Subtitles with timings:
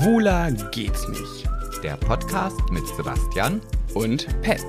[0.00, 1.46] Schwuler geht's nicht.
[1.82, 3.60] Der Podcast mit Sebastian
[3.92, 4.64] Und Pet.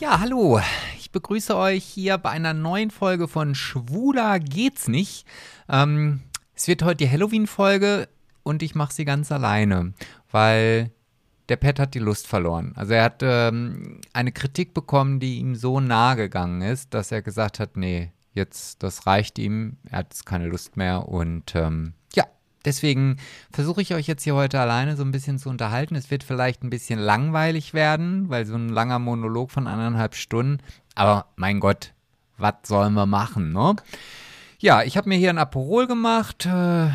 [0.00, 0.58] Ja, hallo.
[0.98, 5.26] Ich begrüße euch hier bei einer neuen Folge von Schwuler geht's nicht.
[5.68, 6.22] Ähm,
[6.54, 8.08] es wird heute die Halloween-Folge
[8.42, 9.92] und ich mache sie ganz alleine,
[10.30, 10.92] weil
[11.48, 12.72] der Pet hat die Lust verloren.
[12.76, 17.22] Also er hat ähm, eine Kritik bekommen, die ihm so nahe gegangen ist, dass er
[17.22, 22.24] gesagt hat, nee, jetzt, das reicht ihm, er hat keine Lust mehr und ähm, ja,
[22.64, 23.16] deswegen
[23.50, 25.94] versuche ich euch jetzt hier heute alleine so ein bisschen zu unterhalten.
[25.94, 30.58] Es wird vielleicht ein bisschen langweilig werden, weil so ein langer Monolog von anderthalb Stunden,
[30.94, 31.94] aber mein Gott,
[32.36, 33.76] was sollen wir machen, ne?
[34.60, 36.88] Ja, ich habe mir hier ein Aperol gemacht, äh,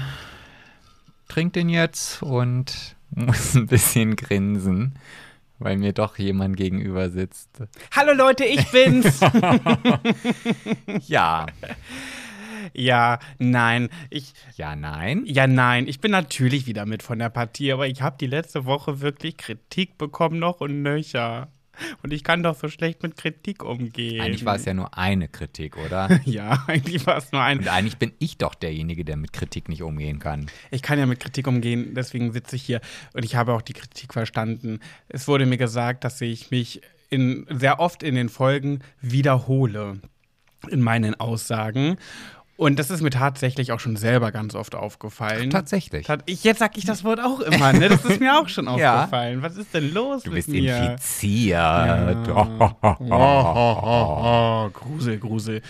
[1.30, 4.96] trink den jetzt und muss ein bisschen grinsen,
[5.60, 7.50] weil mir doch jemand gegenüber sitzt.
[7.96, 9.20] Hallo Leute, ich bin's.
[11.08, 11.48] Ja,
[12.74, 14.34] ja, nein, ich.
[14.56, 15.24] ja, nein.
[15.26, 18.66] Ja, nein, ich bin natürlich wieder mit von der Partie, aber ich habe die letzte
[18.66, 21.50] Woche wirklich Kritik bekommen, noch und nöcher.
[22.02, 24.22] Und ich kann doch so schlecht mit Kritik umgehen.
[24.22, 26.20] Eigentlich war es ja nur eine Kritik, oder?
[26.26, 27.60] Ja, eigentlich war es nur ein.
[27.60, 30.48] Und eigentlich bin ich doch derjenige, der mit Kritik nicht umgehen kann.
[30.72, 32.82] Ich kann ja mit Kritik umgehen, deswegen sitze ich hier
[33.14, 34.80] und ich habe auch die Kritik verstanden.
[35.10, 40.00] Es wurde mir gesagt, dass ich mich in, sehr oft in den Folgen wiederhole
[40.70, 41.98] in meinen Aussagen.
[42.64, 45.50] Und das ist mir tatsächlich auch schon selber ganz oft aufgefallen.
[45.50, 46.08] Tatsächlich.
[46.08, 47.90] Tat- Ich, jetzt sag ich das Wort auch immer, ne?
[47.90, 49.00] Das ist mir auch schon Ja.
[49.02, 49.42] aufgefallen.
[49.42, 50.78] Was ist denn los Du mit bist mir?
[50.78, 52.18] infiziert.
[53.12, 55.62] Oh, Grusel, Grusel.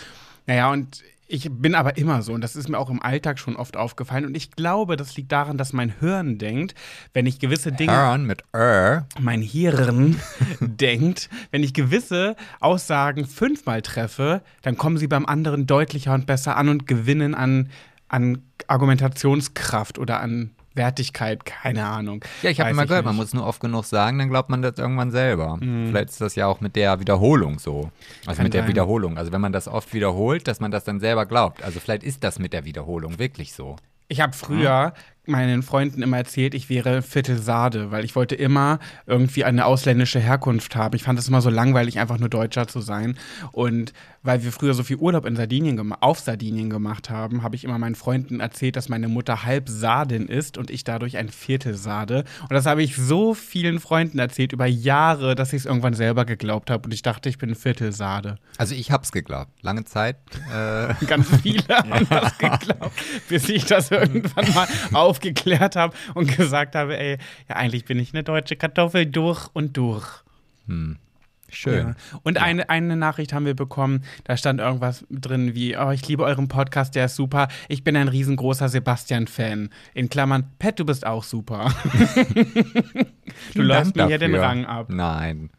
[0.45, 1.01] Naja, und
[1.33, 4.25] ich bin aber immer so, und das ist mir auch im Alltag schon oft aufgefallen.
[4.25, 6.75] Und ich glaube, das liegt daran, dass mein Hirn denkt,
[7.11, 9.07] wenn ich gewisse Dinge, Hören mit R.
[9.19, 10.21] mein Hirn
[10.59, 16.55] denkt, wenn ich gewisse Aussagen fünfmal treffe, dann kommen sie beim anderen deutlicher und besser
[16.55, 17.71] an und gewinnen an,
[18.09, 22.23] an Argumentationskraft oder an Wertigkeit, keine Ahnung.
[22.41, 23.23] Ja, ich habe immer gehört, man nicht.
[23.23, 25.57] muss nur oft genug sagen, dann glaubt man das irgendwann selber.
[25.59, 27.91] Vielleicht ist das ja auch mit der Wiederholung so.
[28.25, 28.69] Also Kann mit der sein.
[28.69, 29.17] Wiederholung.
[29.17, 31.63] Also wenn man das oft wiederholt, dass man das dann selber glaubt.
[31.63, 33.75] Also vielleicht ist das mit der Wiederholung wirklich so.
[34.07, 34.93] Ich habe früher
[35.25, 40.75] meinen Freunden immer erzählt, ich wäre Viertelsade, weil ich wollte immer irgendwie eine ausländische Herkunft
[40.75, 40.95] haben.
[40.95, 43.17] Ich fand es immer so langweilig, einfach nur Deutscher zu sein.
[43.51, 47.65] Und weil wir früher so viel Urlaub in Sardinien auf Sardinien gemacht haben, habe ich
[47.65, 52.23] immer meinen Freunden erzählt, dass meine Mutter halb Sardin ist und ich dadurch ein Viertelsade.
[52.41, 56.25] Und das habe ich so vielen Freunden erzählt über Jahre, dass ich es irgendwann selber
[56.25, 58.37] geglaubt habe und ich dachte, ich bin ein Viertelsade.
[58.57, 59.51] Also ich hab's geglaubt.
[59.61, 60.17] Lange Zeit.
[60.53, 62.93] Äh, Ganz viele haben das geglaubt,
[63.27, 64.67] bis ich das irgendwann mal
[65.13, 69.77] aufgeklärt habe und gesagt habe, ey, ja, eigentlich bin ich eine deutsche Kartoffel durch und
[69.77, 70.07] durch.
[71.49, 71.89] schön.
[71.89, 71.95] Ja.
[72.23, 76.23] Und eine, eine Nachricht haben wir bekommen, da stand irgendwas drin wie, oh, ich liebe
[76.23, 77.47] euren Podcast, der ist super.
[77.67, 79.69] Ich bin ein riesengroßer Sebastian-Fan.
[79.93, 81.71] In Klammern, Pet, du bist auch super.
[83.53, 84.33] du läufst mir hier den.
[84.33, 84.87] Rang ab.
[84.89, 85.51] Nein.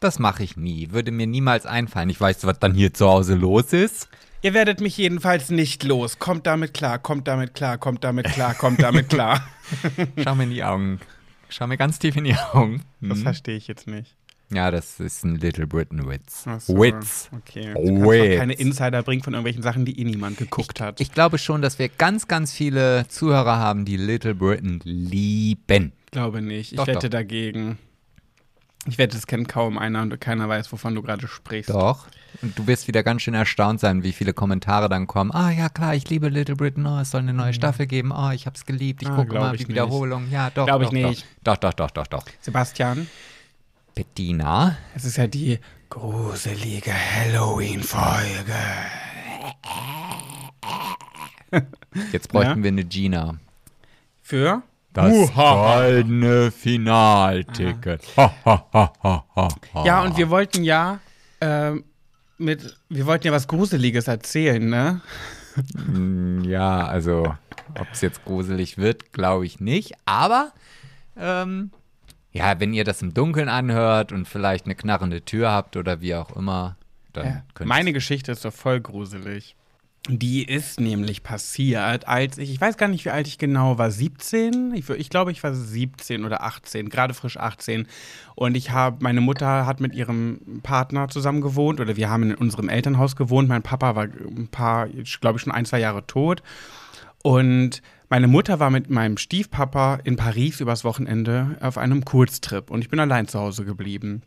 [0.00, 0.92] Das mache ich nie.
[0.92, 2.10] Würde mir niemals einfallen.
[2.10, 4.08] Ich weiß, was dann hier zu Hause los ist.
[4.40, 6.18] Ihr werdet mich jedenfalls nicht los.
[6.18, 9.42] Kommt damit klar, kommt damit klar, kommt damit klar, kommt damit klar.
[10.22, 11.00] Schau mir in die Augen.
[11.48, 12.82] Schau mir ganz tief in die Augen.
[13.00, 13.24] Das Hm.
[13.24, 14.14] verstehe ich jetzt nicht.
[14.50, 16.44] Ja, das ist ein Little Britain Witz.
[16.60, 17.28] So, Witz.
[17.36, 17.72] Okay.
[17.74, 18.38] Oh, Witz.
[18.38, 21.00] keine Insider bringen von irgendwelchen Sachen, die eh niemand geguckt hat.
[21.00, 25.92] Ich glaube schon, dass wir ganz, ganz viele Zuhörer haben, die Little Britain lieben.
[26.12, 26.72] glaube nicht.
[26.72, 27.18] Ich Doch, wette doch.
[27.18, 27.76] dagegen.
[28.88, 31.70] Ich wette, es kennt kaum einer und keiner weiß, wovon du gerade sprichst.
[31.70, 32.06] Doch.
[32.42, 35.30] Und du wirst wieder ganz schön erstaunt sein, wie viele Kommentare dann kommen.
[35.32, 36.86] Ah, ja, klar, ich liebe Little Britain.
[36.86, 38.12] Oh, es soll eine neue Staffel geben.
[38.12, 39.02] Oh, ich hab's geliebt.
[39.02, 39.14] Ich Mhm.
[39.14, 40.30] Ah, gucke mal die Wiederholung.
[40.30, 40.66] Ja, doch.
[40.66, 41.26] Glaub ich nicht.
[41.44, 42.24] Doch, doch, doch, doch, doch.
[42.24, 42.32] doch.
[42.40, 43.08] Sebastian,
[43.94, 44.76] Bettina.
[44.94, 45.58] es ist ja die
[45.90, 48.54] gruselige Halloween-Folge.
[52.12, 53.36] Jetzt bräuchten wir eine Gina.
[54.22, 54.62] Für?
[55.02, 55.80] Das Uhaha.
[55.80, 58.02] goldene Finalticket.
[58.16, 59.84] Ha, ha, ha, ha, ha, ha.
[59.86, 61.00] Ja, und wir wollten ja
[61.40, 61.84] ähm,
[62.38, 65.00] mit, wir wollten ja was Gruseliges erzählen, ne?
[65.74, 67.34] Mm, Ja, also,
[67.78, 69.92] ob es jetzt gruselig wird, glaube ich nicht.
[70.06, 70.52] Aber,
[71.16, 71.70] ähm,
[72.32, 76.14] ja, wenn ihr das im Dunkeln anhört und vielleicht eine knarrende Tür habt oder wie
[76.14, 76.76] auch immer,
[77.12, 77.42] dann Ja.
[77.54, 79.56] könnt Meine Geschichte ist doch voll gruselig.
[80.10, 83.90] Die ist nämlich passiert, als ich, ich weiß gar nicht, wie alt ich genau war,
[83.90, 84.72] 17?
[84.74, 87.86] Ich, ich glaube, ich war 17 oder 18, gerade frisch 18.
[88.34, 92.34] Und ich habe, meine Mutter hat mit ihrem Partner zusammen gewohnt oder wir haben in
[92.36, 93.50] unserem Elternhaus gewohnt.
[93.50, 96.42] Mein Papa war ein paar, ich glaube, schon ein, zwei Jahre tot.
[97.22, 102.80] Und meine Mutter war mit meinem Stiefpapa in Paris übers Wochenende auf einem Kurztrip und
[102.80, 104.22] ich bin allein zu Hause geblieben.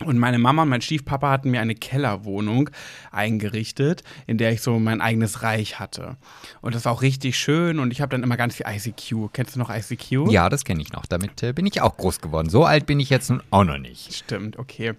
[0.00, 2.68] Und meine Mama und mein Stiefpapa hatten mir eine Kellerwohnung
[3.12, 6.16] eingerichtet, in der ich so mein eigenes Reich hatte.
[6.60, 9.32] Und das war auch richtig schön und ich habe dann immer ganz viel ICQ.
[9.32, 10.30] Kennst du noch ICQ?
[10.30, 11.06] Ja, das kenne ich noch.
[11.06, 12.48] Damit äh, bin ich auch groß geworden.
[12.48, 14.12] So alt bin ich jetzt nun auch noch nicht.
[14.12, 14.94] Stimmt, okay.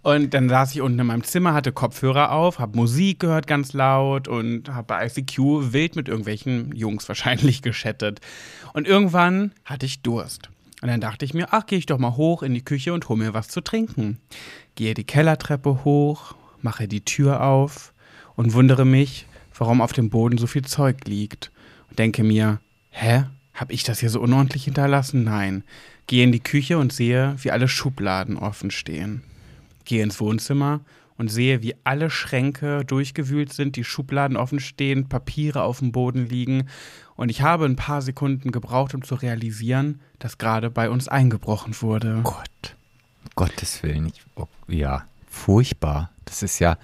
[0.00, 3.74] Und dann saß ich unten in meinem Zimmer, hatte Kopfhörer auf, habe Musik gehört ganz
[3.74, 8.20] laut und habe bei ICQ wild mit irgendwelchen Jungs wahrscheinlich geschattet.
[8.72, 10.48] Und irgendwann hatte ich Durst.
[10.82, 13.08] Und dann dachte ich mir, ach, gehe ich doch mal hoch in die Küche und
[13.08, 14.18] hol mir was zu trinken.
[14.74, 17.92] Gehe die Kellertreppe hoch, mache die Tür auf
[18.34, 21.50] und wundere mich, warum auf dem Boden so viel Zeug liegt.
[21.90, 22.60] Und denke mir,
[22.90, 23.24] hä?
[23.52, 25.24] Hab ich das hier so unordentlich hinterlassen?
[25.24, 25.64] Nein.
[26.06, 29.22] Gehe in die Küche und sehe, wie alle Schubladen offen stehen.
[29.84, 30.80] Gehe ins Wohnzimmer
[31.18, 36.26] und sehe, wie alle Schränke durchgewühlt sind, die Schubladen offen stehen, Papiere auf dem Boden
[36.26, 36.68] liegen.
[37.16, 41.74] Und ich habe ein paar Sekunden gebraucht, um zu realisieren, dass gerade bei uns eingebrochen
[41.80, 42.20] wurde.
[42.22, 42.76] Gott,
[43.34, 44.06] Gottes Willen.
[44.06, 46.10] Ich, oh, ja, furchtbar.
[46.24, 46.78] Das ist ja.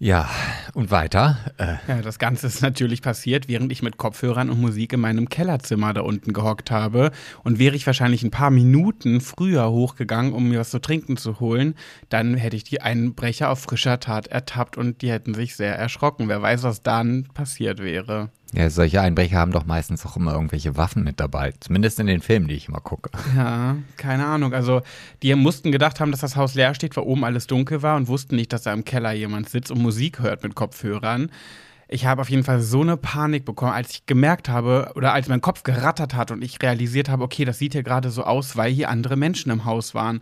[0.00, 0.28] Ja,
[0.74, 1.38] und weiter.
[1.58, 5.28] Äh, Ja, das Ganze ist natürlich passiert, während ich mit Kopfhörern und Musik in meinem
[5.28, 7.12] Kellerzimmer da unten gehockt habe.
[7.44, 11.38] Und wäre ich wahrscheinlich ein paar Minuten früher hochgegangen, um mir was zu trinken zu
[11.38, 11.76] holen,
[12.08, 16.28] dann hätte ich die Einbrecher auf frischer Tat ertappt und die hätten sich sehr erschrocken.
[16.28, 18.30] Wer weiß, was dann passiert wäre.
[18.54, 21.54] Ja, solche Einbrecher haben doch meistens auch immer irgendwelche Waffen mit dabei.
[21.60, 23.10] Zumindest in den Filmen, die ich immer gucke.
[23.34, 24.52] Ja, keine Ahnung.
[24.52, 24.82] Also,
[25.22, 28.08] die mussten gedacht haben, dass das Haus leer steht, weil oben alles dunkel war und
[28.08, 31.30] wussten nicht, dass da im Keller jemand sitzt und Musik hört mit Kopfhörern.
[31.88, 35.28] Ich habe auf jeden Fall so eine Panik bekommen, als ich gemerkt habe oder als
[35.28, 38.56] mein Kopf gerattert hat und ich realisiert habe, okay, das sieht hier gerade so aus,
[38.56, 40.20] weil hier andere Menschen im Haus waren.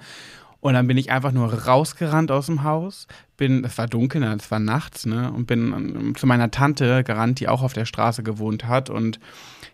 [0.61, 3.07] Und dann bin ich einfach nur rausgerannt aus dem Haus,
[3.41, 7.41] bin, es war dunkel, es war nachts, ne, und bin ähm, zu meiner Tante gerannt,
[7.41, 8.91] die auch auf der Straße gewohnt hat.
[8.91, 9.19] Und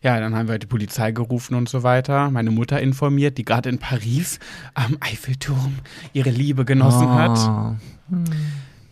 [0.03, 2.31] ja, dann haben wir halt die Polizei gerufen und so weiter.
[2.31, 4.39] Meine Mutter informiert, die gerade in Paris
[4.75, 5.75] am Eiffelturm
[6.13, 7.77] ihre Liebe genossen hat.
[8.11, 8.17] Oh.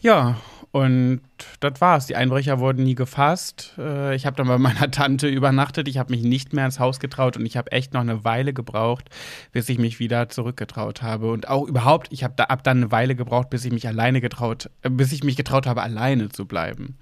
[0.01, 0.37] Ja,
[0.75, 1.21] und
[1.61, 2.07] das war's.
[2.07, 3.75] Die Einbrecher wurden nie gefasst.
[3.79, 5.87] Äh, Ich habe dann bei meiner Tante übernachtet.
[5.87, 8.53] Ich habe mich nicht mehr ins Haus getraut und ich habe echt noch eine Weile
[8.53, 9.09] gebraucht,
[9.53, 11.31] bis ich mich wieder zurückgetraut habe.
[11.31, 14.21] Und auch überhaupt, ich habe da ab dann eine Weile gebraucht, bis ich mich alleine
[14.21, 16.97] getraut, äh, bis ich mich getraut habe, alleine zu bleiben.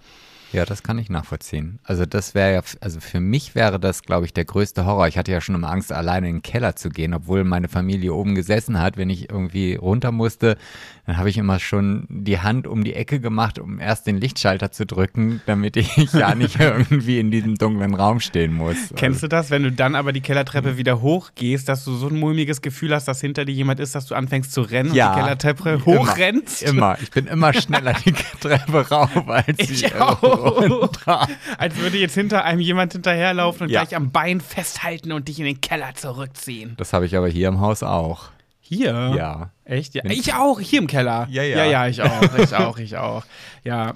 [0.53, 1.79] Ja, das kann ich nachvollziehen.
[1.83, 5.09] Also das wäre ja, also für mich wäre das, glaube ich, der größte Horror.
[5.09, 8.13] Ich hatte ja schon immer Angst, alleine in den Keller zu gehen, obwohl meine Familie
[8.13, 8.99] oben gesessen hat.
[8.99, 10.59] Wenn ich irgendwie runter musste,
[11.07, 14.71] dann habe ich immer schon die Hand um die Ecke gemacht, um erst den Lichtschalter
[14.71, 18.77] zu drücken, damit ich ja nicht irgendwie in diesem dunklen Raum stehen muss.
[18.95, 22.19] Kennst du das, wenn du dann aber die Kellertreppe wieder hochgehst, dass du so ein
[22.21, 25.09] mulmiges Gefühl hast, dass hinter dir jemand ist, dass du anfängst zu rennen Ja.
[25.11, 26.63] und die Kellertreppe hochrennst?
[26.63, 26.97] Immer.
[27.03, 30.23] Ich bin immer schneller die Treppe rauf als Ich die auch.
[30.23, 31.27] runter.
[31.59, 33.83] Als würde jetzt hinter einem jemand hinterherlaufen und Ja.
[33.83, 36.75] gleich am Bein festhalten und dich in den Keller zurückziehen.
[36.77, 38.31] Das habe ich aber hier im Haus auch.
[38.73, 39.13] Hier?
[39.17, 39.51] Ja.
[39.65, 39.95] Echt?
[39.95, 40.03] Ja.
[40.07, 41.27] Ich auch, hier im Keller.
[41.31, 41.59] Ja, ja.
[41.59, 43.25] Ja, ja, ich auch, ich auch, ich auch.
[43.65, 43.95] Ja.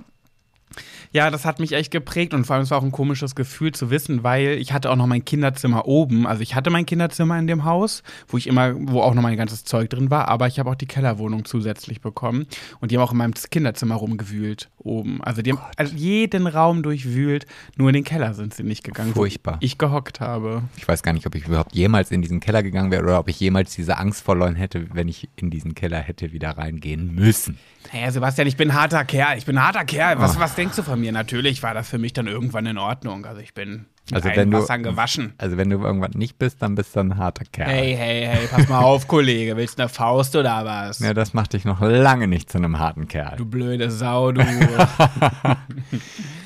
[1.16, 3.72] Ja, das hat mich echt geprägt und vor allem es war auch ein komisches Gefühl
[3.72, 6.26] zu wissen, weil ich hatte auch noch mein Kinderzimmer oben.
[6.26, 9.38] Also ich hatte mein Kinderzimmer in dem Haus, wo ich immer, wo auch noch mein
[9.38, 12.44] ganzes Zeug drin war, aber ich habe auch die Kellerwohnung zusätzlich bekommen
[12.80, 15.24] und die haben auch in meinem Kinderzimmer rumgewühlt oben.
[15.24, 17.46] Also die haben also jeden Raum durchwühlt,
[17.78, 19.54] nur in den Keller sind sie nicht gegangen, Furchtbar.
[19.54, 20.64] wo ich gehockt habe.
[20.76, 23.30] Ich weiß gar nicht, ob ich überhaupt jemals in diesen Keller gegangen wäre oder ob
[23.30, 27.58] ich jemals diese Angst verloren hätte, wenn ich in diesen Keller hätte wieder reingehen müssen.
[27.92, 29.38] Naja, Sebastian, ich bin ein harter Kerl.
[29.38, 30.16] Ich bin ein harter Kerl.
[30.16, 30.20] Ah.
[30.20, 31.12] Was, was denkst du von mir?
[31.12, 33.26] Natürlich war das für mich dann irgendwann in Ordnung.
[33.26, 35.32] Also ich bin Also wenn du- Wassern gewaschen.
[35.38, 37.68] Also wenn du irgendwann nicht bist, dann bist du ein harter Kerl.
[37.68, 39.56] Hey, hey, hey, pass mal auf, Kollege.
[39.56, 41.00] Willst du eine Faust oder was?
[41.00, 43.36] Ja, das macht dich noch lange nicht zu einem harten Kerl.
[43.36, 44.42] Du blöde Sau, du.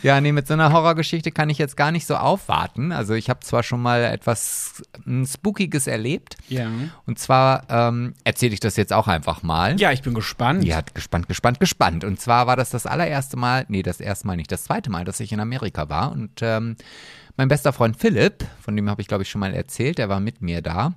[0.02, 2.90] Ja, nee, mit so einer Horrorgeschichte kann ich jetzt gar nicht so aufwarten.
[2.90, 4.82] Also ich habe zwar schon mal etwas
[5.26, 6.36] Spookiges erlebt.
[6.48, 6.68] ja.
[7.04, 9.78] Und zwar ähm, erzähle ich das jetzt auch einfach mal.
[9.78, 10.64] Ja, ich bin gespannt.
[10.64, 12.04] Ja, gespannt, gespannt, gespannt.
[12.04, 15.04] Und zwar war das das allererste Mal, nee, das erste Mal nicht, das zweite Mal,
[15.04, 16.12] dass ich in Amerika war.
[16.12, 16.76] Und ähm,
[17.36, 20.20] mein bester Freund Philipp, von dem habe ich, glaube ich, schon mal erzählt, der war
[20.20, 20.94] mit mir da.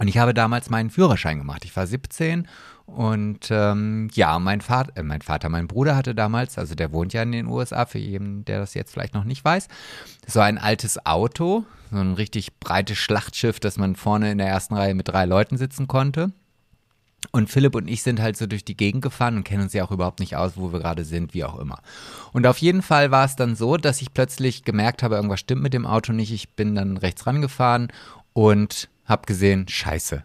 [0.00, 1.64] Und ich habe damals meinen Führerschein gemacht.
[1.64, 2.48] Ich war 17
[2.86, 7.12] und ähm, ja, mein Vater, äh, mein Vater, mein Bruder hatte damals, also der wohnt
[7.12, 9.68] ja in den USA, für jeden, der das jetzt vielleicht noch nicht weiß,
[10.26, 14.74] so ein altes Auto, so ein richtig breites Schlachtschiff, dass man vorne in der ersten
[14.74, 16.32] Reihe mit drei Leuten sitzen konnte.
[17.32, 19.84] Und Philipp und ich sind halt so durch die Gegend gefahren und kennen uns ja
[19.84, 21.78] auch überhaupt nicht aus, wo wir gerade sind, wie auch immer.
[22.32, 25.62] Und auf jeden Fall war es dann so, dass ich plötzlich gemerkt habe, irgendwas stimmt
[25.62, 26.32] mit dem Auto nicht.
[26.32, 27.88] Ich bin dann rechts rangefahren
[28.32, 30.24] und habe gesehen, scheiße,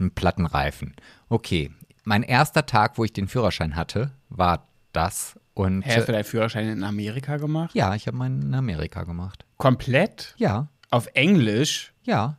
[0.00, 0.94] ein Plattenreifen.
[1.28, 1.70] Okay,
[2.04, 5.38] mein erster Tag, wo ich den Führerschein hatte, war das.
[5.54, 7.74] Und hast du deinen Führerschein in Amerika gemacht?
[7.74, 9.44] ja, ich habe meinen in Amerika gemacht.
[9.56, 10.34] Komplett?
[10.36, 11.92] Ja, Auf Englisch?
[12.04, 12.36] ja,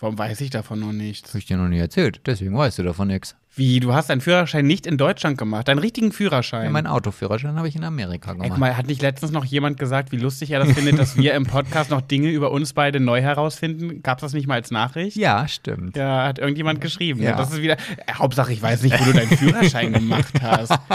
[0.00, 1.30] Warum weiß ich davon noch nichts?
[1.30, 2.20] habe ich dir noch nie erzählt.
[2.24, 3.34] Deswegen weißt du davon nichts.
[3.58, 6.64] Wie, du hast deinen Führerschein nicht in Deutschland gemacht, deinen richtigen Führerschein.
[6.64, 8.50] Ja, meinen Autoführerschein habe ich in Amerika Ey, gemacht.
[8.50, 11.34] guck mal, hat nicht letztens noch jemand gesagt, wie lustig er das findet, dass wir
[11.34, 14.02] im Podcast noch Dinge über uns beide neu herausfinden?
[14.02, 15.16] Gab es das nicht mal als Nachricht?
[15.16, 15.96] ja, stimmt.
[15.96, 17.20] Ja, hat irgendjemand geschrieben.
[17.22, 17.36] Ja.
[17.36, 17.74] Das ist wieder.
[18.06, 20.72] Äh, Hauptsache, ich weiß nicht, wo du deinen Führerschein gemacht hast.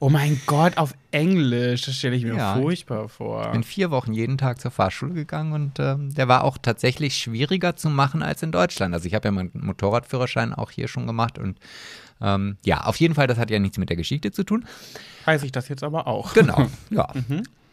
[0.00, 1.82] Oh mein Gott, auf Englisch.
[1.86, 2.56] Das stelle ich mir Ja.
[2.56, 3.50] furchtbar vor.
[3.52, 7.76] bin vier Wochen jeden Tag zur Fahrschule gegangen und ähm, der war auch tatsächlich schwieriger
[7.76, 8.92] zu machen als in Deutschland.
[8.94, 11.58] Also ich habe ja meinen Motorradführerschein auch hier schon gemacht und
[12.20, 14.66] ähm, ja, auf jeden Fall, das hat ja nichts mit der Geschichte zu tun.
[15.24, 16.34] Weiß ich das jetzt aber auch.
[16.34, 17.08] Genau, ja.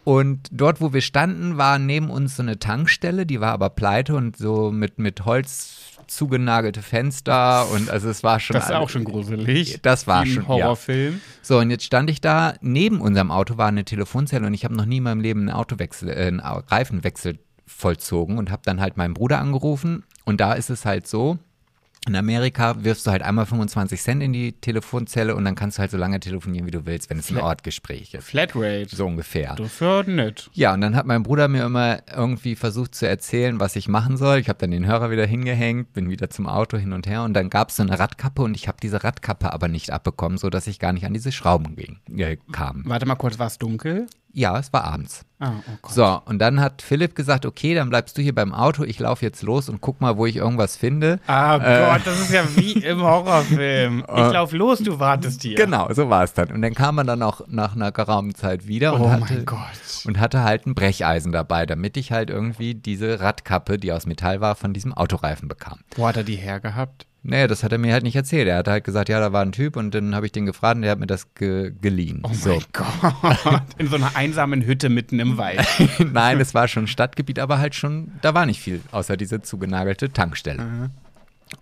[0.03, 4.15] Und dort, wo wir standen, war neben uns so eine Tankstelle, die war aber pleite
[4.15, 8.53] und so mit, mit Holz zugenagelte Fenster und also es war schon.
[8.56, 9.80] Das ist alle- auch schon gruselig.
[9.82, 11.22] Das war schon, ein Horrorfilm.
[11.41, 14.75] So, und jetzt stand ich da, neben unserem Auto war eine Telefonzelle und ich habe
[14.75, 18.98] noch nie in meinem Leben einen Autowechsel, äh, einen Reifenwechsel vollzogen und habe dann halt
[18.98, 21.38] meinen Bruder angerufen und da ist es halt so,
[22.08, 25.81] in Amerika wirfst du halt einmal 25 Cent in die Telefonzelle und dann kannst du
[25.81, 28.24] halt so lange telefonieren, wie du willst, wenn es ein Ortgespräch ist.
[28.24, 28.88] Flatrate.
[28.96, 29.55] So ungefähr.
[29.60, 30.50] Ist nett.
[30.53, 34.17] Ja, und dann hat mein Bruder mir immer irgendwie versucht zu erzählen, was ich machen
[34.17, 34.39] soll.
[34.39, 37.34] Ich habe dann den Hörer wieder hingehängt, bin wieder zum Auto hin und her und
[37.34, 40.65] dann gab es so eine Radkappe und ich habe diese Radkappe aber nicht abbekommen, sodass
[40.65, 42.84] ich gar nicht an diese Schrauben ging, äh, kam.
[42.86, 44.08] Warte mal kurz, war es dunkel?
[44.34, 45.25] Ja, es war abends.
[45.41, 45.89] Ah, oh.
[45.89, 49.25] So, und dann hat Philipp gesagt, okay, dann bleibst du hier beim Auto, ich laufe
[49.25, 51.19] jetzt los und guck mal, wo ich irgendwas finde.
[51.25, 51.86] Ah Äh.
[51.89, 54.03] Gott, das ist ja wie im Horrorfilm.
[54.07, 55.55] Ich lauf los, du wartest hier.
[55.55, 56.51] Genau, so war es dann.
[56.51, 59.45] Und dann kam er dann auch nach einer geraumen Zeit wieder und, Oh hatte, mein
[59.45, 59.60] Gott.
[60.05, 64.41] und hatte halt ein Brecheisen dabei, damit ich halt irgendwie diese Radkappe, die aus Metall
[64.41, 65.79] war, von diesem Autoreifen bekam.
[65.95, 67.07] Wo hat er die hergehabt?
[67.23, 68.47] Naja, das hat er mir halt nicht erzählt.
[68.47, 70.77] Er hat halt gesagt, ja, da war ein Typ und dann habe ich den gefragt
[70.77, 72.21] und der hat mir das ge geliehen.
[72.23, 72.49] Oh so.
[72.49, 73.61] mein Gott.
[73.77, 75.65] In so einer einsamen Hütte mitten im Wald.
[75.99, 80.11] Nein, es war schon Stadtgebiet, aber halt schon, da war nicht viel, außer diese zugenagelte
[80.11, 80.89] Tankstelle.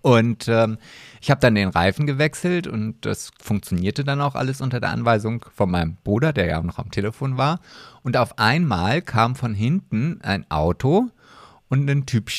[0.02, 0.78] Und ähm,
[1.20, 5.46] ich habe dann den Reifen gewechselt und das funktionierte dann auch alles unter der Anweisung
[5.54, 7.60] von meinem Bruder, der ja auch noch am Telefon war.
[8.04, 11.10] Und auf einmal kam von hinten ein Auto
[11.68, 12.30] und ein Typ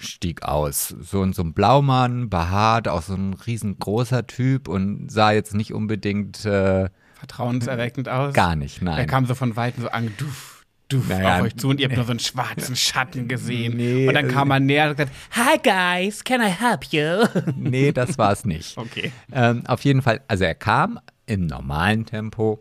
[0.00, 0.94] stieg aus.
[1.00, 5.72] So in so ein Blaumann, behaart, auch so ein riesengroßer Typ und sah jetzt nicht
[5.72, 8.32] unbedingt äh, Vertrauenserweckend aus.
[8.32, 8.98] gar nicht, nein.
[8.98, 11.86] Er kam so von Weitem so an, duff, duff Naja, auf euch zu und ihr
[11.86, 13.76] habt nur so einen schwarzen Schatten gesehen.
[13.76, 17.26] Nee, und dann kam er näher und gesagt, Hi guys, can I help you?
[17.56, 18.78] nee, das war es nicht.
[18.78, 19.10] Okay.
[19.32, 22.60] Ähm, auf jeden Fall, also er kam im normalen Tempo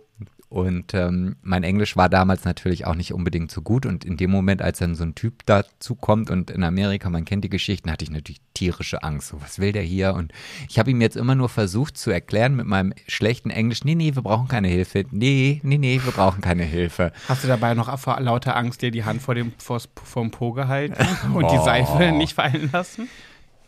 [0.49, 4.31] und ähm, mein Englisch war damals natürlich auch nicht unbedingt so gut und in dem
[4.31, 7.91] Moment, als dann so ein Typ dazu kommt und in Amerika, man kennt die Geschichten,
[7.91, 9.27] hatte ich natürlich tierische Angst.
[9.27, 10.13] So, was will der hier?
[10.13, 10.31] Und
[10.69, 14.15] ich habe ihm jetzt immer nur versucht zu erklären mit meinem schlechten Englisch, nee, nee,
[14.15, 15.03] wir brauchen keine Hilfe.
[15.11, 17.11] Nee, nee, nee, wir brauchen keine Hilfe.
[17.27, 20.53] Hast du dabei noch vor lauter Angst dir die Hand vor dem vors, vorm Po
[20.53, 20.95] gehalten
[21.33, 21.65] und die Oh.
[21.65, 23.09] Seife nicht fallen lassen?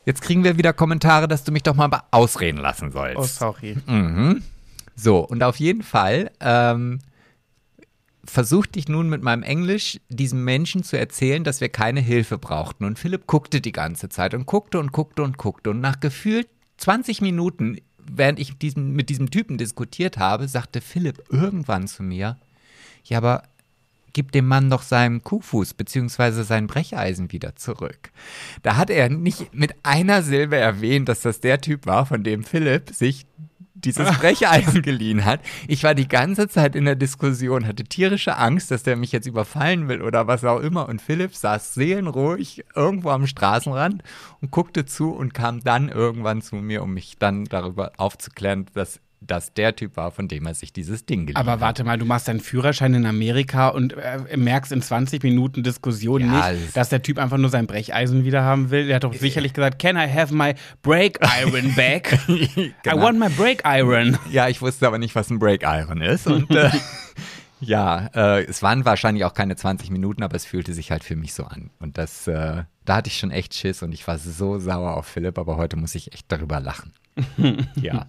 [0.06, 3.18] Jetzt kriegen wir wieder Kommentare, dass du mich doch mal ausreden lassen sollst.
[3.18, 3.76] Oh, sorry.
[3.86, 4.42] Mhm.
[5.02, 7.00] So, und auf jeden Fall ähm,
[8.26, 12.84] versuchte ich nun mit meinem Englisch diesem Menschen zu erzählen, dass wir keine Hilfe brauchten.
[12.84, 15.70] Und Philipp guckte die ganze Zeit und guckte und guckte und guckte.
[15.70, 21.24] Und nach gefühlt 20 Minuten, während ich diesen, mit diesem Typen diskutiert habe, sagte Philipp
[21.30, 22.38] irgendwann zu mir,
[23.06, 23.44] ja, aber
[24.12, 26.44] gib dem Mann doch seinen Kuhfuß bzw.
[26.44, 28.12] sein Brecheisen wieder zurück.
[28.64, 32.44] Da hat er nicht mit einer Silbe erwähnt, dass das der Typ war, von dem
[32.44, 33.26] Philipp sich
[33.86, 35.42] dieses Brecheisen geliehen hat.
[35.68, 39.28] Ich war die ganze Zeit in der Diskussion, hatte tierische Angst, dass der mich jetzt
[39.28, 40.88] überfallen will oder was auch immer.
[40.88, 44.04] Und Philipp saß seelenruhig irgendwo am Straßenrand
[44.42, 49.00] und guckte zu und kam dann irgendwann zu mir, um mich dann darüber aufzuklären, dass
[49.22, 52.06] das der Typ war, von dem er sich dieses Ding geliehen Aber warte mal, du
[52.06, 56.90] machst deinen Führerschein in Amerika und äh, merkst in 20 Minuten Diskussion Ja, nicht, dass
[56.90, 58.88] der Typ einfach nur sein Brecheisen wieder haben will.
[58.88, 62.18] Der hat doch sicherlich gesagt, can I have my brake iron back?
[62.30, 63.02] I Genau.
[63.02, 64.18] want my brake iron.
[64.32, 66.26] Ja, ich wusste aber nicht, was ein Break Iron ist.
[66.28, 66.70] Und äh,
[67.60, 71.16] ja, äh, es waren wahrscheinlich auch keine 20 Minuten, aber es fühlte sich halt für
[71.16, 71.72] mich so an.
[71.80, 75.06] Und das, äh, da hatte ich schon echt Schiss und ich war so sauer auf
[75.08, 76.94] Philipp, aber heute muss ich echt darüber lachen.
[77.76, 78.08] ja.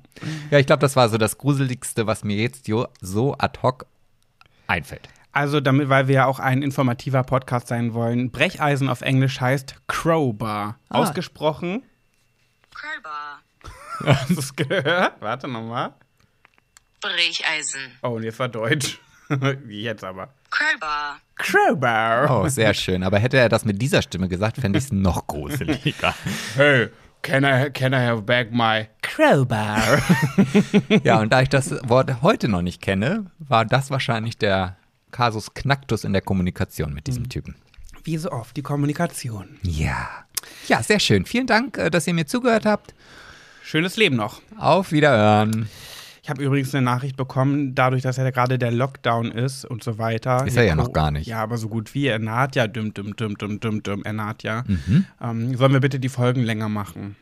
[0.51, 2.69] Ja, ich glaube, das war so das Gruseligste, was mir jetzt
[3.01, 3.87] so ad hoc
[4.67, 5.09] einfällt.
[5.33, 9.77] Also damit, weil wir ja auch ein informativer Podcast sein wollen, Brecheisen auf Englisch heißt
[9.87, 10.79] Crowbar.
[10.89, 10.99] Ah.
[10.99, 11.85] Ausgesprochen.
[12.75, 13.43] Crowbar.
[14.17, 15.21] Hast du es gehört?
[15.21, 15.95] Warte nochmal.
[17.01, 17.93] Brecheisen.
[18.03, 18.99] Oh, und jetzt war Deutsch.
[19.65, 20.35] Wie jetzt aber.
[20.51, 21.21] Crowbar.
[21.37, 22.43] Crowbar.
[22.43, 23.05] Oh, sehr schön.
[23.05, 26.15] Aber hätte er das mit dieser Stimme gesagt, fände ich es noch gruseliger.
[26.57, 26.89] Hey,
[27.23, 30.01] can I, can I have back my Crowbar?
[31.05, 34.77] Ja, und da ich das Wort heute noch nicht kenne, war das wahrscheinlich der
[35.11, 37.57] Kasus Knacktus in der Kommunikation mit diesem Typen.
[38.05, 39.59] Wie so oft die Kommunikation.
[39.63, 40.09] Ja.
[40.69, 41.27] Ja, sehr schön.
[41.27, 42.95] Vielen Dank, äh, dass ihr mir zugehört habt.
[43.63, 44.41] schönes Leben noch.
[44.57, 45.69] Auf Wiederhören.
[46.23, 49.99] Ich habe übrigens eine Nachricht bekommen, dadurch, dass ja gerade der Lockdown ist und so
[49.99, 50.47] weiter.
[50.47, 51.27] Ist er ja noch gar nicht.
[51.27, 52.07] Ja, aber so gut wie.
[52.07, 54.65] Er naht ja, düm, düm, düm, düm, düm, düm, er naht ja.
[55.21, 57.17] Ähm, sollen wir bitte die Folgen länger machen,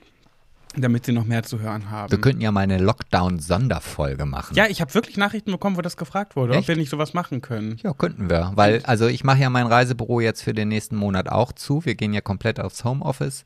[0.76, 2.10] damit sie noch mehr zu hören haben?
[2.10, 4.56] Wir könnten ja mal eine Lockdown-Sonderfolge machen.
[4.56, 6.68] ja, ich habe wirklich Nachrichten bekommen, wo das gefragt wurde, ob Echt?
[6.68, 7.76] wir nicht sowas machen können.
[7.82, 8.52] Ja, könnten wir.
[8.56, 11.84] Weil, also ich mache ja mein Reisebüro jetzt für den nächsten Monat auch zu.
[11.84, 13.44] Wir gehen ja komplett aufs Homeoffice.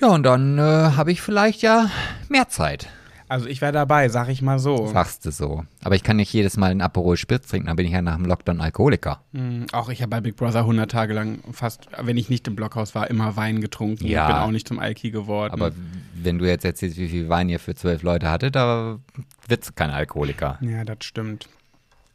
[0.00, 1.90] Ja, und dann äh, habe ich vielleicht ja
[2.28, 2.88] mehr Zeit.
[3.28, 4.86] Also ich wäre dabei, sag ich mal so.
[4.88, 5.64] Sagst du so.
[5.84, 8.16] Aber ich kann nicht jedes Mal einen Aperol Spritz trinken, dann bin ich ja nach
[8.16, 9.20] dem Lockdown Alkoholiker.
[9.32, 12.56] Mm, Auch ich habe bei Big Brother 100 Tage lang fast, wenn ich nicht im
[12.56, 14.06] Blockhaus war, immer Wein getrunken.
[14.06, 14.22] Ja.
[14.22, 15.52] Ich bin auch nicht zum Alki geworden.
[15.52, 15.72] Aber
[16.14, 18.98] wenn du jetzt erzählst, wie viel Wein ihr für zwölf Leute hattet, da
[19.46, 20.58] wird's kein Alkoholiker.
[20.60, 21.48] Ja, das stimmt.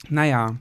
[0.09, 0.55] Naja,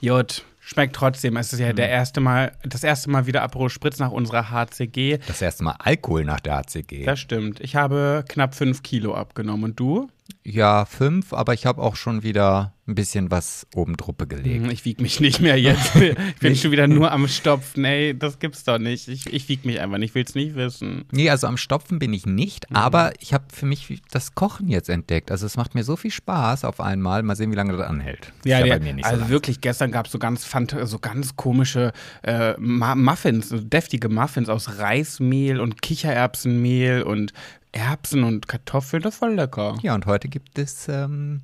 [0.00, 1.36] Jut, schmeckt trotzdem.
[1.36, 5.18] Es ist ja der erste Mal, das erste Mal wieder Aperol Spritz nach unserer HCG.
[5.26, 7.04] Das erste Mal Alkohol nach der ACG.
[7.04, 7.60] Das stimmt.
[7.60, 9.64] Ich habe knapp fünf Kilo abgenommen.
[9.64, 10.08] Und du?
[10.48, 14.62] Ja, fünf, aber ich habe auch schon wieder ein bisschen was oben druppe gelegt.
[14.62, 15.90] Hm, Ich wieg mich nicht mehr jetzt.
[15.96, 17.84] Ich bin schon wieder nur am Stopfen.
[17.84, 19.08] Ey, das gibt's doch nicht.
[19.08, 20.10] Ich, ich wieg mich einfach nicht.
[20.10, 21.04] Ich will's nicht wissen.
[21.10, 22.76] Nee, also am Stopfen bin ich nicht, Mhm.
[22.76, 25.32] aber ich habe für mich das Kochen jetzt entdeckt.
[25.32, 27.24] Also es macht mir so viel Spaß auf einmal.
[27.24, 28.32] Mal sehen, wie lange das anhält.
[28.44, 31.34] Ist Ja, mir nicht also so wirklich, gestern gab es so ganz, fant- so ganz
[31.34, 37.32] komische äh, Muffins, so deftige Muffins aus Reismehl und Kichererbsenmehl und
[37.76, 39.02] Erbsen und Kartoffeln.
[39.02, 39.76] Das war lecker.
[39.82, 41.42] Ja, und heute gibt es, ähm,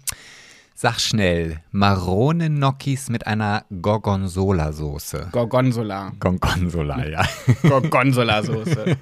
[0.74, 5.28] sag schnell, Marone-Gnocchis mit einer Gorgonzola-Soße.
[5.30, 6.12] Gorgonzola.
[6.18, 7.22] Gorgonzola, ja.
[7.62, 8.96] Gorgonzola-Soße.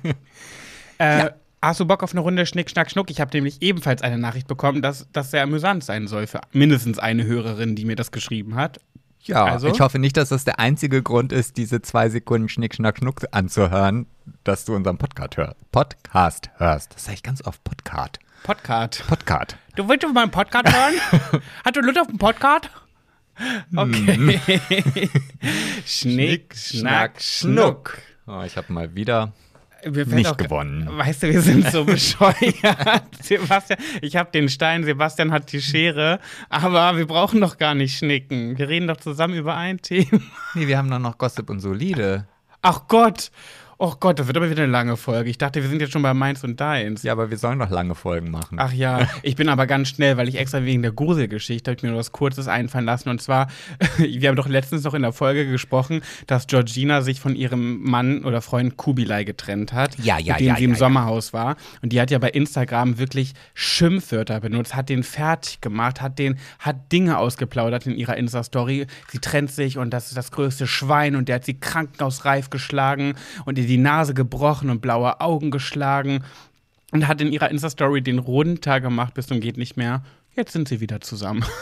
[0.99, 1.31] äh,
[1.63, 3.11] Hast du Bock auf eine Runde Schnick, Schnack, Schnuck?
[3.11, 6.99] Ich habe nämlich ebenfalls eine Nachricht bekommen, dass das sehr amüsant sein soll für mindestens
[6.99, 8.81] eine Hörerin, die mir das geschrieben hat.
[9.23, 9.69] Ja, Also?
[9.69, 13.21] ich hoffe nicht, dass das der einzige Grund ist, diese zwei Sekunden Schnick, Schnack, Schnuck
[13.33, 14.07] anzuhören,
[14.45, 16.95] dass du unseren Podcast, hör Podcast hörst.
[16.95, 18.19] Das sage ich ganz oft, Podcast.
[18.43, 19.05] Podcast.
[19.07, 19.57] Podcast.
[19.77, 21.43] Du willst auf meinen Podcast hören?
[21.65, 22.71] Hat du Lust auf den Podcast?
[23.76, 24.41] Okay.
[25.87, 27.99] Schnick, Schnack, Schnuck.
[28.26, 29.33] Oh, ich habe mal wieder
[29.84, 30.88] nicht auch- gewonnen.
[30.90, 32.34] Weißt du, wir sind so bescheuert.
[33.23, 37.97] Sebastian, ich habe den Stein, Sebastian hat die Schere, aber wir brauchen doch gar nicht
[37.99, 38.58] schnicken.
[38.58, 40.21] Wir reden doch zusammen über ein Thema.
[40.54, 42.26] Nee, wir haben doch noch Gossip und Solide.
[42.62, 43.30] Ach Gott.
[43.82, 45.30] Oh Gott, das wird aber wieder eine lange Folge.
[45.30, 47.02] Ich dachte, wir sind jetzt schon bei meins und deins.
[47.02, 48.58] Ja, aber wir sollen doch lange Folgen machen.
[48.60, 51.82] Ach ja, ich bin aber ganz schnell, weil ich extra wegen der Gruselgeschichte habe ich
[51.82, 53.08] mir nur was Kurzes einfallen lassen.
[53.08, 53.49] Und zwar,
[53.97, 58.23] wir haben doch letztens noch in der Folge gesprochen, dass Georgina sich von ihrem Mann
[58.23, 59.99] oder Freund Kubilai getrennt hat.
[59.99, 60.76] Ja, ja, mit dem ja, sie im ja.
[60.76, 61.56] Sommerhaus war.
[61.80, 66.36] Und die hat ja bei Instagram wirklich Schimpfwörter benutzt, hat den fertig gemacht, hat den,
[66.58, 68.86] hat Dinge ausgeplaudert in ihrer Insta-Story.
[69.08, 73.14] Sie trennt sich und das ist das größte Schwein und der hat sie krankenhausreif geschlagen
[73.47, 76.25] und ihr die Nase gebrochen und blaue Augen geschlagen
[76.91, 80.02] und hat in ihrer Insta-Story den runter gemacht bis zum geht nicht mehr.
[80.35, 81.45] Jetzt sind sie wieder zusammen.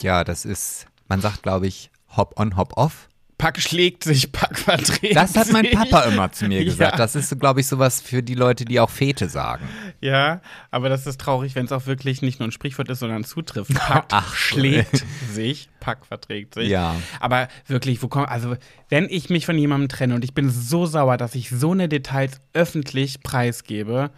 [0.00, 3.08] Ja, das ist, man sagt, glaube ich, hop on, hop off.
[3.38, 5.74] Pack schlägt sich, Pack verträgt Das hat mein sich.
[5.74, 6.92] Papa immer zu mir gesagt.
[6.92, 6.98] Ja.
[6.98, 9.68] Das ist, glaube ich, sowas für die Leute, die auch Fete sagen.
[10.00, 10.40] Ja,
[10.72, 13.72] aber das ist traurig, wenn es auch wirklich nicht nur ein Sprichwort ist, sondern zutrifft.
[13.74, 16.68] Pack Ach, schlägt sich, Pack verträgt sich.
[16.68, 16.96] Ja.
[17.20, 18.56] Aber wirklich, wo kommt, also
[18.88, 21.88] wenn ich mich von jemandem trenne und ich bin so sauer, dass ich so eine
[21.88, 24.10] Details öffentlich preisgebe,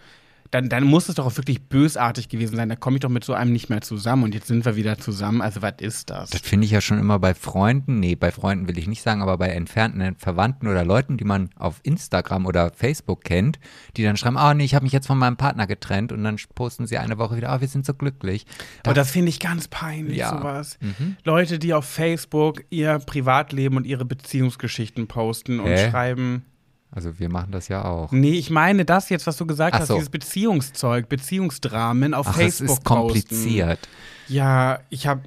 [0.51, 2.69] dann, dann muss es doch auch wirklich bösartig gewesen sein.
[2.69, 4.99] Da komme ich doch mit so einem nicht mehr zusammen und jetzt sind wir wieder
[4.99, 5.43] zusammen.
[5.43, 6.31] Also was ist das?
[6.31, 9.23] Das finde ich ja schon immer bei Freunden, nee, bei Freunden will ich nicht sagen,
[9.23, 13.61] aber bei entfernten Verwandten oder Leuten, die man auf Instagram oder Facebook kennt,
[13.97, 16.37] die dann schreiben, ah nee, ich habe mich jetzt von meinem Partner getrennt und dann
[16.55, 18.45] posten sie eine Woche wieder, ah, wir sind so glücklich.
[18.85, 20.31] Aber das finde ich ganz peinlich, Ja.
[20.37, 20.79] sowas.
[21.25, 25.91] Leute, die auf Facebook ihr Privatleben und ihre Beziehungsgeschichten posten und Hä?
[25.91, 26.45] schreiben.
[26.92, 28.11] Also wir machen das ja auch.
[28.11, 29.94] Nee, ich meine das jetzt, was du gesagt Ach hast, so.
[29.94, 33.81] dieses Beziehungszeug, Beziehungsdramen auf Ach, Facebook ist kompliziert.
[33.81, 34.35] Posten.
[34.35, 35.22] Ja, ich habe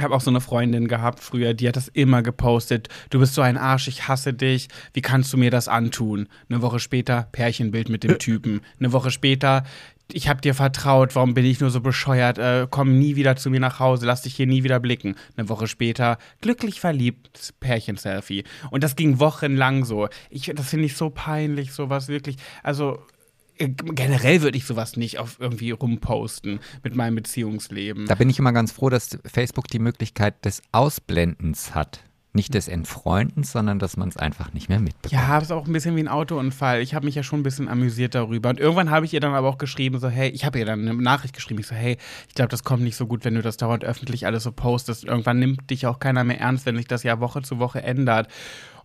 [0.00, 2.88] hab auch so eine Freundin gehabt früher, die hat das immer gepostet.
[3.10, 4.68] Du bist so ein Arsch, ich hasse dich.
[4.92, 6.28] Wie kannst du mir das antun?
[6.48, 8.60] Eine Woche später Pärchenbild mit dem Typen.
[8.78, 9.64] Eine Woche später
[10.12, 12.38] ich habe dir vertraut, warum bin ich nur so bescheuert?
[12.38, 15.16] Äh, komm nie wieder zu mir nach Hause, lass dich hier nie wieder blicken.
[15.36, 18.44] Eine Woche später, glücklich verliebt, Pärchen-Selfie.
[18.70, 20.08] Und das ging wochenlang so.
[20.30, 22.36] Ich, das finde ich so peinlich, sowas wirklich.
[22.62, 22.98] Also
[23.56, 28.06] äh, generell würde ich sowas nicht auf irgendwie rumposten mit meinem Beziehungsleben.
[28.06, 32.00] Da bin ich immer ganz froh, dass Facebook die Möglichkeit des Ausblendens hat.
[32.36, 35.12] Nicht des Entfreundens, sondern dass man es einfach nicht mehr mitbekommt.
[35.12, 36.80] Ja, das ist auch ein bisschen wie ein Autounfall.
[36.80, 38.48] Ich habe mich ja schon ein bisschen amüsiert darüber.
[38.48, 40.80] Und irgendwann habe ich ihr dann aber auch geschrieben, so, hey, ich habe ihr dann
[40.80, 41.96] eine Nachricht geschrieben, ich so, hey,
[42.28, 45.04] ich glaube, das kommt nicht so gut, wenn du das dauernd öffentlich alles so postest.
[45.04, 48.26] Irgendwann nimmt dich auch keiner mehr ernst, wenn sich das ja Woche zu Woche ändert.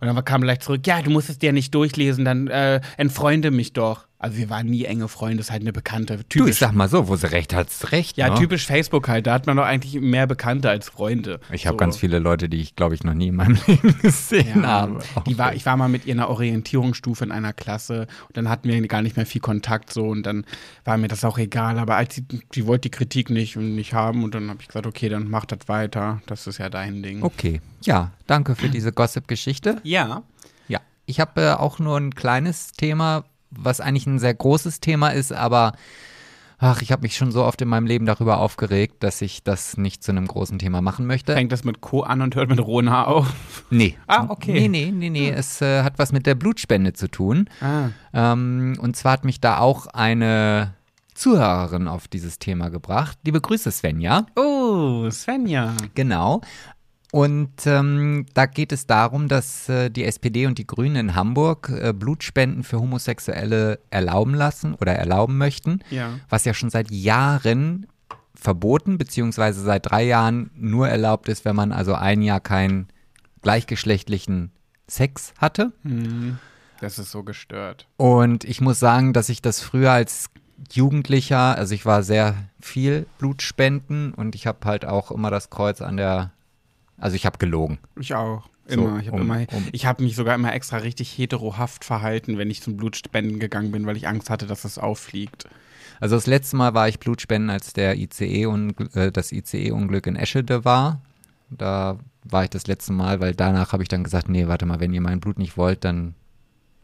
[0.00, 3.50] Und dann kam gleich zurück, ja, du musst es dir nicht durchlesen, dann äh, entfreunde
[3.50, 4.06] mich doch.
[4.22, 6.16] Also wir waren nie enge Freunde, ist halt eine Bekannte.
[6.16, 6.58] Du, ich Typisch.
[6.58, 8.18] sag mal so, wo sie recht hat, ist recht.
[8.18, 8.34] ja, ne?
[8.34, 9.26] typisch Facebook halt.
[9.26, 11.40] Da hat man doch eigentlich mehr Bekannte als Freunde.
[11.50, 11.78] Ich habe So.
[11.78, 15.02] ganz viele Leute, die ich, glaube ich, noch nie in meinem Leben gesehen Ja, habe.
[15.26, 18.50] die war, ich war mal mit ihr in einer Orientierungsstufe in einer Klasse und dann
[18.50, 20.44] hatten wir gar nicht mehr viel Kontakt so und dann
[20.84, 21.78] war mir das auch egal.
[21.78, 24.68] Aber als sie, sie wollte die Kritik nicht und nicht haben und dann habe ich
[24.68, 26.20] gesagt, okay, dann mach das weiter.
[26.26, 27.22] Das ist ja dein Ding.
[27.22, 29.80] Okay, ja, danke für diese Gossip-Geschichte.
[29.82, 30.22] Ja.
[30.68, 35.08] Ja, ich habe äh, auch nur ein kleines Thema, was eigentlich ein sehr großes Thema
[35.08, 35.72] ist, aber
[36.58, 39.76] ach, ich habe mich schon so oft in meinem Leben darüber aufgeregt, dass ich das
[39.76, 41.32] nicht zu einem großen Thema machen möchte.
[41.32, 43.64] Fängt das mit Co an und hört mit Rona auf.
[43.70, 43.96] Nee.
[44.06, 44.52] Ah, okay.
[44.52, 45.30] Nee, nee, nee, nee.
[45.30, 47.48] Es äh, hat was mit der Blutspende zu tun.
[47.60, 47.88] Ah.
[48.12, 50.74] Ähm, und zwar hat mich da auch eine
[51.14, 53.18] Zuhörerin auf dieses Thema gebracht.
[53.24, 54.26] Liebe Grüße, Svenja.
[54.36, 55.74] Oh, Svenja.
[55.94, 56.42] Genau.
[57.12, 61.68] Und ähm, da geht es darum, dass äh, die SPD und die Grünen in Hamburg
[61.70, 66.10] äh, Blutspenden für Homosexuelle erlauben lassen oder erlauben möchten, Ja.
[66.28, 67.86] was ja schon seit Jahren
[68.34, 72.86] verboten, beziehungsweise seit drei Jahren nur erlaubt ist, wenn man also ein Jahr keinen
[73.42, 74.52] gleichgeschlechtlichen
[74.86, 75.72] Sex hatte.
[75.82, 76.38] Hm,
[76.80, 77.86] Das ist so gestört.
[77.96, 80.30] Und ich muss sagen, dass ich das früher als
[80.72, 85.82] Jugendlicher, also ich war sehr viel Blutspenden und ich habe halt auch immer das Kreuz
[85.82, 86.30] an der,
[87.00, 87.78] also ich habe gelogen.
[87.98, 88.48] Ich auch.
[88.68, 89.00] So, Immer.
[89.00, 92.76] ich habe um- um- habe mich sogar immer extra richtig heterohaft verhalten, wenn ich zum
[92.76, 95.46] Blutspenden gegangen bin, weil ich Angst hatte, dass es auffliegt.
[95.98, 98.44] Also das letzte Mal war ich Blutspenden, als der ICE
[98.94, 101.00] äh, das ICE-Unglück in Eschede war.
[101.50, 104.78] Da war ich das letzte Mal, weil danach habe ich dann gesagt, nee, warte mal,
[104.80, 106.14] wenn ihr mein Blut nicht wollt, dann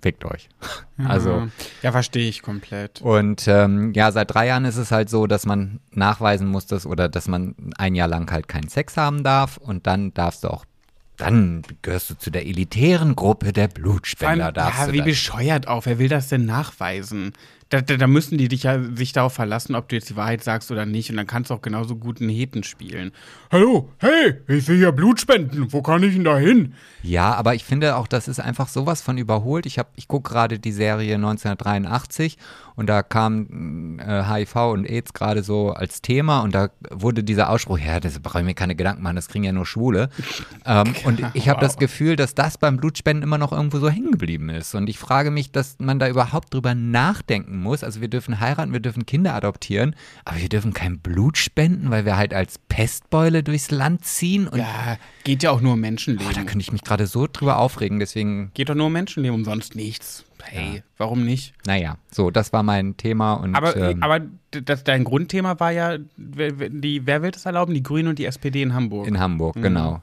[0.02, 0.48] fickt euch.
[1.06, 1.48] Also Ja.
[1.82, 3.02] Ja, verstehe ich komplett.
[3.02, 6.86] Und ähm, ja, seit drei Jahren ist es halt so, dass man nachweisen muss, dass,
[6.86, 10.48] oder dass man ein Jahr lang halt keinen Sex haben darf und dann darfst du
[10.48, 10.64] auch,
[11.18, 14.46] dann gehörst du zu der elitären Gruppe der Blutspender.
[14.46, 15.06] allem, ja, wie dann.
[15.06, 15.84] bescheuert auch.
[15.84, 17.32] Wer will das denn nachweisen?
[17.68, 20.44] Da, da, da müssen die dich ja sich darauf verlassen, ob du jetzt die Wahrheit
[20.44, 21.10] sagst oder nicht.
[21.10, 23.10] Und dann kannst du auch genauso gut einen Heten spielen.
[23.50, 25.72] Hallo, hey, ich will ja Blutspenden.
[25.72, 26.74] Wo kann ich denn da hin?
[27.02, 29.66] Ja, aber ich finde auch, das ist einfach sowas von überholt.
[29.66, 32.38] Ich, ich gucke gerade die Serie 1983
[32.76, 37.50] und da kam äh, HIV und AIDS gerade so als Thema und da wurde dieser
[37.50, 40.10] Ausspruch, ja, das brauche ich mir keine Gedanken machen, das kriegen ja nur Schwule.
[40.66, 44.12] ähm, und ich habe das Gefühl, dass das beim Blutspenden immer noch irgendwo so hängen
[44.12, 44.74] geblieben ist.
[44.74, 47.82] Und ich frage mich, dass man da überhaupt drüber nachdenken muss.
[47.82, 52.04] Also wir dürfen heiraten, wir dürfen Kinder adoptieren, aber wir dürfen kein Blut spenden, weil
[52.04, 54.50] wir halt als Pestbeule durchs Land ziehen.
[54.54, 56.26] Ja, geht ja auch nur um Menschenleben.
[56.28, 59.34] oh, da könnte ich mich gerade so drüber aufregen, deswegen geht doch nur um Menschenleben,
[59.34, 60.26] umsonst nichts.
[60.48, 61.54] Hey, warum nicht?
[61.66, 65.98] Naja, so, das war mein Thema und Aber, ähm, aber das, dein Grundthema war ja,
[66.16, 67.74] die, wer will das erlauben?
[67.74, 69.06] Die Grünen und die SPD in Hamburg.
[69.06, 70.02] in Hamburg, genau.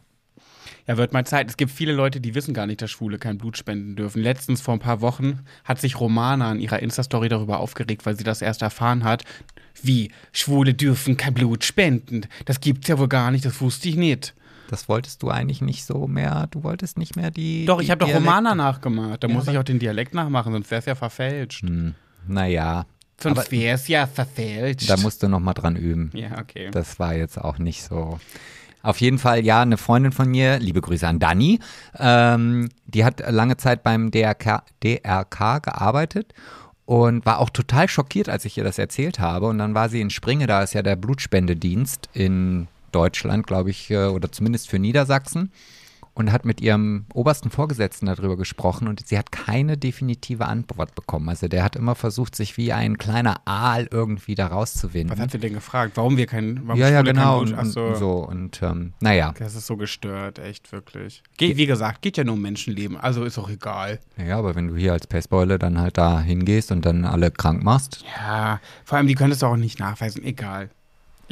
[0.88, 1.50] Ja, wird mal Zeit.
[1.50, 4.22] Es gibt viele Leute, die wissen gar nicht, dass Schwule kein Blut spenden dürfen.
[4.22, 8.26] Letztens vor ein paar Wochen hat sich Romana in ihrer Insta-Story darüber aufgeregt, weil sie
[8.26, 9.24] das erst erfahren hat.
[9.82, 10.12] Wie?
[10.34, 12.24] Schwule dürfen kein Blut spenden.
[12.46, 14.34] Das gibt's ja wohl gar nicht, das wusste ich nicht.
[14.70, 17.66] Das wolltest du eigentlich nicht so mehr, du wolltest nicht mehr die.
[17.66, 19.24] Doch, die ich habe doch Romana nachgemacht.
[19.24, 21.62] Da Ja, muss ich auch den Dialekt nachmachen, sonst wäre es ja verfälscht.
[21.64, 21.96] Hm,
[22.28, 22.86] naja,
[23.22, 24.90] Sonst wäre es ja verfälscht.
[24.90, 26.10] da musst du noch mal dran üben.
[26.14, 26.70] ja, okay.
[26.72, 28.20] Das war jetzt auch nicht so.
[28.82, 31.60] Auf jeden Fall, ja, eine Freundin von mir, liebe Grüße an Dani,
[31.98, 36.34] ähm, die hat lange Zeit beim DRK, DRK gearbeitet
[36.86, 39.46] und war auch total schockiert, als ich ihr das erzählt habe.
[39.48, 43.90] Und dann war sie in Springe, da ist ja der Blutspendedienst in Deutschland, glaube ich,
[43.92, 45.52] äh, oder zumindest für Niedersachsen.
[46.16, 51.28] Und hat mit ihrem obersten Vorgesetzten darüber gesprochen und sie hat keine definitive Antwort bekommen.
[51.28, 55.10] Also der hat immer versucht, sich wie ein kleiner Aal irgendwie da rauszuwinden.
[55.10, 55.94] Was hat sie denn gefragt?
[55.96, 57.44] Warum wir kein warum Ja, ja, genau.
[57.44, 58.12] Kein Und, und, so.
[58.18, 59.34] Und ähm, naja.
[59.40, 61.24] Das ist so gestört, echt wirklich.
[61.38, 64.00] Geht, wie gesagt, geht ja nur um Menschenleben, also ist auch egal.
[64.16, 67.64] Ja, aber wenn du hier als Pestbeule dann halt da hingehst und dann alle krank
[67.64, 68.06] machst.
[68.16, 70.70] Ja, vor allem, die können es doch auch nicht nachweisen, egal.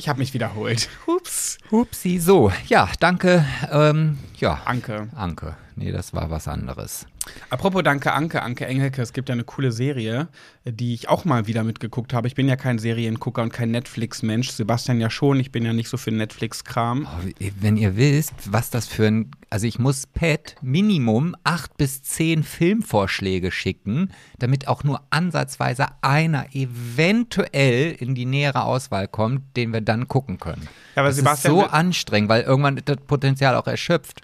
[0.02, 0.90] Ich habe mich wiederholt.
[1.06, 1.60] Ups.
[1.70, 2.52] Upsi, so.
[2.66, 3.46] Ja, danke.
[3.72, 5.10] Ähm, ja, Anke.
[5.16, 5.56] Anke.
[5.76, 7.06] Nee, das war was anderes.
[7.50, 10.28] Apropos Danke, Anke, Anke Engelke, es gibt ja eine coole Serie,
[10.66, 12.28] die ich auch mal wieder mitgeguckt habe.
[12.28, 14.50] Ich bin ja kein Seriengucker und kein Netflix-Mensch.
[14.50, 17.08] Sebastian ja schon, ich bin ja nicht so für Netflix-Kram.
[17.08, 19.32] Oh, wenn ihr wisst, was das für ein.
[19.50, 26.56] Also ich muss Pat Minimum acht bis zehn Filmvorschläge schicken, damit auch nur ansatzweise einer
[26.56, 30.70] eventuell in die nähere Auswahl kommt, den wir dann gucken können.
[30.96, 34.22] Ja, aber das Sebastian ist so anstrengend, weil irgendwann das Potenzial auch erschöpft.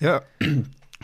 [0.00, 0.22] Ja.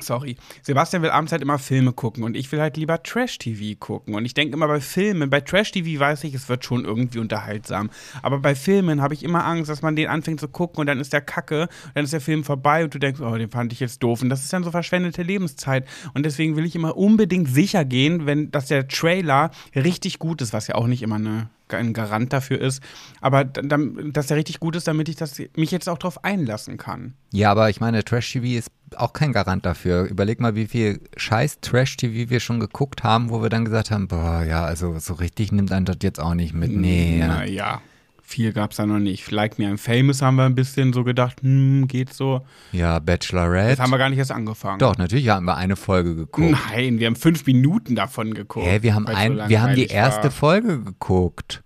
[0.00, 0.36] Sorry.
[0.62, 4.14] Sebastian will abends halt immer Filme gucken und ich will halt lieber Trash-TV gucken.
[4.14, 7.90] Und ich denke immer bei Filmen, bei Trash-TV weiß ich, es wird schon irgendwie unterhaltsam.
[8.22, 11.00] Aber bei Filmen habe ich immer Angst, dass man den anfängt zu gucken und dann
[11.00, 13.80] ist der Kacke, dann ist der Film vorbei und du denkst, oh, den fand ich
[13.80, 14.22] jetzt doof.
[14.22, 15.86] Und das ist dann so verschwendete Lebenszeit.
[16.14, 20.52] Und deswegen will ich immer unbedingt sicher gehen, wenn, dass der Trailer richtig gut ist,
[20.52, 22.82] was ja auch nicht immer eine ein Garant dafür ist,
[23.20, 27.14] aber dass der richtig gut ist, damit ich das, mich jetzt auch drauf einlassen kann.
[27.32, 30.04] Ja, aber ich meine, Trash-TV ist auch kein Garant dafür.
[30.04, 34.08] Überleg mal, wie viel scheiß Trash-TV wir schon geguckt haben, wo wir dann gesagt haben,
[34.08, 36.70] boah, ja, also so richtig nimmt einen das jetzt auch nicht mit.
[36.70, 37.82] Nee, ja.
[38.30, 39.30] Viel gab es da noch nicht.
[39.30, 42.42] Like Me I'm Famous haben wir ein bisschen so gedacht, hm, geht so.
[42.72, 43.70] Ja, Bachelorette.
[43.70, 44.78] Das haben wir gar nicht erst angefangen.
[44.80, 46.54] Doch, natürlich haben wir eine Folge geguckt.
[46.70, 48.66] Nein, wir haben fünf Minuten davon geguckt.
[48.66, 50.30] Hä, wir haben, ein, so wir haben die erste war.
[50.30, 51.62] Folge geguckt.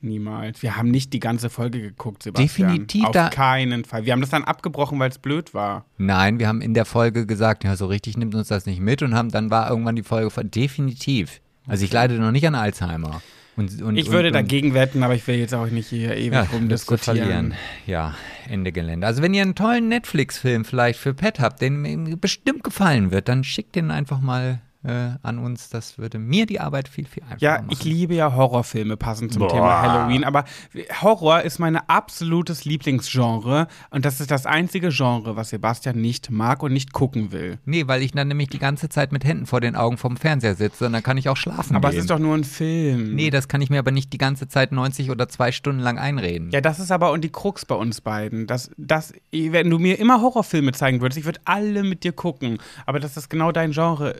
[0.00, 0.62] Niemals.
[0.62, 2.70] Wir haben nicht die ganze Folge geguckt, Sebastian.
[2.70, 4.04] Definitiv Auf da- keinen Fall.
[4.04, 5.84] Wir haben das dann abgebrochen, weil es blöd war.
[5.96, 9.00] Nein, wir haben in der Folge gesagt, ja, so richtig nimmt uns das nicht mit
[9.02, 11.40] und haben dann war irgendwann die Folge von definitiv.
[11.68, 13.22] Also ich leide noch nicht an Alzheimer.
[13.56, 16.32] Und, und, Ich würde und, dagegen wetten, aber ich will jetzt auch nicht hier ewig
[16.32, 17.18] ja, rumdiskutieren.
[17.18, 17.54] verlieren.
[17.86, 18.14] Ja,
[18.48, 19.06] Ende Gelände.
[19.06, 23.28] Also wenn ihr einen tollen Netflix-Film vielleicht für Pet habt, den ihm bestimmt gefallen wird,
[23.28, 25.68] dann schickt den einfach mal äh, an uns.
[25.70, 27.68] Das würde mir die Arbeit viel, viel einfacher Ja, machen.
[27.70, 29.48] ich liebe ja Horrorfilme passend zum Boah.
[29.48, 30.44] Thema Halloween, aber
[31.02, 36.62] Horror ist mein absolutes Lieblingsgenre und das ist das einzige Genre, was Sebastian nicht mag
[36.62, 37.58] und nicht gucken will.
[37.64, 40.54] Nee, weil ich dann nämlich die ganze Zeit mit Händen vor den Augen vom Fernseher
[40.54, 41.98] sitze und dann kann ich auch schlafen Aber gehen.
[41.98, 43.14] es ist doch nur ein Film.
[43.14, 45.98] Nee, das kann ich mir aber nicht die ganze Zeit 90 oder zwei Stunden lang
[45.98, 46.50] einreden.
[46.50, 48.46] Ja, das ist aber und die Krux bei uns beiden.
[48.46, 52.58] Das, das, wenn du mir immer Horrorfilme zeigen würdest, ich würde alle mit dir gucken.
[52.86, 54.14] Aber das ist genau dein Genre.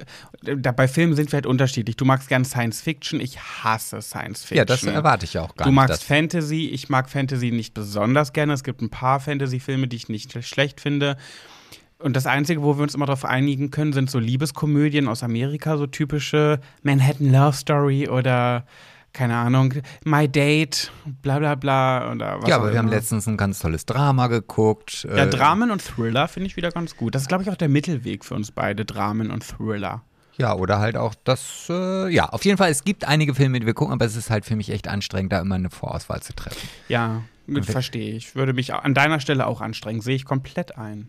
[0.56, 1.96] Da, bei Filmen sind wir halt unterschiedlich.
[1.96, 4.56] Du magst gern Science Fiction, ich hasse Science Fiction.
[4.58, 5.76] Ja, das erwarte ich ja auch gar Du nicht.
[5.76, 8.52] magst dass- Fantasy, ich mag Fantasy nicht besonders gerne.
[8.52, 11.16] Es gibt ein paar Fantasy-Filme, die ich nicht schlecht finde.
[11.98, 15.76] Und das Einzige, wo wir uns immer darauf einigen können, sind so Liebeskomödien aus Amerika,
[15.78, 18.66] so typische Manhattan Love Story oder
[19.12, 20.90] keine Ahnung, My Date,
[21.22, 25.06] bla bla bla oder was ja, aber wir haben letztens ein ganz tolles Drama geguckt.
[25.08, 27.14] Ja, äh, Dramen und Thriller finde ich wieder ganz gut.
[27.14, 30.02] Das ist, glaube ich, auch der Mittelweg für uns beide, Dramen und Thriller.
[30.36, 33.66] Ja, oder halt auch das, äh, ja, auf jeden Fall, es gibt einige Filme, die
[33.66, 36.34] wir gucken, aber es ist halt für mich echt anstrengend, da immer eine Vorauswahl zu
[36.34, 36.68] treffen.
[36.88, 37.22] Ja,
[37.62, 38.34] verstehe ich.
[38.34, 40.00] Würde mich an deiner Stelle auch anstrengen.
[40.00, 41.08] Sehe ich komplett ein.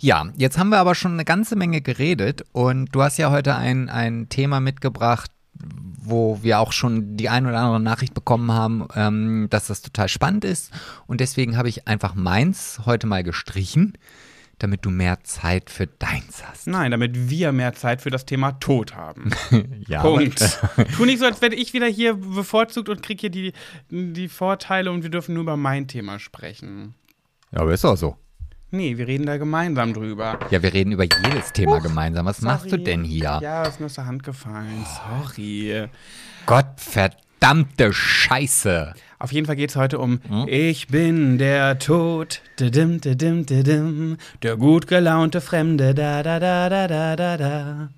[0.00, 3.54] Ja, jetzt haben wir aber schon eine ganze Menge geredet und du hast ja heute
[3.54, 8.88] ein, ein Thema mitgebracht, wo wir auch schon die ein oder andere Nachricht bekommen haben,
[8.94, 10.72] ähm, dass das total spannend ist.
[11.06, 13.96] Und deswegen habe ich einfach meins heute mal gestrichen,
[14.58, 16.66] damit du mehr Zeit für deins hast.
[16.66, 19.30] Nein, damit wir mehr Zeit für das Thema Tod haben.
[19.86, 20.60] Ja, Punkt.
[20.96, 23.52] tu nicht so, als werde ich wieder hier bevorzugt und kriege hier die,
[23.90, 26.94] die Vorteile und wir dürfen nur über mein Thema sprechen.
[27.52, 28.16] Ja, aber ist auch so.
[28.70, 30.38] Nee, wir reden da gemeinsam drüber.
[30.50, 32.26] Ja, wir reden über jedes Thema gemeinsam.
[32.26, 32.84] Was machst du Sorry.
[32.84, 33.38] denn hier?
[33.42, 34.84] Ja, ist mir aus der Hand gefallen.
[35.22, 35.86] Sorry.
[36.46, 38.94] Gott verdammte Scheiße.
[39.18, 40.46] Auf jeden Fall geht es heute um Hm?
[40.48, 46.88] Ich bin der Tod, didim, didim, didim, der gut gelaunte Fremde, da, da, da, da,
[46.88, 47.88] da, da, da.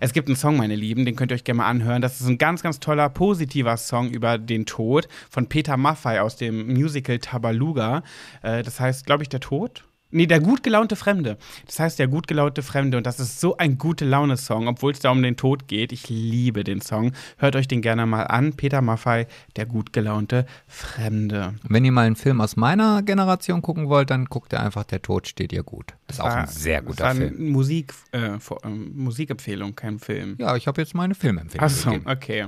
[0.00, 2.02] Es gibt einen Song, meine Lieben, den könnt ihr euch gerne mal anhören.
[2.02, 6.36] Das ist ein ganz, ganz toller, positiver Song über den Tod von Peter Maffay aus
[6.36, 8.02] dem Musical Tabaluga.
[8.42, 9.84] Äh, das heißt, glaube ich, der Tod?
[10.10, 11.36] Nee, der gut gelaunte Fremde.
[11.66, 12.96] Das heißt, der gut gelaunte Fremde.
[12.96, 15.92] Und das ist so ein gute Laune-Song, obwohl es da um den Tod geht.
[15.92, 17.12] Ich liebe den Song.
[17.36, 18.54] Hört euch den gerne mal an.
[18.54, 21.54] Peter Maffay, der gut gelaunte Fremde.
[21.68, 25.02] Wenn ihr mal einen Film aus meiner Generation gucken wollt, dann guckt ihr einfach Der
[25.02, 25.94] Tod steht ihr gut.
[26.06, 27.50] Das ist auch ein sehr guter war eine Film.
[27.50, 30.36] Musik, äh, vor- ähm, Musikempfehlung, kein Film.
[30.38, 32.46] Ja, ich habe jetzt meine Filmempfehlung Achso, okay.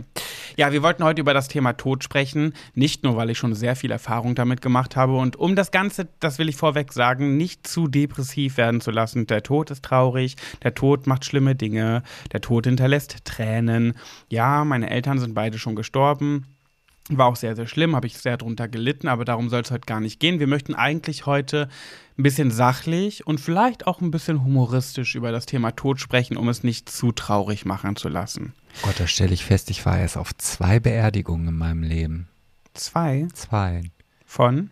[0.56, 2.54] Ja, wir wollten heute über das Thema Tod sprechen.
[2.74, 6.08] Nicht nur, weil ich schon sehr viel Erfahrung damit gemacht habe und um das Ganze,
[6.20, 9.26] das will ich vorweg sagen, nicht zu depressiv werden zu lassen.
[9.26, 13.94] Der Tod ist traurig, der Tod macht schlimme Dinge, der Tod hinterlässt Tränen.
[14.28, 16.46] Ja, meine Eltern sind beide schon gestorben.
[17.08, 19.86] War auch sehr, sehr schlimm, habe ich sehr drunter gelitten, aber darum soll es heute
[19.86, 20.38] gar nicht gehen.
[20.38, 21.68] Wir möchten eigentlich heute
[22.16, 26.48] ein bisschen sachlich und vielleicht auch ein bisschen humoristisch über das Thema Tod sprechen, um
[26.48, 28.52] es nicht zu traurig machen zu lassen.
[28.82, 32.28] Gott, da stelle ich fest, ich war erst auf zwei Beerdigungen in meinem Leben.
[32.74, 33.82] Zwei Zwei.
[34.24, 34.70] von?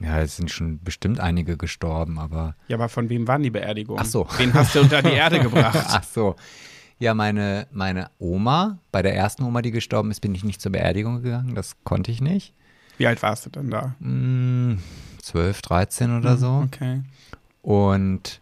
[0.00, 2.54] Ja, es sind schon bestimmt einige gestorben, aber.
[2.68, 4.02] Ja, aber von wem waren die Beerdigungen?
[4.02, 4.26] Ach so.
[4.36, 5.84] Wen hast du unter die Erde gebracht?
[5.88, 6.36] Ach so.
[6.98, 10.72] Ja, meine, meine Oma, bei der ersten Oma, die gestorben ist, bin ich nicht zur
[10.72, 11.54] Beerdigung gegangen.
[11.54, 12.54] Das konnte ich nicht.
[12.98, 13.94] Wie alt warst du denn da?
[14.00, 14.78] Hm,
[15.22, 16.62] 12, 13 oder so.
[16.66, 17.02] Okay.
[17.60, 18.40] Und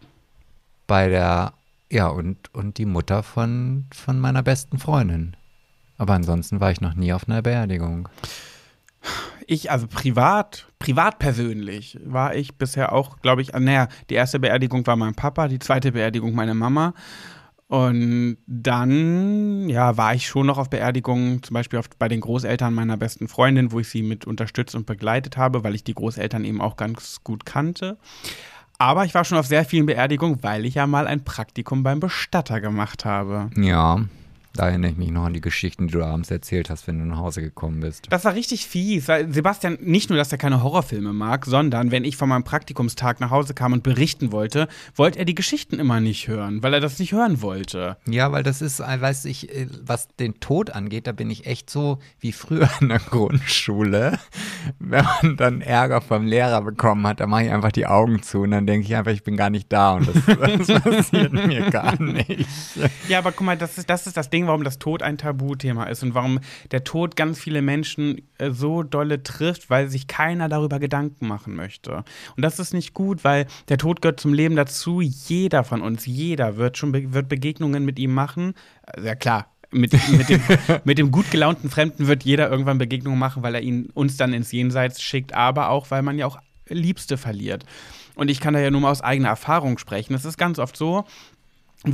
[0.87, 1.53] bei der,
[1.91, 5.35] ja, und, und die Mutter von, von meiner besten Freundin.
[5.97, 8.07] Aber ansonsten war ich noch nie auf einer Beerdigung.
[9.47, 14.85] Ich, also privat, privat persönlich, war ich bisher auch, glaube ich, naja, die erste Beerdigung
[14.87, 16.93] war mein Papa, die zweite Beerdigung meine Mama.
[17.67, 22.73] Und dann, ja, war ich schon noch auf Beerdigungen, zum Beispiel auf, bei den Großeltern
[22.73, 26.45] meiner besten Freundin, wo ich sie mit unterstützt und begleitet habe, weil ich die Großeltern
[26.45, 27.97] eben auch ganz gut kannte.
[28.77, 31.99] Aber ich war schon auf sehr vielen Beerdigungen, weil ich ja mal ein Praktikum beim
[31.99, 33.49] Bestatter gemacht habe.
[33.55, 34.01] Ja,
[34.55, 37.05] da erinnere ich mich noch an die Geschichten, die du abends erzählt hast, wenn du
[37.05, 38.07] nach Hause gekommen bist.
[38.09, 42.05] Das war richtig fies, weil Sebastian nicht nur, dass er keine Horrorfilme mag, sondern wenn
[42.05, 45.99] ich von meinem Praktikumstag nach Hause kam und berichten wollte, wollte er die Geschichten immer
[45.99, 47.97] nicht hören, weil er das nicht hören wollte.
[48.07, 51.45] Ja, weil das ist, äh, weiß ich, äh, was den Tod angeht, da bin ich
[51.45, 54.19] echt so wie früher in der Grundschule.
[54.79, 58.41] Wenn man dann Ärger vom Lehrer bekommen hat, dann mache ich einfach die Augen zu
[58.41, 61.69] und dann denke ich einfach, ich bin gar nicht da und das, das passiert mir
[61.69, 62.47] gar nicht.
[63.07, 65.85] Ja, aber guck mal, das ist, das ist das Ding, warum das Tod ein Tabuthema
[65.85, 66.39] ist und warum
[66.71, 71.55] der Tod ganz viele Menschen äh, so dolle trifft, weil sich keiner darüber Gedanken machen
[71.55, 72.03] möchte.
[72.35, 75.01] Und das ist nicht gut, weil der Tod gehört zum Leben dazu.
[75.01, 78.53] Jeder von uns, jeder wird schon be wird Begegnungen mit ihm machen.
[79.01, 80.41] Ja klar, mit, mit, dem,
[80.83, 84.33] mit dem gut gelaunten Fremden wird jeder irgendwann Begegnungen machen, weil er ihn uns dann
[84.33, 87.65] ins Jenseits schickt, aber auch, weil man ja auch Liebste verliert.
[88.15, 90.13] Und ich kann da ja nur mal aus eigener Erfahrung sprechen.
[90.13, 91.05] Es ist ganz oft so,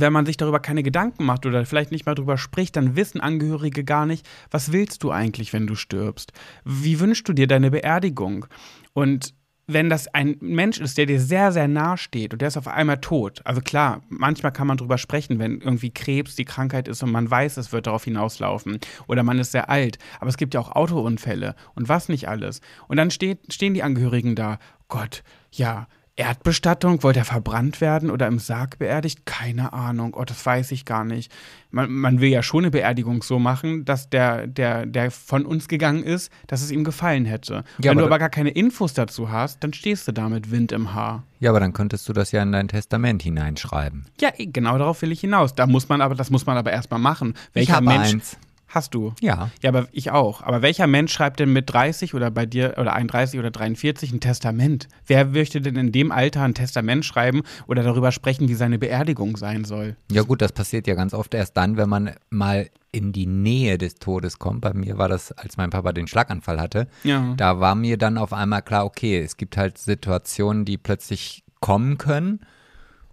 [0.00, 3.20] wenn man sich darüber keine Gedanken macht oder vielleicht nicht mal darüber spricht, dann wissen
[3.20, 6.32] Angehörige gar nicht, was willst du eigentlich, wenn du stirbst?
[6.64, 8.46] Wie wünschst du dir deine Beerdigung?
[8.94, 9.34] Und
[9.66, 12.66] wenn das ein Mensch ist, der dir sehr, sehr nahe steht und der ist auf
[12.68, 17.02] einmal tot, also klar, manchmal kann man drüber sprechen, wenn irgendwie Krebs die Krankheit ist
[17.02, 20.54] und man weiß, es wird darauf hinauslaufen oder man ist sehr alt, aber es gibt
[20.54, 22.60] ja auch Autounfälle und was nicht alles.
[22.88, 27.02] Und dann steht, stehen die Angehörigen da, Gott, ja, Erdbestattung?
[27.02, 29.24] Wollte er verbrannt werden oder im Sarg beerdigt?
[29.24, 30.14] Keine Ahnung.
[30.14, 31.32] Oh, das weiß ich gar nicht.
[31.70, 35.68] Man, man, will ja schon eine Beerdigung so machen, dass der, der, der von uns
[35.68, 37.64] gegangen ist, dass es ihm gefallen hätte.
[37.78, 40.50] Ja, Wenn aber du aber gar keine Infos dazu hast, dann stehst du da mit
[40.50, 41.24] Wind im Haar.
[41.40, 44.04] Ja, aber dann könntest du das ja in dein Testament hineinschreiben.
[44.20, 45.54] Ja, genau darauf will ich hinaus.
[45.54, 47.34] Da muss man aber, das muss man aber erstmal machen.
[47.54, 48.36] Welcher ich habe Mensch, eins.
[48.72, 49.12] Hast du?
[49.20, 49.50] Ja.
[49.60, 50.40] Ja, aber ich auch.
[50.42, 54.20] Aber welcher Mensch schreibt denn mit 30 oder bei dir oder 31 oder 43 ein
[54.20, 54.88] Testament?
[55.06, 59.36] Wer möchte denn in dem Alter ein Testament schreiben oder darüber sprechen, wie seine Beerdigung
[59.36, 59.96] sein soll?
[60.10, 63.76] Ja, gut, das passiert ja ganz oft erst dann, wenn man mal in die Nähe
[63.76, 64.62] des Todes kommt.
[64.62, 66.88] Bei mir war das, als mein Papa den Schlaganfall hatte.
[67.04, 67.34] Ja.
[67.36, 71.98] Da war mir dann auf einmal klar, okay, es gibt halt Situationen, die plötzlich kommen
[71.98, 72.40] können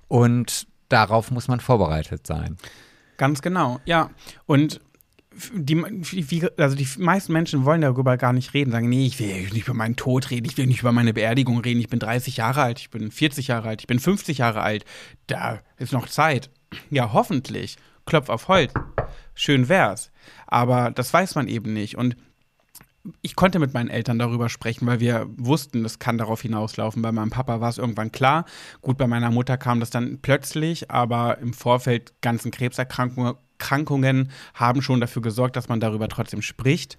[0.07, 2.55] und darauf muss man vorbereitet sein.
[3.17, 4.09] Ganz genau, ja.
[4.45, 4.79] Und
[5.53, 9.67] die, also die meisten Menschen wollen darüber gar nicht reden, sagen, nee, ich will nicht
[9.67, 12.61] über meinen Tod reden, ich will nicht über meine Beerdigung reden, ich bin 30 Jahre
[12.61, 14.85] alt, ich bin 40 Jahre alt, ich bin 50 Jahre alt,
[15.27, 16.49] da ist noch Zeit.
[16.89, 17.77] Ja, hoffentlich.
[18.05, 18.73] Klopf auf Holz.
[19.35, 20.11] Schön wär's.
[20.47, 21.95] Aber das weiß man eben nicht.
[21.95, 22.15] Und
[23.21, 27.01] ich konnte mit meinen Eltern darüber sprechen, weil wir wussten, das kann darauf hinauslaufen.
[27.01, 28.45] Bei meinem Papa war es irgendwann klar.
[28.81, 34.81] Gut, bei meiner Mutter kam das dann plötzlich, aber im Vorfeld ganzen Krebserkrankungen Erkrankungen haben
[34.81, 36.97] schon dafür gesorgt, dass man darüber trotzdem spricht.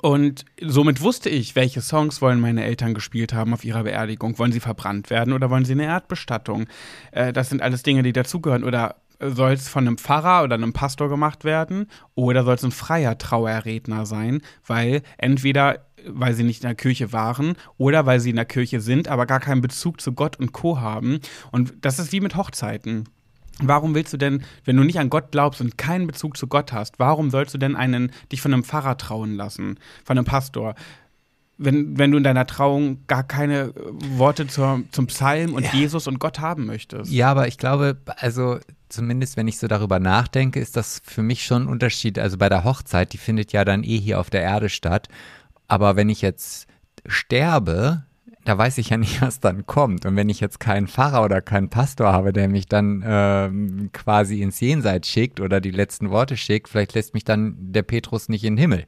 [0.00, 4.38] Und somit wusste ich, welche Songs wollen meine Eltern gespielt haben auf ihrer Beerdigung.
[4.38, 6.66] Wollen sie verbrannt werden oder wollen sie eine Erdbestattung?
[7.10, 8.64] Äh, das sind alles Dinge, die dazugehören.
[8.64, 11.88] Oder soll es von einem Pfarrer oder einem Pastor gemacht werden?
[12.14, 14.40] Oder soll es ein freier Trauerredner sein?
[14.66, 18.80] Weil entweder weil sie nicht in der Kirche waren oder weil sie in der Kirche
[18.80, 20.80] sind, aber gar keinen Bezug zu Gott und Co.
[20.80, 21.20] haben.
[21.52, 23.08] Und das ist wie mit Hochzeiten.
[23.60, 26.72] Warum willst du denn, wenn du nicht an Gott glaubst und keinen Bezug zu Gott
[26.72, 30.74] hast, warum sollst du denn einen, dich von einem Pfarrer trauen lassen, von einem Pastor?
[31.58, 33.72] Wenn, wenn du in deiner Trauung gar keine
[34.16, 35.72] Worte zur, zum Psalm und ja.
[35.72, 37.12] Jesus und Gott haben möchtest.
[37.12, 41.44] Ja, aber ich glaube, also zumindest wenn ich so darüber nachdenke, ist das für mich
[41.44, 42.18] schon ein Unterschied.
[42.18, 45.08] Also bei der Hochzeit, die findet ja dann eh hier auf der Erde statt.
[45.68, 46.66] Aber wenn ich jetzt
[47.06, 48.04] sterbe,
[48.44, 50.04] da weiß ich ja nicht, was dann kommt.
[50.06, 54.42] Und wenn ich jetzt keinen Pfarrer oder keinen Pastor habe, der mich dann ähm, quasi
[54.42, 58.44] ins Jenseits schickt oder die letzten Worte schickt, vielleicht lässt mich dann der Petrus nicht
[58.44, 58.86] in den Himmel.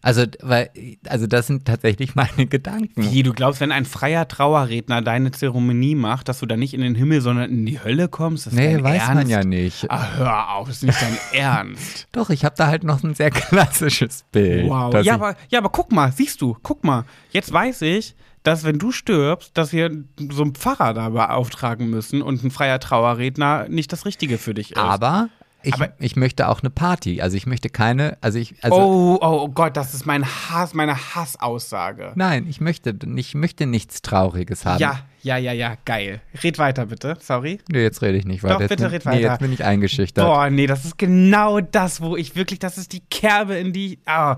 [0.00, 0.70] Also, weil,
[1.08, 3.10] also das sind tatsächlich meine Gedanken.
[3.10, 6.80] Wie, du glaubst, wenn ein freier Trauerredner deine Zeremonie macht, dass du dann nicht in
[6.80, 8.46] den Himmel, sondern in die Hölle kommst?
[8.46, 9.14] Das nee, weiß Ernst?
[9.14, 9.90] man ja nicht.
[9.90, 12.06] Ah, hör auf, das ist nicht dein Ernst.
[12.12, 14.68] Doch, ich habe da halt noch ein sehr klassisches Bild.
[14.68, 15.02] Wow.
[15.02, 17.04] Ja aber, ja, aber guck mal, siehst du, guck mal.
[17.32, 19.90] Jetzt weiß ich, dass wenn du stirbst, dass wir
[20.30, 24.72] so einen Pfarrer da beauftragen müssen und ein freier Trauerredner nicht das Richtige für dich
[24.72, 24.78] ist.
[24.78, 25.28] Aber
[25.62, 27.20] ich, aber ich möchte auch eine Party.
[27.20, 28.54] Also ich möchte keine, also ich.
[28.62, 32.12] Also oh, oh, oh Gott, das ist mein Hass, meine Hassaussage.
[32.14, 34.80] Nein, ich möchte, ich möchte nichts Trauriges haben.
[34.80, 36.20] Ja, ja, ja, ja, geil.
[36.44, 37.16] Red weiter, bitte.
[37.20, 37.58] Sorry.
[37.68, 38.60] Nee, jetzt rede ich nicht weiter.
[38.60, 39.16] Doch, bitte jetzt, red weiter.
[39.16, 40.24] Nee, jetzt bin ich eingeschüchtert.
[40.24, 43.98] Boah, nee, das ist genau das, wo ich wirklich, das ist die Kerbe in die.
[44.08, 44.36] Oh.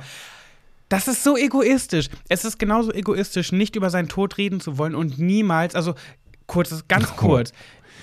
[0.91, 2.09] Das ist so egoistisch.
[2.29, 5.95] Es ist genauso egoistisch, nicht über seinen Tod reden zu wollen und niemals, also
[6.47, 7.53] kurz, ganz kurz.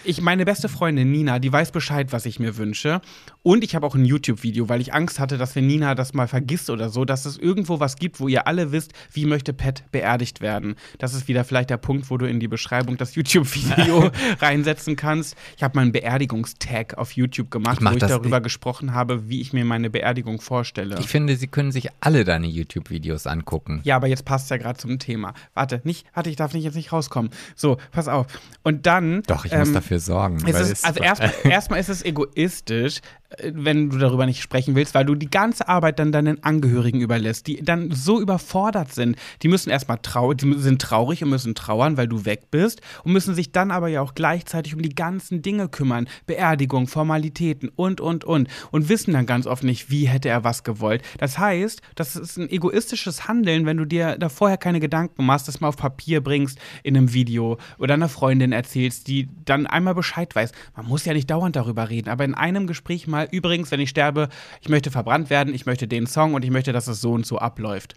[0.07, 3.01] Ich, meine beste Freundin Nina, die weiß Bescheid, was ich mir wünsche.
[3.43, 6.29] Und ich habe auch ein YouTube-Video, weil ich Angst hatte, dass wenn Nina das mal
[6.29, 9.83] vergisst oder so, dass es irgendwo was gibt, wo ihr alle wisst, wie möchte Pat
[9.91, 10.75] beerdigt werden.
[10.97, 15.35] Das ist wieder vielleicht der Punkt, wo du in die Beschreibung das YouTube-Video reinsetzen kannst.
[15.57, 19.27] Ich habe mal einen Beerdigungstag auf YouTube gemacht, Ich mach wo ich darüber gesprochen habe,
[19.27, 20.95] wie ich mir meine Beerdigung vorstelle.
[21.01, 23.81] Ich finde, sie können sich alle deine YouTube-Videos angucken.
[23.83, 25.33] Ja, aber jetzt passt ja gerade zum Thema.
[25.53, 27.29] Warte, nicht, warte, ich darf nicht jetzt nicht rauskommen.
[27.57, 28.27] So, pass auf.
[28.63, 29.21] Und dann.
[29.23, 30.71] Doch, ich muss ähm, dafür sorgen.
[30.71, 33.01] Ist, also erstmal erstmal ist es egoistisch,
[33.43, 37.47] wenn du darüber nicht sprechen willst, weil du die ganze Arbeit dann deinen Angehörigen überlässt,
[37.47, 39.17] die dann so überfordert sind.
[39.41, 43.11] Die müssen erstmal trau die sind traurig und müssen trauern, weil du weg bist und
[43.11, 46.07] müssen sich dann aber ja auch gleichzeitig um die ganzen Dinge kümmern.
[46.25, 48.47] Beerdigung, Formalitäten und, und, und.
[48.71, 51.01] Und wissen dann ganz oft nicht, wie hätte er was gewollt.
[51.17, 55.47] Das heißt, das ist ein egoistisches Handeln, wenn du dir da vorher keine Gedanken machst,
[55.47, 59.95] das mal auf Papier bringst in einem Video oder einer Freundin erzählst, die dann einmal
[59.95, 60.51] Bescheid weiß.
[60.75, 63.89] Man muss ja nicht dauernd darüber reden, aber in einem Gespräch mal, übrigens, wenn ich
[63.89, 64.29] sterbe,
[64.61, 67.25] ich möchte verbrannt werden, ich möchte den Song und ich möchte, dass es so und
[67.25, 67.95] so abläuft.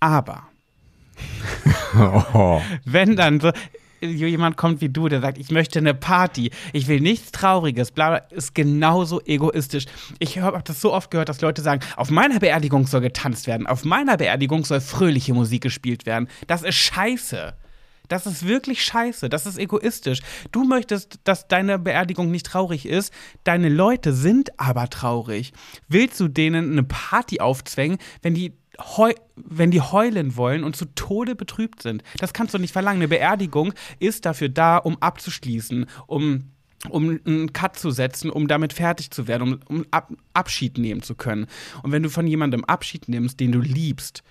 [0.00, 0.44] Aber
[2.34, 2.60] oh.
[2.84, 3.52] wenn dann so
[4.00, 8.08] jemand kommt wie du, der sagt, ich möchte eine Party, ich will nichts Trauriges, bla,
[8.08, 9.84] bla ist genauso egoistisch.
[10.18, 13.66] Ich habe das so oft gehört, dass Leute sagen, auf meiner Beerdigung soll getanzt werden,
[13.66, 16.28] auf meiner Beerdigung soll fröhliche Musik gespielt werden.
[16.46, 17.54] Das ist scheiße.
[18.10, 19.28] Das ist wirklich scheiße.
[19.28, 20.18] Das ist egoistisch.
[20.50, 23.14] Du möchtest, dass deine Beerdigung nicht traurig ist.
[23.44, 25.52] Deine Leute sind aber traurig.
[25.88, 30.86] Willst du denen eine Party aufzwängen, wenn die, heu wenn die heulen wollen und zu
[30.86, 32.02] Tode betrübt sind?
[32.18, 32.98] Das kannst du nicht verlangen.
[32.98, 36.50] Eine Beerdigung ist dafür da, um abzuschließen, um
[36.88, 41.02] um einen Cut zu setzen, um damit fertig zu werden, um, um Ab Abschied nehmen
[41.02, 41.46] zu können.
[41.82, 44.22] Und wenn du von jemandem Abschied nimmst, den du liebst,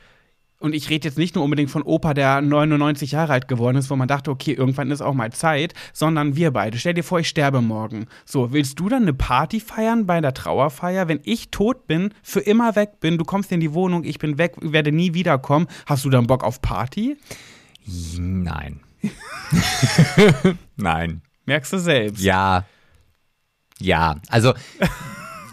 [0.59, 3.89] und ich rede jetzt nicht nur unbedingt von Opa, der 99 Jahre alt geworden ist,
[3.89, 6.77] wo man dachte, okay, irgendwann ist auch mal Zeit, sondern wir beide.
[6.77, 8.07] Stell dir vor, ich sterbe morgen.
[8.25, 11.07] So, willst du dann eine Party feiern bei der Trauerfeier?
[11.07, 14.37] Wenn ich tot bin, für immer weg bin, du kommst in die Wohnung, ich bin
[14.37, 17.17] weg, werde nie wiederkommen, hast du dann Bock auf Party?
[18.17, 18.81] Nein.
[20.75, 21.21] Nein.
[21.45, 22.21] Merkst du selbst.
[22.21, 22.65] Ja.
[23.79, 24.17] Ja.
[24.27, 24.53] Also,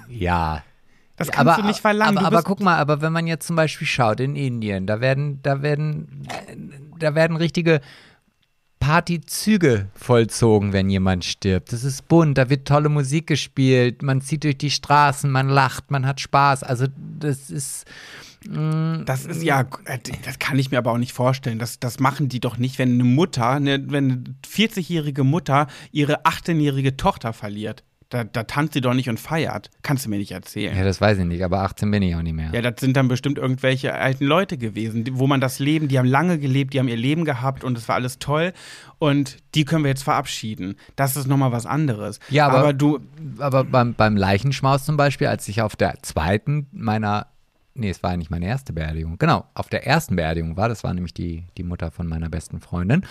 [0.09, 0.65] ja.
[1.17, 2.19] Das kannst du nicht verlangen.
[2.19, 5.41] Aber, aber guck mal, aber wenn man jetzt zum Beispiel schaut in Indien, da werden,
[5.43, 6.29] da werden,
[6.99, 7.81] da werden richtige
[8.81, 11.73] Partyzüge vollzogen, wenn jemand stirbt.
[11.73, 15.91] Das ist bunt, da wird tolle Musik gespielt, man zieht durch die Straßen, man lacht,
[15.91, 16.63] man hat Spaß.
[16.63, 16.87] Also
[17.19, 17.87] das ist
[19.07, 21.59] Das ist ja, äh, das kann ich mir aber auch nicht vorstellen.
[21.59, 26.25] Das, das machen die doch nicht, wenn eine Mutter, eine, wenn eine 40-jährige Mutter ihre
[26.25, 27.83] 18-jährige Tochter verliert.
[28.09, 29.69] Da, da tanzt sie doch nicht und feiert.
[29.83, 30.77] Kannst du mir nicht erzählen.
[30.77, 32.51] ja, das weiß ich nicht, aber 18 bin ich auch nicht mehr.
[32.55, 35.99] Ja, das sind dann bestimmt irgendwelche alten Leute gewesen, die, wo man das Leben, die
[35.99, 38.53] haben lange gelebt, die haben ihr Leben gehabt und es war alles toll.
[38.99, 40.77] Und die können wir jetzt verabschieden.
[40.95, 42.21] Das ist nochmal was anderes.
[42.29, 43.01] Ja, aber- du,
[43.39, 47.27] aber beim, beim Leichenschmaus zum Beispiel, als ich auf der zweiten meiner,
[47.75, 50.85] nee, es war ja nicht meine erste Beerdigung, genau, auf der ersten Beerdigung war, das
[50.85, 53.05] war nämlich die, die Mutter von meiner besten Freundin,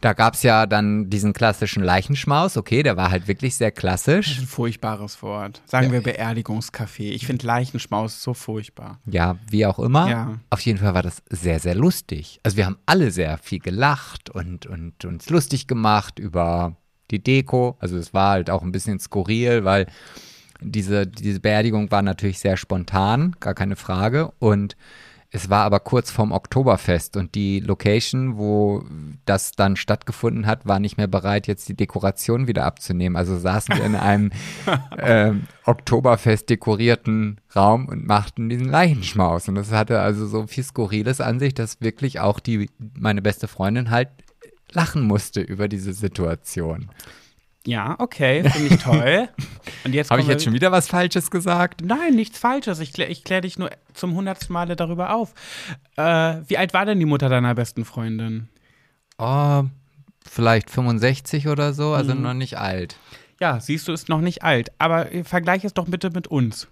[0.00, 4.38] da gab es ja dann diesen klassischen Leichenschmaus, okay, der war halt wirklich sehr klassisch.
[4.38, 5.62] ein furchtbares Wort.
[5.66, 7.10] Sagen wir Beerdigungskaffee.
[7.10, 8.98] Ich finde Leichenschmaus so furchtbar.
[9.06, 10.08] Ja, wie auch immer.
[10.08, 10.38] Ja.
[10.48, 12.40] Auf jeden Fall war das sehr, sehr lustig.
[12.42, 16.76] Also wir haben alle sehr viel gelacht und, und uns lustig gemacht über
[17.10, 17.76] die Deko.
[17.80, 19.86] Also es war halt auch ein bisschen skurril, weil
[20.62, 24.32] diese, diese Beerdigung war natürlich sehr spontan, gar keine Frage.
[24.38, 24.76] Und
[25.32, 28.84] es war aber kurz vorm Oktoberfest und die Location, wo
[29.26, 33.16] das dann stattgefunden hat, war nicht mehr bereit, jetzt die Dekoration wieder abzunehmen.
[33.16, 34.32] Also saßen wir in einem
[34.98, 39.48] ähm, Oktoberfest dekorierten Raum und machten diesen Leichenschmaus.
[39.48, 42.68] Und das hatte also so viel Skurriles an sich, dass wirklich auch die,
[42.98, 44.08] meine beste Freundin halt
[44.72, 46.90] lachen musste über diese Situation.
[47.66, 49.28] Ja, okay, finde ich toll.
[49.84, 51.82] Und jetzt Habe ich jetzt schon wieder was Falsches gesagt?
[51.84, 52.80] Nein, nichts Falsches.
[52.80, 55.34] Ich kläre klär dich nur zum hundertsten Male darüber auf.
[55.96, 58.48] Äh, wie alt war denn die Mutter deiner besten Freundin?
[59.18, 59.64] Oh,
[60.26, 62.96] vielleicht 65 oder so, also noch nicht alt.
[63.40, 64.70] Ja, siehst du, ist noch nicht alt.
[64.78, 66.68] Aber äh, vergleich es doch bitte mit uns.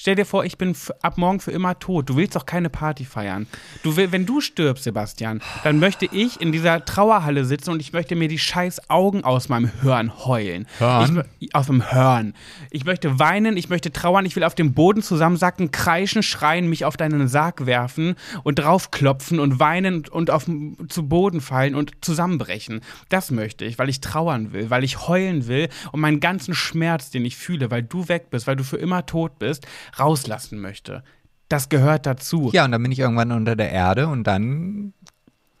[0.00, 2.08] Stell dir vor, ich bin ab morgen für immer tot.
[2.08, 3.48] Du willst doch keine Party feiern.
[3.82, 7.92] Du will, wenn du stirbst, Sebastian, dann möchte ich in dieser Trauerhalle sitzen und ich
[7.92, 10.68] möchte mir die scheiß Augen aus meinem Hirn heulen.
[10.78, 11.24] Hören?
[11.40, 12.34] Ich, aus dem Hirn.
[12.70, 16.84] Ich möchte weinen, ich möchte trauern, ich will auf dem Boden zusammensacken, kreischen, schreien, mich
[16.84, 20.44] auf deinen Sarg werfen und draufklopfen und weinen und auf
[20.88, 22.82] zu Boden fallen und zusammenbrechen.
[23.08, 27.10] Das möchte ich, weil ich trauern will, weil ich heulen will und meinen ganzen Schmerz,
[27.10, 29.66] den ich fühle, weil du weg bist, weil du für immer tot bist,
[29.98, 31.02] rauslassen möchte.
[31.48, 32.50] Das gehört dazu.
[32.52, 34.92] Ja, und dann bin ich irgendwann unter der Erde und dann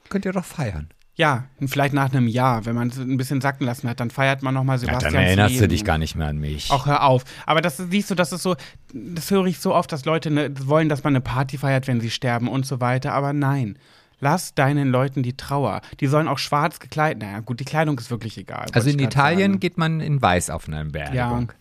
[0.08, 0.88] könnt ihr doch feiern.
[1.14, 4.10] Ja, und vielleicht nach einem Jahr, wenn man es ein bisschen sacken lassen hat, dann
[4.10, 5.14] feiert man nochmal Ja, Sebastian.
[5.14, 6.70] dann erinnerst du dich gar nicht mehr an mich.
[6.70, 7.24] Auch hör auf.
[7.44, 8.54] Aber das siehst du, das ist so,
[8.92, 12.00] das höre ich so oft, dass Leute ne, wollen, dass man eine Party feiert, wenn
[12.00, 13.14] sie sterben und so weiter.
[13.14, 13.78] Aber nein.
[14.20, 15.80] Lass deinen Leuten die Trauer.
[16.00, 17.22] Die sollen auch schwarz gekleidet.
[17.22, 18.66] Naja, gut, die Kleidung ist wirklich egal.
[18.72, 19.60] also in Italien sagen.
[19.60, 21.52] geht man in weiß auf eine Ja, Beerdigung.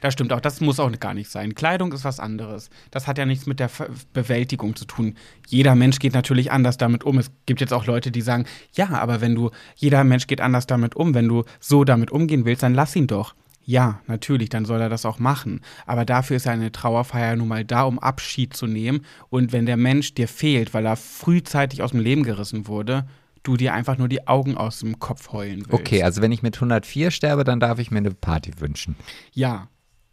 [0.00, 0.40] Das stimmt auch.
[0.40, 1.54] Das muss auch gar nicht sein.
[1.54, 2.70] Kleidung ist was anderes.
[2.90, 3.70] Das hat ja nichts mit der
[4.12, 5.16] Bewältigung zu tun.
[5.46, 7.18] Jeder Mensch geht natürlich anders damit um.
[7.18, 10.66] Es gibt jetzt auch Leute, die sagen, ja, aber wenn du, jeder Mensch geht anders
[10.66, 11.14] damit um.
[11.14, 13.34] Wenn du so damit umgehen willst, dann lass ihn doch.
[13.62, 15.60] Ja, natürlich, dann soll er das auch machen.
[15.86, 19.04] Aber dafür ist eine Trauerfeier nun mal da, um Abschied zu nehmen.
[19.28, 23.06] Und wenn der Mensch dir fehlt, weil er frühzeitig aus dem Leben gerissen wurde,
[23.42, 25.72] du dir einfach nur die Augen aus dem Kopf heulen willst.
[25.72, 28.96] Okay, also wenn ich mit 104 sterbe, dann darf ich mir eine Party wünschen.
[29.32, 29.68] Ja,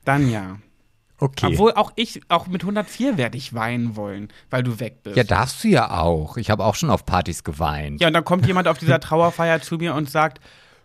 [0.05, 0.57] dann ja.
[1.19, 1.47] Okay.
[1.47, 5.17] Obwohl auch ich, auch mit 104 werde ich weinen wollen, weil du weg bist.
[5.17, 6.37] ja, darfst du ja auch.
[6.37, 7.99] Ich habe auch schon auf Partys geweint.
[8.01, 10.39] Ja, und dann kommt jemand auf dieser Trauerfeier zu mir und sagt,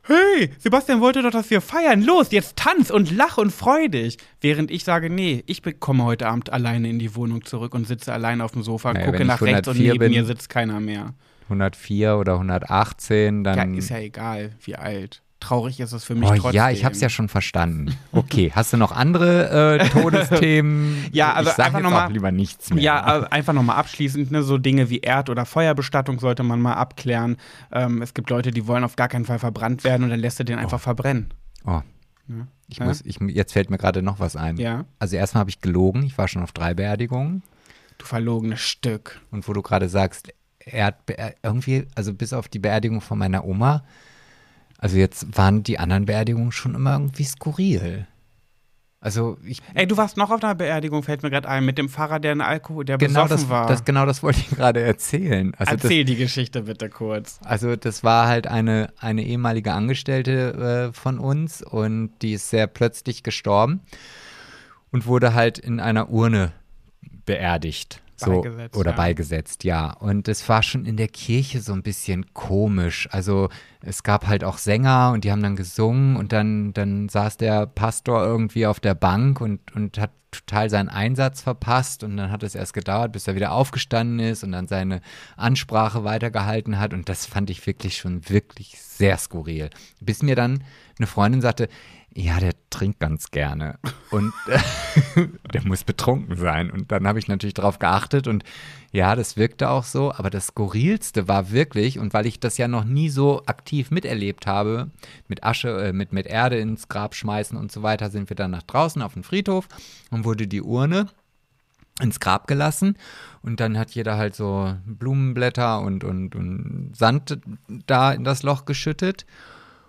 [0.05, 2.03] hey, Sebastian wollte doch, dass wir feiern.
[2.03, 4.17] Los, jetzt tanz und lach und freu dich.
[4.41, 8.13] Während ich sage, nee, ich komme heute Abend alleine in die Wohnung zurück und sitze
[8.13, 10.81] alleine auf dem Sofa, Naja, gucke nach rechts und 104 neben bin- mir sitzt keiner
[10.81, 11.13] mehr.
[11.53, 13.75] 104 oder 118, Ja, dann.
[13.75, 15.23] ist ja egal, wie alt.
[15.41, 16.53] Traurig ist es für mich oh trotzdem.
[16.55, 17.97] ja, ich hab's ja schon verstanden.
[18.13, 21.07] Okay, hast du noch andere äh, Todesthemen?
[21.13, 22.81] Ja, also ich sag einfach jetzt noch mal- auch lieber nichts mehr.
[22.83, 26.75] Ja, also einfach nochmal abschließend, ne, so Dinge wie Erd- oder Feuerbestattung sollte man mal
[26.75, 27.39] abklären.
[27.73, 30.39] Ähm, es gibt Leute, die wollen auf gar keinen Fall verbrannt werden und dann lässt
[30.39, 31.35] du den einfach verbrennen.
[31.65, 31.81] Oh.
[32.29, 32.47] Ja.
[32.69, 32.85] Ich Ja?
[32.85, 34.59] muss, ich, jetzt fällt mir gerade noch was ein.
[34.59, 34.85] Ja.
[35.01, 37.43] Also erstmal habe ich gelogen, ich war schon auf drei Beerdigungen.
[37.99, 39.21] Du verlogenes Stück.
[39.33, 40.29] Und wo du gerade sagst,
[40.65, 43.85] Erdbe irgendwie, also bis auf die Beerdigung von meiner Oma,
[44.79, 48.07] also jetzt waren die anderen Beerdigungen schon immer irgendwie skurril.
[49.03, 51.89] Also ich Ey, du warst noch auf einer Beerdigung, fällt mir gerade ein, mit dem
[51.89, 53.67] Pfarrer, der in Alkohol, der genau besoffen das, war.
[53.67, 55.53] das genau das wollte ich gerade erzählen.
[55.57, 57.41] Also das, Erzähl die Geschichte bitte kurz.
[57.45, 62.69] Also das war halt eine, eine ehemalige Angestellte äh, von uns und die ist sehr
[62.69, 63.81] plötzlich gestorben
[64.93, 66.53] und wurde halt in einer Urne
[67.27, 68.01] beerdigt.
[68.25, 68.97] So, Beigesetzt, oder ja.
[68.97, 69.93] beigesetzt, ja.
[69.93, 73.09] Und es war schon in der Kirche so ein bisschen komisch.
[73.11, 73.49] Also
[73.81, 77.67] es gab halt auch Sänger und die haben dann gesungen und dann, dann saß der
[77.67, 82.43] Pastor irgendwie auf der Bank und, und hat total seinen Einsatz verpasst und dann hat
[82.43, 85.03] es erst gedauert, bis er wieder aufgestanden ist und dann seine
[85.37, 89.69] Ansprache weitergehalten hat und das fand ich wirklich schon wirklich sehr skurril.
[90.01, 90.65] Bis mir dann
[90.99, 91.69] eine Freundin sagte,
[92.15, 93.79] ja, der trinkt ganz gerne
[94.11, 94.33] und
[95.53, 96.71] der muss betrunken sein.
[96.71, 98.45] Und dann habe ich natürlich darauf geachtet und
[98.91, 100.13] ja, das wirkte auch so.
[100.13, 104.47] Aber das Skurrilste war wirklich, und weil ich das ja noch nie so aktiv miterlebt
[104.47, 104.91] habe,
[105.29, 108.51] mit Asche, äh, mit, mit Erde ins Grab schmeißen und so weiter, sind wir dann
[108.51, 109.69] nach draußen auf den Friedhof
[110.11, 111.07] und wurde die Urne
[112.01, 112.97] ins Grab gelassen
[113.43, 117.39] und dann hat jeder halt so Blumenblätter und, und, und Sand
[117.87, 119.27] da in das Loch geschüttet.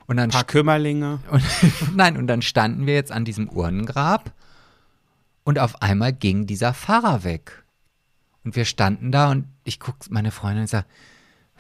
[0.06, 1.20] Und dann Ein paar Kümmerlinge.
[1.32, 1.44] und,
[1.96, 4.32] nein, und dann standen wir jetzt an diesem Urnengrab
[5.44, 7.64] und auf einmal ging dieser Pfarrer weg.
[8.44, 10.86] Und wir standen da und ich guck meine Freundin und sag,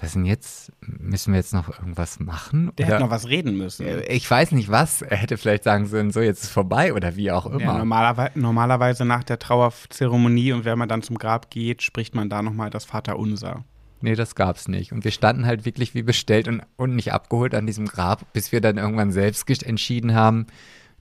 [0.02, 0.74] was denn jetzt?
[0.82, 2.72] Müssen wir jetzt noch irgendwas machen?
[2.78, 3.86] Der Oder- hätte noch was reden müssen.
[3.86, 5.02] Äh, ich weiß nicht was.
[5.02, 7.78] Er hätte vielleicht sagen sollen, so jetzt ist vorbei oder wie auch Ja, immer.
[7.78, 12.42] normalerweise, normalerweise nach der Trauerzeremonie und wenn man dann zum Grab geht, spricht man da
[12.42, 13.64] nochmal das Vaterunser.
[14.04, 14.92] Nee, das gab's nicht.
[14.92, 18.52] Und wir standen halt wirklich wie bestellt und, und nicht abgeholt an diesem Grab, bis
[18.52, 20.48] wir dann irgendwann selbst entschieden haben,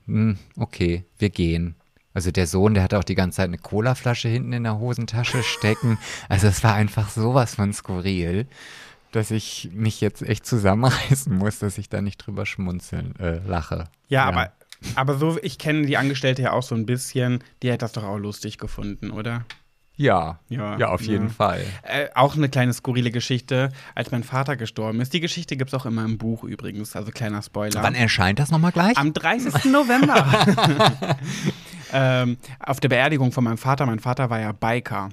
[0.06, 1.74] hm, okay, wir gehen.
[2.14, 5.42] Also der Sohn, der hatte auch die ganze Zeit eine Colaflasche hinten in der Hosentasche
[5.42, 5.98] stecken.
[6.28, 8.46] Also es war einfach sowas von skurril,
[9.10, 13.88] dass ich mich jetzt echt zusammenreißen muss, dass ich da nicht drüber schmunzeln äh, lache.
[14.10, 14.52] Ja, aber,
[14.94, 18.04] aber so, ich kenne die Angestellte ja auch so ein bisschen, die hätte das doch
[18.04, 19.44] auch lustig gefunden, oder?
[19.96, 21.32] Ja, Ja, ja, auf jeden ja.
[21.32, 21.64] Fall.
[21.82, 25.12] Äh, auch eine kleine skurrile Geschichte, als mein Vater gestorben ist.
[25.12, 27.82] Die Geschichte gibt es auch immer im Buch übrigens, also kleiner Spoiler.
[27.82, 28.96] Wann erscheint das nochmal gleich?
[28.96, 29.66] Am 30.
[29.66, 30.24] November.
[31.92, 33.86] ähm, auf der Beerdigung von meinem Vater.
[33.86, 35.10] Mein Vater war ja Biker.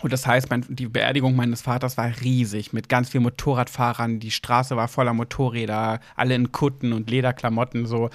[0.00, 4.20] Und das heißt, mein, die Beerdigung meines Vaters war riesig, mit ganz vielen Motorradfahrern.
[4.20, 8.08] Die Straße war voller Motorräder, alle in Kutten und Lederklamotten so.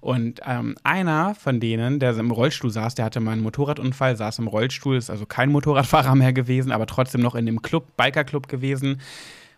[0.00, 4.38] Und ähm, einer von denen, der im Rollstuhl saß, der hatte mal einen Motorradunfall, saß
[4.38, 8.46] im Rollstuhl, ist also kein Motorradfahrer mehr gewesen, aber trotzdem noch in dem Club, Bikerclub
[8.46, 9.00] gewesen.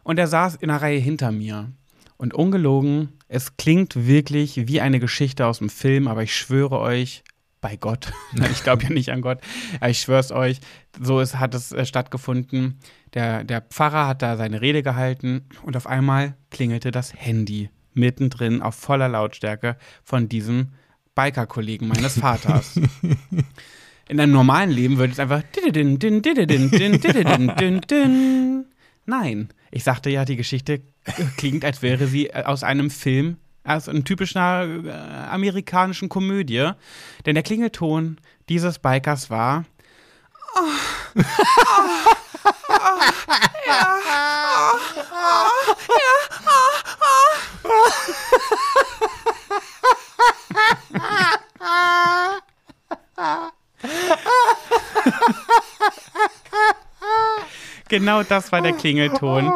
[0.02, 1.70] Und er saß in einer Reihe hinter mir.
[2.16, 7.22] Und ungelogen, es klingt wirklich wie eine Geschichte aus dem Film, aber ich schwöre euch,
[7.60, 8.12] bei Gott,
[8.50, 9.40] ich glaube ja nicht an Gott,
[9.80, 10.60] aber ich schwöre es euch,
[11.00, 12.78] so ist, hat es äh, stattgefunden.
[13.14, 18.62] Der, der Pfarrer hat da seine Rede gehalten und auf einmal klingelte das Handy mittendrin
[18.62, 20.72] auf voller Lautstärke von diesem
[21.14, 22.78] Biker-Kollegen meines Vaters.
[24.08, 25.42] In einem normalen Leben würde es einfach.
[25.64, 25.98] din,
[27.56, 28.66] din, din.
[29.04, 29.48] Nein.
[29.72, 30.82] Ich sagte ja, die Geschichte
[31.36, 34.90] klingt, als wäre sie äh, aus einem Film, aus einer typischen äh,
[35.30, 36.70] amerikanischen Komödie.
[37.24, 39.64] Denn der Klingelton dieses Bikers war.
[57.88, 59.52] Genau das war der Klingelton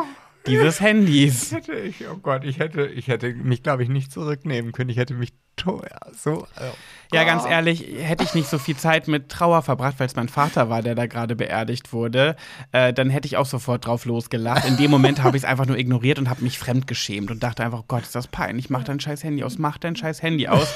[0.51, 1.53] dieses Handys.
[1.53, 4.91] hätte ich, oh Gott, ich hätte, ich hätte mich, glaube ich, nicht zurücknehmen können.
[4.91, 5.33] Ich hätte mich
[5.67, 6.47] ja, so.
[6.57, 6.71] äh,
[7.13, 10.29] Ja, ganz ehrlich, hätte ich nicht so viel Zeit mit Trauer verbracht, weil es mein
[10.31, 12.35] Vater war, der da gerade beerdigt wurde,
[12.73, 14.67] äh, dann hätte ich auch sofort drauf losgelacht.
[14.67, 17.63] In dem Moment habe ich es einfach nur ignoriert und habe mich fremdgeschämt und dachte
[17.63, 20.69] einfach, Gott, ist das peinlich, mach dein scheiß Handy aus, mach dein scheiß Handy aus.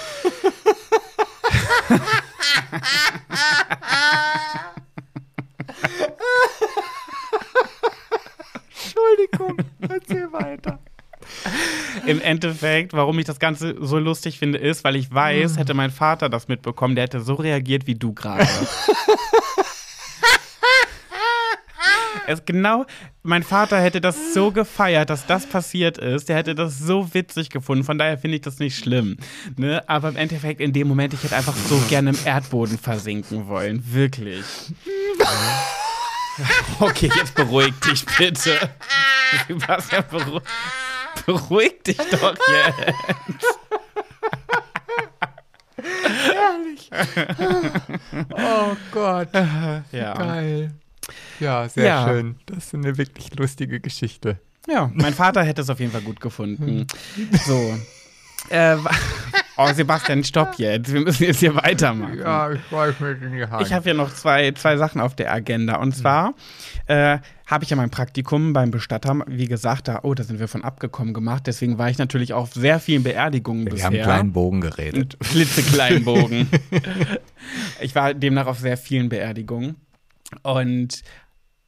[8.85, 9.57] Entschuldigung,
[9.89, 10.79] erzähl weiter.
[12.07, 15.91] Im Endeffekt, warum ich das Ganze so lustig finde, ist, weil ich weiß, hätte mein
[15.91, 18.47] Vater das mitbekommen, der hätte so reagiert wie du gerade.
[22.27, 22.87] Es genau,
[23.23, 26.29] mein Vater hätte das so gefeiert, dass das passiert ist.
[26.29, 27.85] Der hätte das so witzig gefunden.
[27.85, 29.19] Von daher finde ich das nicht schlimm.
[29.57, 29.87] Ne?
[29.89, 33.83] Aber im Endeffekt, in dem Moment, ich hätte einfach so gerne im Erdboden versinken wollen.
[33.93, 34.45] Wirklich.
[36.81, 38.59] Okay, jetzt beruhig dich bitte.
[39.49, 40.43] Sebastian, beruhig,
[41.27, 43.59] beruhig dich doch jetzt.
[48.33, 49.29] Oh Gott,
[49.93, 50.15] Ja.
[50.15, 50.73] geil.
[51.41, 52.07] Ja, sehr Ja.
[52.09, 52.37] schön.
[52.47, 54.39] Das ist eine wirklich lustige Geschichte.
[54.67, 56.87] Ja, mein Vater hätte es auf jeden Fall gut gefunden.
[57.47, 57.79] So.
[58.49, 58.77] Äh,
[59.57, 60.93] oh, Sebastian, stopp jetzt.
[60.93, 62.19] Wir müssen jetzt hier weitermachen.
[62.19, 63.67] ich weiß mir in die Hand.
[63.67, 65.77] Ich habe hier noch zwei, zwei Sachen auf der Agenda.
[65.77, 66.35] Und zwar
[66.87, 70.49] äh, habe ich ja mein Praktikum beim Bestatter, wie gesagt, da, oh, da sind wir
[70.49, 71.47] von abgekommen gemacht.
[71.47, 73.87] Deswegen war ich natürlich auf sehr vielen Beerdigungen Wir bisher.
[73.87, 75.17] haben einen kleinen Bogen geredet.
[75.21, 76.49] Klitzekleinen Bogen.
[77.81, 79.77] ich war demnach auf sehr vielen Beerdigungen.
[80.43, 81.03] Und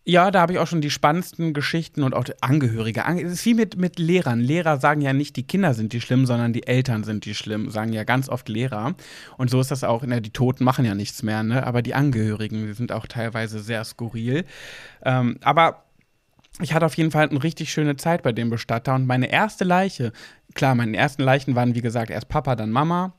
[0.08, 3.06] ja, da habe ich auch schon die spannendsten Geschichten und auch Angehörige.
[3.06, 4.38] Ange- Es ist wie mit, mit Lehrern.
[4.38, 7.70] Lehrer sagen ja nicht, die Kinder sind die schlimm, sondern die Eltern sind die schlimm,
[7.70, 8.94] sagen ja ganz oft Lehrer.
[9.36, 11.66] Und so ist das auch, ne, die Toten machen ja nichts mehr, ne?
[11.66, 14.44] aber die Angehörigen, die sind auch teilweise sehr skurril.
[15.04, 15.82] Ähm, aber
[16.60, 19.64] ich hatte auf jeden Fall eine richtig schöne Zeit bei dem Bestatter und meine erste
[19.64, 20.12] Leiche,
[20.54, 23.12] klar, meine ersten Leichen waren wie gesagt erst Papa, dann Mama,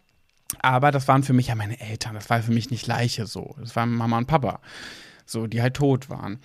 [0.60, 3.56] aber das waren für mich ja meine Eltern, das war für mich nicht Leiche so,
[3.60, 4.62] das waren Mama und Papa,
[5.26, 6.40] so, die halt tot waren.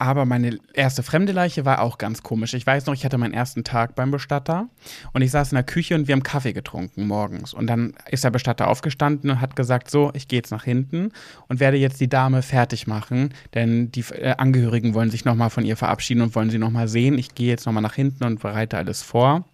[0.00, 2.54] Aber meine erste fremde Leiche war auch ganz komisch.
[2.54, 4.68] Ich weiß noch, ich hatte meinen ersten Tag beim Bestatter
[5.12, 7.52] und ich saß in der Küche und wir haben Kaffee getrunken morgens.
[7.52, 11.10] Und dann ist der Bestatter aufgestanden und hat gesagt, so, ich gehe jetzt nach hinten
[11.48, 15.64] und werde jetzt die Dame fertig machen, denn die äh, Angehörigen wollen sich nochmal von
[15.64, 17.18] ihr verabschieden und wollen sie nochmal sehen.
[17.18, 19.44] Ich gehe jetzt nochmal nach hinten und bereite alles vor.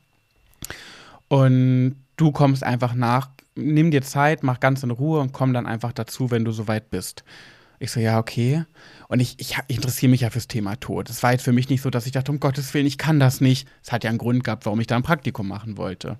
[1.29, 5.67] Und du kommst einfach nach, nimm dir Zeit, mach ganz in Ruhe und komm dann
[5.67, 7.25] einfach dazu, wenn du soweit bist.
[7.85, 8.64] Ich so, ja, okay.
[9.09, 11.11] Und ich, ich, ich interessiere mich ja fürs Thema Tod.
[11.11, 13.20] Es war jetzt für mich nicht so, dass ich dachte, um Gottes Willen, ich kann
[13.20, 13.68] das nicht.
[13.82, 16.16] Es hat ja einen Grund gehabt, warum ich da ein Praktikum machen wollte.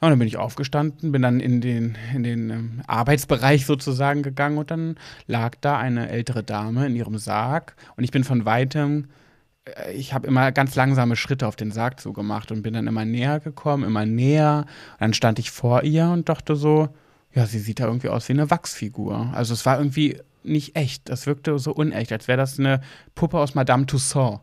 [0.00, 4.56] Und dann bin ich aufgestanden, bin dann in den, in den ähm, Arbeitsbereich sozusagen gegangen
[4.56, 9.08] und dann lag da eine ältere Dame in ihrem Sarg und ich bin von weitem,
[9.66, 13.04] äh, ich habe immer ganz langsame Schritte auf den Sarg zugemacht und bin dann immer
[13.04, 14.64] näher gekommen, immer näher.
[14.92, 16.88] Und dann stand ich vor ihr und dachte so,
[17.34, 19.30] ja, sie sieht da irgendwie aus wie eine Wachsfigur.
[19.34, 21.08] Also es war irgendwie nicht echt.
[21.08, 22.80] Das wirkte so unecht, als wäre das eine
[23.14, 24.40] Puppe aus Madame Tussauds.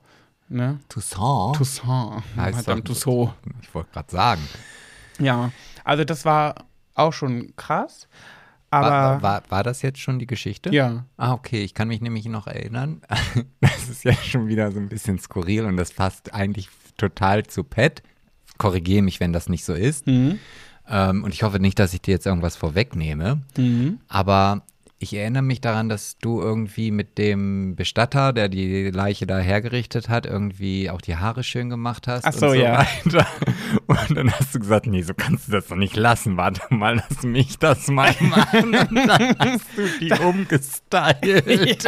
[0.49, 0.79] Ne?
[0.87, 1.55] Toussaint?
[1.57, 2.23] Toussaint.
[2.37, 3.33] Heißt Madame Tussauds.
[3.61, 4.41] Ich wollte gerade sagen.
[5.19, 5.51] Ja,
[5.83, 6.55] also das war
[6.93, 8.07] auch schon krass.
[8.69, 10.69] War, Aber war, war das jetzt schon die Geschichte?
[10.73, 11.63] ja, Ah, okay.
[11.63, 13.01] Ich kann mich nämlich noch erinnern.
[13.61, 16.67] Das ist ja schon wieder so ein bisschen skurril und das passt eigentlich
[16.97, 18.03] total zu Pet.
[18.57, 20.07] Korrigiere mich, wenn das nicht so ist.
[20.07, 20.39] Mhm.
[20.89, 23.41] Ähm, und ich hoffe nicht, dass ich dir jetzt irgendwas vorwegnehme.
[23.57, 23.99] Mhm.
[24.09, 24.63] Aber
[24.99, 30.09] ich erinnere mich daran, dass du irgendwie mit dem Bestatter, der die Leiche da hergerichtet
[30.09, 32.25] hat, irgendwie auch die Haare schön gemacht hast.
[32.25, 32.79] Ach so, und so ja.
[33.05, 33.27] Weiter.
[33.85, 36.35] Und dann hast du gesagt, nee, so kannst du das doch nicht lassen.
[36.37, 38.73] Warte mal, lass mich das mal machen.
[38.75, 41.85] Und dann hast du die umgestylt.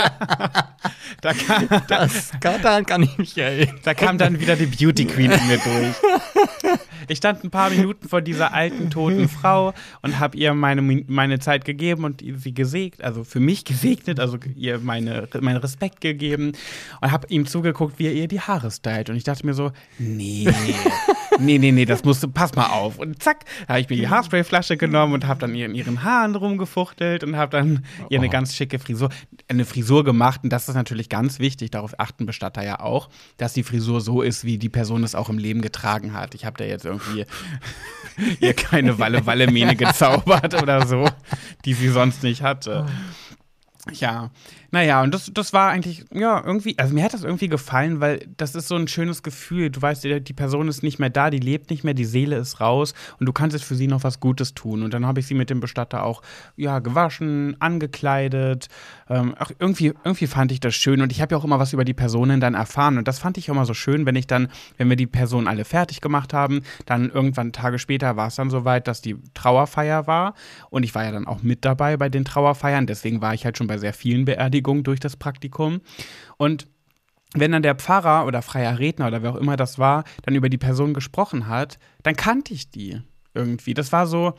[1.22, 3.80] da kam, Das, daran kann ich mich erinnern.
[3.84, 5.96] da kam dann wieder die Beauty Queen in mir durch.
[7.08, 11.40] Ich stand ein paar Minuten vor dieser alten, toten Frau und habe ihr meine, meine
[11.40, 16.54] Zeit gegeben und sie gesegnet also für mich gesegnet, also ihr meine, meinen Respekt gegeben
[17.02, 19.10] und habe ihm zugeguckt, wie er ihr die Haare stylt.
[19.10, 20.48] Und ich dachte mir so, nee,
[21.40, 22.98] nee, nee, nee, das musst du, pass mal auf.
[22.98, 26.36] Und zack, habe ich mir die Haarsprayflasche genommen und habe dann ihr in ihren Haaren
[26.36, 28.32] rumgefuchtelt und habe dann ihr eine Oh.
[28.32, 29.10] ganz schicke Frisur,
[29.48, 30.42] eine Frisur gemacht.
[30.44, 34.22] Und das ist natürlich ganz wichtig, darauf achten Bestatter ja auch, dass die Frisur so
[34.22, 36.36] ist, wie die Person es auch im Leben getragen hat.
[36.36, 37.26] Ich habe da jetzt irgendwie
[38.40, 41.08] ihr keine Walle-Walle-Mähne gezaubert oder so,
[41.66, 42.86] die sie sonst nicht hatte.
[43.94, 44.30] Ja,
[44.72, 48.28] naja, und das, das war eigentlich, ja, irgendwie, also mir hat das irgendwie gefallen, weil
[48.38, 49.72] das ist so ein schönes Gefühl.
[49.72, 52.62] Du weißt, die, Person ist nicht mehr da, die lebt nicht mehr, die Seele ist
[52.62, 54.84] raus und du kannst jetzt für sie noch was Gutes tun.
[54.84, 56.22] Und dann habe ich sie mit dem Bestatter auch,
[56.56, 58.68] ja, gewaschen, angekleidet.
[59.10, 61.74] Ähm, ach, irgendwie, irgendwie fand ich das schön und ich habe ja auch immer was
[61.74, 63.00] über die Personen dann erfahren.
[63.00, 65.48] Und das fand ich auch immer so schön, wenn ich dann, wenn wir die Personen
[65.48, 70.06] alle fertig gemacht haben, dann irgendwann Tage später war es dann soweit, dass die Trauerfeier
[70.06, 70.36] war.
[70.70, 73.58] Und ich war ja dann auch mit dabei bei den Trauerfeiern, deswegen war ich halt
[73.58, 75.82] schon bei sehr vielen Beerdigungen durch das Praktikum.
[76.38, 76.68] Und
[77.36, 80.50] wenn dann der Pfarrer oder freier Redner oder wer auch immer das war, dann über
[80.50, 83.02] die Person gesprochen hat, dann kannte ich die
[83.34, 83.74] irgendwie.
[83.74, 84.34] Das war so,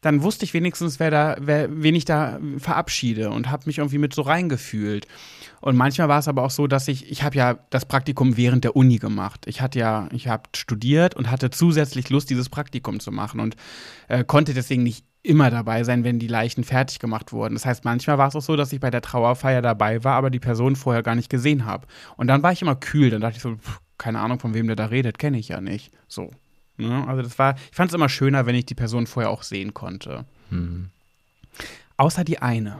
[0.00, 3.98] dann wusste ich wenigstens, wer da, wer, wen ich da verabschiede und habe mich irgendwie
[3.98, 5.08] mit so reingefühlt.
[5.60, 8.62] Und manchmal war es aber auch so, dass ich, ich habe ja das Praktikum während
[8.62, 9.46] der Uni gemacht.
[9.46, 13.56] Ich hatte ja, ich habe studiert und hatte zusätzlich Lust, dieses Praktikum zu machen und
[14.06, 17.54] äh, konnte deswegen nicht immer dabei sein, wenn die Leichen fertig gemacht wurden.
[17.54, 20.30] Das heißt, manchmal war es auch so, dass ich bei der Trauerfeier dabei war, aber
[20.30, 21.86] die Person vorher gar nicht gesehen habe.
[22.16, 23.10] Und dann war ich immer kühl.
[23.10, 25.60] Dann dachte ich so, pff, keine Ahnung, von wem der da redet, kenne ich ja
[25.60, 25.92] nicht.
[26.08, 26.30] So.
[26.76, 27.06] Ne?
[27.06, 29.74] Also das war, ich fand es immer schöner, wenn ich die Person vorher auch sehen
[29.74, 30.24] konnte.
[31.96, 32.78] Außer die eine.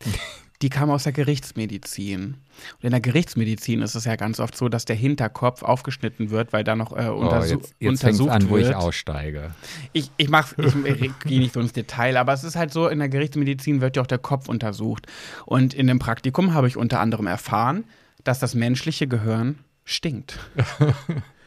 [0.62, 2.34] Die kam aus der Gerichtsmedizin.
[2.74, 6.52] Und in der Gerichtsmedizin ist es ja ganz oft so, dass der Hinterkopf aufgeschnitten wird,
[6.52, 8.70] weil da noch äh, Oh, untersu jetzt jetzt fängt untersucht an, wo wird.
[8.70, 9.50] ich aussteige.
[9.92, 13.00] Ich, ich mach, ich gehe nicht so ins Detail, aber es ist halt so, in
[13.00, 15.06] der Gerichtsmedizin wird ja auch der Kopf untersucht.
[15.46, 17.84] Und in dem Praktikum habe ich unter anderem erfahren,
[18.22, 20.38] dass das menschliche Gehirn stinkt.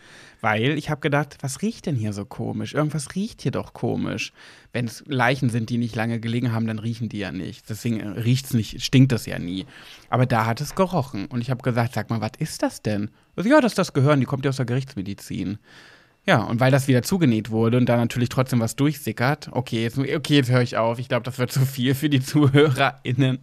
[0.46, 2.76] Weil ich habe gedacht, was riecht denn hier so komisch?
[2.76, 4.32] Irgendwas riecht hier doch komisch.
[4.74, 7.68] Wenn es Leichen sind, die nicht lange gelegen haben, dann riechen die ja nicht.
[7.68, 9.66] Deswegen äh, riecht's nicht, stinkt es ja nie.
[10.08, 11.26] Aber da hat es gerochen.
[11.26, 13.10] Und ich habe gesagt, sag mal, was ist das denn?
[13.36, 15.58] Also, ja, das ist das Gehirn, die kommt ja aus der Gerichtsmedizin.
[16.28, 19.98] Ja, und weil das wieder zugenäht wurde und da natürlich trotzdem was durchsickert, okay, jetzt,
[19.98, 21.00] okay, jetzt höre ich auf.
[21.00, 23.40] Ich glaube, das wird zu viel für die ZuhörerInnen.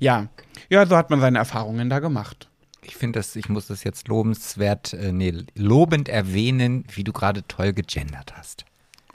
[0.00, 0.28] Ja,
[0.70, 2.47] ja, so hat man seine Erfahrungen da gemacht.
[2.88, 7.46] Ich finde das, ich muss das jetzt lobenswert, äh, nee, lobend erwähnen, wie du gerade
[7.46, 8.64] toll gegendert hast.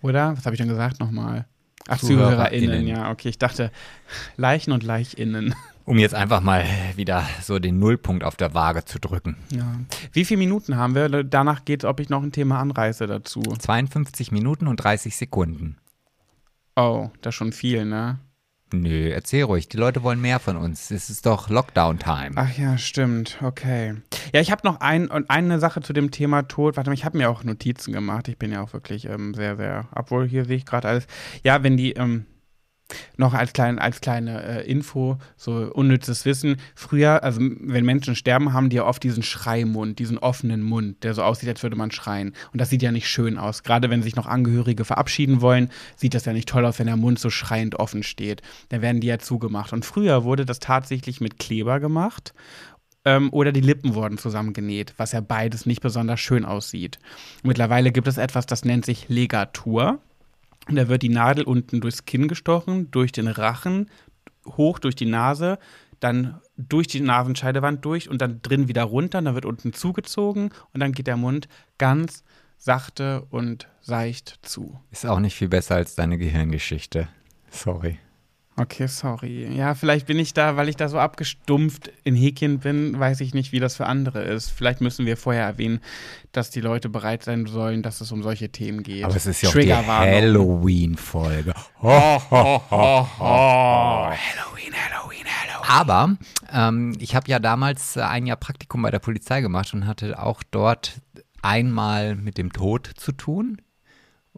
[0.01, 0.38] Oder?
[0.38, 1.45] Was habe ich denn gesagt nochmal?
[1.88, 2.88] Ach, ZuhörerInnen.
[2.88, 3.30] Ja, okay.
[3.30, 3.71] Ich dachte,
[4.38, 5.55] Leichen und LeichInnen.
[5.86, 6.65] Um jetzt einfach mal
[6.95, 9.36] wieder so den Nullpunkt auf der Waage zu drücken.
[9.49, 9.80] Ja.
[10.13, 11.24] Wie viele Minuten haben wir?
[11.26, 13.41] Danach geht es, ob ich noch ein Thema anreiße dazu.
[13.41, 15.78] 52 Minuten und 30 Sekunden.
[16.78, 18.19] Oh, das ist schon viel, ne?
[18.74, 19.69] Nö, erzähl ruhig.
[19.69, 20.89] Die Leute wollen mehr von uns.
[20.89, 22.32] Es ist doch Lockdown-Time.
[22.36, 23.38] Ach ja, stimmt.
[23.43, 23.93] Okay.
[24.34, 26.76] Ja, ich habe noch ein, und eine Sache zu dem Thema Tod.
[26.76, 28.28] Warte mal, ich habe mir auch Notizen gemacht.
[28.30, 31.05] Ich bin ja auch wirklich ähm, sehr, sehr, obwohl hier sehe ich gerade alles.
[31.43, 32.26] Ja, wenn die, ähm,
[33.18, 36.58] noch als, klein, als kleine äh, Info, so unnützes Wissen.
[36.76, 41.14] Früher, also wenn Menschen sterben, haben die ja oft diesen Schreimund, diesen offenen Mund, der
[41.14, 42.34] so aussieht, als würde man schreien.
[42.52, 43.64] Und das sieht ja nicht schön aus.
[43.64, 46.98] Gerade wenn sich noch Angehörige verabschieden wollen, sieht das ja nicht toll aus, wenn der
[46.98, 48.42] Mund so schreiend offen steht.
[48.70, 49.74] Dann werden die ja zugemacht.
[49.74, 52.34] Und früher wurde das tatsächlich mit Kleber gemacht.
[53.06, 57.00] Ähm, oder die Lippen wurden zusammengenäht, was ja beides nicht besonders schön aussieht.
[57.44, 60.00] Mittlerweile gibt es etwas, das nennt sich Legatur.
[60.68, 63.89] Und da wird die Nadel unten durchs Kinn gestochen, durch den Rachen,
[64.45, 65.59] hoch durch die Nase,
[65.99, 69.20] dann durch die Nasenscheidewand durch und dann drin wieder runter.
[69.20, 71.47] Und dann wird unten zugezogen und dann geht der Mund
[71.78, 72.24] ganz
[72.57, 74.80] sachte und seicht zu.
[74.91, 77.09] Ist auch nicht viel besser als deine Gehirngeschichte.
[77.49, 77.99] Sorry.
[78.56, 79.51] Okay, sorry.
[79.56, 83.34] Ja, vielleicht bin ich da, weil ich da so abgestumpft in Häkchen bin, weiß ich
[83.34, 84.51] nicht, wie das für andere ist.
[84.51, 85.82] Vielleicht müssen wir vorher erwähnen,
[86.32, 89.06] dass die Leute bereit sein sollen, dass es um solche Themen geht.
[89.06, 89.74] Aber es ist ja auch die.
[89.74, 91.54] Halloween-Folge.
[91.82, 92.70] Halloween,
[94.76, 95.68] Halloween, Halloween.
[95.68, 96.16] Aber
[96.51, 100.22] ähm, ich habe ja damals äh, ein Jahr Praktikum bei der Polizei gemacht und hatte
[100.22, 101.01] auch dort
[101.41, 103.58] einmal mit dem Tod zu tun.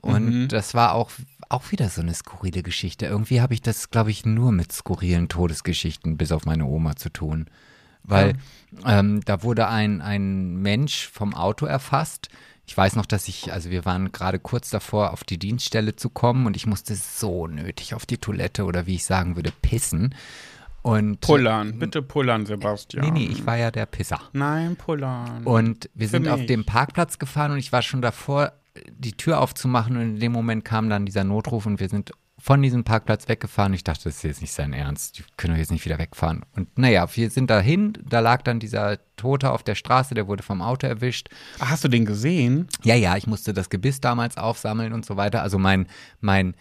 [0.06, 0.47] Und Mhm.
[0.49, 1.10] das war auch,
[1.49, 3.08] auch wieder so eine skurrile Geschichte.
[3.08, 7.10] Irgendwie habe ich das, glaube ich, nur mit skurrilen Todesgeschichten bis auf meine Oma zu
[7.10, 7.47] tun.
[8.03, 8.34] Weil
[8.86, 12.30] ähm, da wurde ein, ein Mensch vom Auto erfasst.
[12.68, 16.10] Ich weiß noch, dass ich, also wir waren gerade kurz davor, auf die Dienststelle zu
[16.10, 20.14] kommen und ich musste so nötig auf die Toilette oder wie ich sagen würde, pissen.
[20.84, 23.06] Und Pullern, bitte pullern, Sebastian.
[23.06, 24.20] Nee, nee, ich war ja der Pisser.
[24.34, 25.43] Nein, pullern.
[25.43, 26.47] Und wir Für sind auf mich.
[26.47, 28.51] dem Parkplatz gefahren und ich war schon davor,
[28.89, 32.61] die Tür aufzumachen und in dem Moment kam dann dieser Notruf und wir sind von
[32.61, 33.73] diesem Parkplatz weggefahren.
[33.73, 35.17] Ich dachte, das ist jetzt nicht sein Ernst.
[35.17, 36.43] Die können doch jetzt nicht wieder wegfahren.
[36.55, 37.93] Und naja, wir sind dahin.
[38.07, 41.30] Da lag dann dieser Tote auf der Straße, der wurde vom Auto erwischt.
[41.59, 42.67] Ach, Hast du den gesehen?
[42.84, 45.41] Ja, ja, ich musste das Gebiss damals aufsammeln und so weiter.
[45.41, 45.88] Also mein,
[46.19, 46.55] mein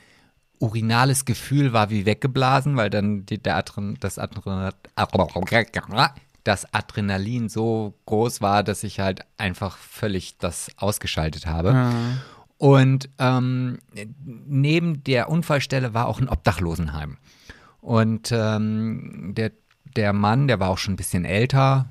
[0.60, 4.70] urinales Gefühl war wie weggeblasen, weil dann die, der Adren, das, Adren,
[6.44, 11.70] das Adrenalin so groß war, dass ich halt einfach völlig das ausgeschaltet habe.
[11.70, 11.92] Ja.
[12.58, 13.78] Und ähm,
[14.24, 17.16] neben der Unfallstelle war auch ein Obdachlosenheim.
[17.80, 19.52] Und ähm, der,
[19.96, 21.86] der Mann, der war auch schon ein bisschen älter,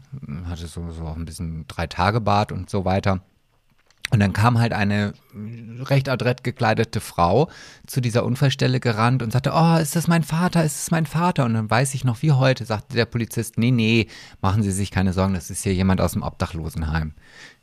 [0.46, 3.22] hatte so, so auch ein bisschen Drei-Tage-Bart und so weiter.
[4.14, 5.14] Und dann kam halt eine
[5.80, 7.50] recht adrett gekleidete Frau
[7.88, 11.46] zu dieser Unfallstelle gerannt und sagte, oh, ist das mein Vater, ist das mein Vater?
[11.46, 14.06] Und dann weiß ich noch wie heute, sagte der Polizist, nee, nee,
[14.40, 17.14] machen Sie sich keine Sorgen, das ist hier jemand aus dem Obdachlosenheim.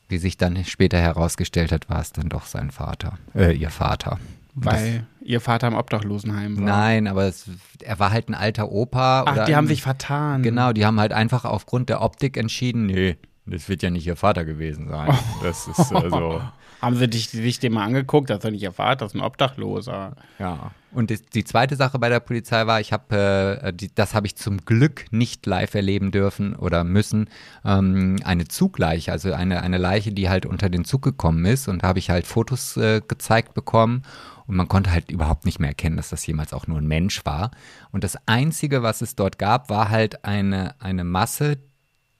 [0.08, 4.18] Wie sich dann später herausgestellt hat, war es dann doch sein Vater, äh, ihr Vater.
[4.56, 6.78] Weil ihr Vater im Obdachlosenheim das, war.
[6.78, 7.48] nein, aber es,
[7.80, 9.22] er war halt ein alter Opa.
[9.24, 10.42] Ach, die haben ein- sich vertan.
[10.42, 13.16] Genau, die haben halt einfach aufgrund der Optik entschieden, nee,
[13.46, 15.16] das wird ja nicht ihr Vater gewesen sein.
[15.42, 16.40] Das ist also,
[16.80, 18.30] Haben sie dich, dich den mal angeguckt?
[18.30, 20.16] Das ist doch nicht ihr Vater, das ist ein Obdachloser.
[20.38, 20.70] ja.
[20.92, 24.26] Und das, die zweite Sache bei der Polizei war, ich habe, äh, die, das habe
[24.26, 27.28] ich zum Glück nicht live erleben dürfen oder müssen,
[27.64, 31.68] ähm, eine Zugleiche, also eine, eine Leiche, die halt unter den Zug gekommen ist.
[31.68, 34.02] Und da habe ich halt Fotos äh, gezeigt bekommen.
[34.48, 37.24] Und man konnte halt überhaupt nicht mehr erkennen, dass das jemals auch nur ein Mensch
[37.24, 37.52] war.
[37.92, 41.58] Und das Einzige, was es dort gab, war halt eine, eine Masse,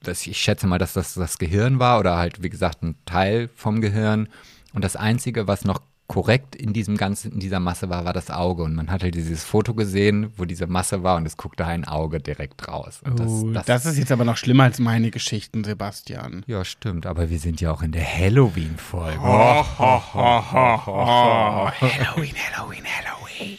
[0.03, 3.49] das, ich schätze mal, dass das das Gehirn war oder halt, wie gesagt, ein Teil
[3.55, 4.29] vom Gehirn.
[4.73, 8.31] Und das Einzige, was noch korrekt in diesem ganzen, in dieser Masse war, war das
[8.31, 8.65] Auge.
[8.65, 12.19] Und man hatte dieses Foto gesehen, wo diese Masse war und es guckte ein Auge
[12.19, 13.01] direkt raus.
[13.05, 16.43] Und das, Oh, das, das, ist jetzt aber noch schlimmer als meine Geschichten, Sebastian.
[16.49, 19.21] ja, stimmt, aber wir sind ja auch in der Halloween-Folge.
[21.81, 23.59] Halloween, Halloween, Halloween.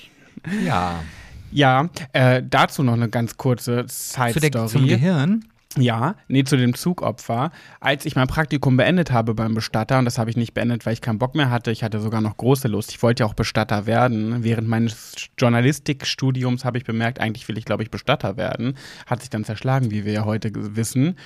[0.65, 1.03] Ja.
[1.51, 4.87] Ja, äh, dazu noch eine ganz kurze Zu der, zum Side-Story.
[4.87, 5.45] Gehirn.
[5.77, 7.51] Ja, nee, zu dem Zugopfer.
[7.79, 10.93] Als ich mein Praktikum beendet habe beim Bestatter, und das habe ich nicht beendet, weil
[10.93, 13.33] ich keinen Bock mehr hatte, ich hatte sogar noch große Lust, ich wollte ja auch
[13.33, 14.43] Bestatter werden.
[14.43, 18.75] Während meines Journalistikstudiums habe ich bemerkt, eigentlich will ich, glaube ich, Bestatter werden.
[19.05, 21.17] Hat sich dann zerschlagen, wie wir ja heute wissen.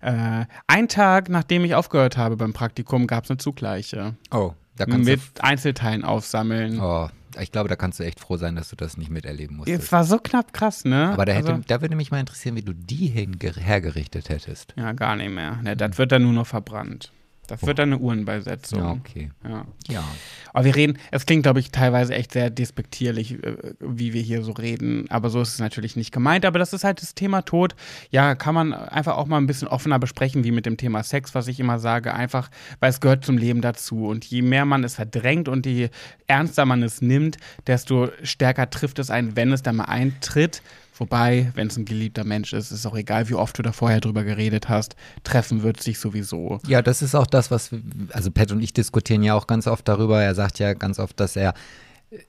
[0.00, 4.14] Äh, ein Tag, nachdem ich aufgehört habe beim Praktikum, gab es eine Zugleiche.
[4.30, 6.76] Oh, da kannst Mit Einzelteilen aufsammeln.
[6.76, 6.82] du.
[6.82, 7.08] Oh,
[7.40, 9.82] ich glaube, da kannst du echt froh sein, dass du das nicht miterleben musstest.
[9.84, 11.10] Es war so knapp krass, ne?
[11.12, 14.74] Aber da, hätte, Also- da würde mich mal interessieren, wie du die hergerichtet hättest.
[14.76, 15.56] Ja, gar nicht mehr.
[15.62, 17.12] Ne, das wird dann nur noch verbrannt.
[17.50, 18.78] Das wird dann eine Uhrenbeisetzung.
[18.78, 19.30] Ja, okay.
[19.44, 19.66] Ja.
[19.88, 20.04] Ja.
[20.52, 24.42] Aber wir reden, es klingt, glaube ich, teilweise echt sehr despektierlich, äh, wie wir hier
[24.42, 25.06] so reden.
[25.10, 26.44] Aber so ist es natürlich nicht gemeint.
[26.44, 27.74] Aber das ist halt das Thema Tod.
[28.10, 31.34] Ja, kann man einfach auch mal ein bisschen offener besprechen, wie mit dem Thema Sex,
[31.34, 32.14] was ich immer sage.
[32.14, 34.06] Einfach, weil es gehört zum Leben dazu.
[34.06, 35.90] Und je mehr man es verdrängt und je
[36.28, 37.36] ernster man es nimmt,
[37.66, 40.62] desto stärker trifft es einen, wenn es dann mal eintritt.
[41.00, 44.00] Wobei, wenn es ein geliebter Mensch ist, ist auch egal, wie oft du da vorher
[44.00, 44.96] drüber geredet hast.
[45.24, 46.60] Treffen wird sich sowieso.
[46.66, 47.70] Ja, das ist auch das, was,
[48.10, 50.22] also Pat und ich diskutieren ja auch ganz oft darüber.
[50.22, 51.54] Er sagt ja ganz oft, dass er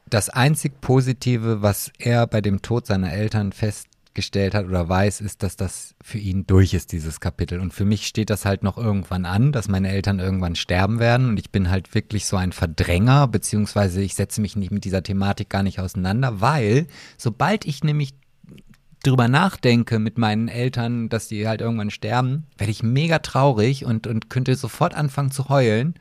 [0.10, 5.44] das einzig Positive, was er bei dem Tod seiner Eltern festgestellt hat oder weiß, ist,
[5.44, 7.60] dass das für ihn durch ist, dieses Kapitel.
[7.60, 11.28] Und für mich steht das halt noch irgendwann an, dass meine Eltern irgendwann sterben werden.
[11.28, 15.04] Und ich bin halt wirklich so ein Verdränger, beziehungsweise ich setze mich nicht mit dieser
[15.04, 18.14] Thematik gar nicht auseinander, weil sobald ich nämlich
[19.04, 24.08] drüber nachdenke mit meinen Eltern, dass die halt irgendwann sterben, werde ich mega traurig und,
[24.08, 25.96] und könnte sofort anfangen zu heulen.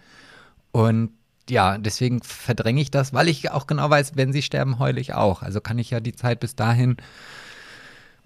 [0.72, 1.10] Und
[1.48, 5.14] ja, deswegen verdränge ich das, weil ich auch genau weiß, wenn sie sterben, heule ich
[5.14, 5.42] auch.
[5.42, 6.96] Also kann ich ja die Zeit bis dahin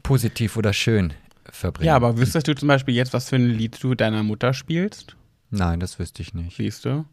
[0.03, 1.13] positiv oder schön
[1.51, 1.87] verbringen.
[1.87, 5.17] Ja, aber wüsstest du zum Beispiel jetzt, was für ein Lied du deiner Mutter spielst?
[5.51, 6.57] Nein, das wüsste ich nicht.
[6.57, 7.05] Siehst du?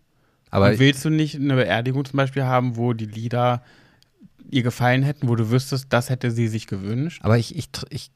[0.49, 3.63] Aber Und willst du nicht eine Beerdigung zum Beispiel haben, wo die Lieder
[4.49, 7.21] ihr gefallen hätten, wo du wüsstest, das hätte sie sich gewünscht?
[7.23, 8.11] Aber ich, ich, ich,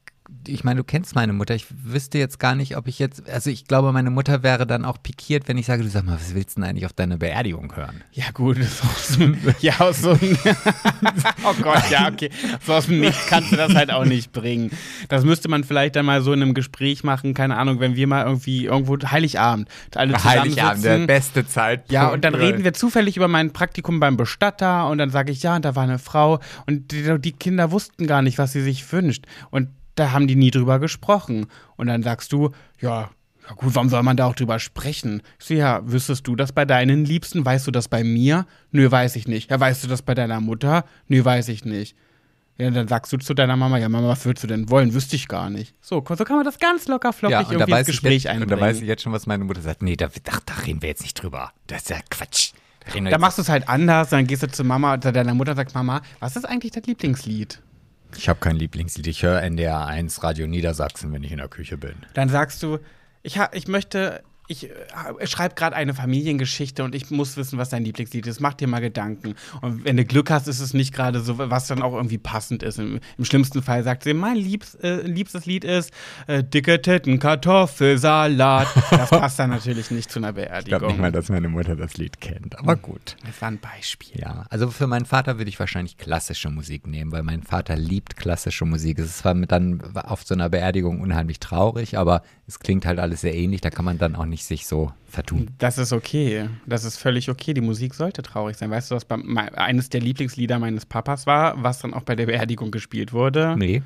[0.46, 1.54] ich meine, du kennst meine Mutter.
[1.54, 4.84] Ich wüsste jetzt gar nicht, ob ich jetzt, also ich glaube, meine Mutter wäre dann
[4.84, 7.16] auch pikiert, wenn ich sage, du sag mal, was willst du denn eigentlich auf deine
[7.18, 8.02] Beerdigung hören?
[8.12, 10.38] Ja, gut, so ein, ja, aus so ein,
[11.44, 12.30] oh Gott, ja, okay.
[12.64, 14.70] So aus dem Nichts kannst du das halt auch nicht bringen.
[15.08, 18.06] Das müsste man vielleicht dann mal so in einem Gespräch machen, keine Ahnung, wenn wir
[18.06, 21.06] mal irgendwie irgendwo, Heiligabend, alle zusammensitzen.
[21.06, 21.92] beste Zeitpunkt.
[21.92, 25.42] Ja, und dann reden wir zufällig über mein Praktikum beim Bestatter und dann sage ich,
[25.42, 28.62] ja, und da war eine Frau und die, die Kinder wussten gar nicht, was sie
[28.62, 29.26] sich wünscht.
[29.50, 31.46] Und da haben die nie drüber gesprochen.
[31.76, 33.10] Und dann sagst du, ja,
[33.48, 35.22] ja gut, warum soll man da auch drüber sprechen?
[35.38, 37.44] Ich so, ja, wüsstest du das bei deinen Liebsten?
[37.44, 38.46] Weißt du das bei mir?
[38.70, 39.50] Nö, weiß ich nicht.
[39.50, 40.84] Ja, weißt du das bei deiner Mutter?
[41.08, 41.96] Nö, weiß ich nicht.
[42.58, 44.94] Ja, dann sagst du zu deiner Mama, ja, Mama, was würdest du denn wollen?
[44.94, 45.74] Wüsste ich gar nicht.
[45.82, 48.34] So, so kann man das ganz locker flockig ja, und da irgendwie ins Gespräch jetzt,
[48.34, 48.60] Und einbringen.
[48.60, 49.82] da weiß ich jetzt schon, was meine Mutter sagt.
[49.82, 51.52] Nee, da, ach, da reden wir jetzt nicht drüber.
[51.66, 52.52] Das ist ja Quatsch.
[52.92, 55.50] Da jetzt- machst du es halt anders, dann gehst du zu Mama, zu deiner Mutter
[55.52, 57.60] und sagst, Mama, was ist eigentlich dein Lieblingslied?
[58.16, 59.06] Ich habe kein Lieblingslied.
[59.06, 61.94] Ich höre NDR 1 Radio Niedersachsen, wenn ich in der Küche bin.
[62.14, 62.78] Dann sagst du,
[63.22, 67.70] ich, ha, ich möchte, ich äh, schreibe gerade eine Familiengeschichte und ich muss wissen, was
[67.70, 68.40] dein Lieblingslied ist.
[68.40, 69.34] Mach dir mal Gedanken.
[69.62, 72.62] Und wenn du Glück hast, ist es nicht gerade so, was dann auch irgendwie passend
[72.62, 72.78] ist.
[72.78, 75.92] Im, im schlimmsten Fall sagt sie, mein liebs, äh, liebstes Lied ist
[76.26, 78.68] äh, dicke Titten, Kartoffelsalat.
[78.90, 80.88] Das passt dann natürlich nicht zu einer Ich glaube Beerdigung.
[80.88, 83.16] nicht mal, dass meine Mutter das Lied kennt, aber gut.
[83.24, 84.20] das war ein Beispiel.
[84.20, 88.16] Ja, also für meinen Vater würde ich wahrscheinlich klassische Musik nehmen, weil mein Vater liebt
[88.16, 88.98] klassische Musik.
[88.98, 93.34] Es mit dann auf so einer Beerdigung unheimlich traurig, aber es klingt halt alles sehr
[93.34, 93.60] ähnlich.
[93.60, 95.50] Da kann man dann auch nicht sich so vertun.
[95.58, 96.48] Das ist okay.
[96.66, 97.54] Das ist völlig okay.
[97.54, 98.70] Die Musik sollte traurig sein.
[98.70, 99.16] Weißt du, was bei,
[99.54, 103.54] eines der Lieblingslieder meines Papas war, was dann auch bei der Beerdigung gespielt wurde?
[103.56, 103.82] Nee.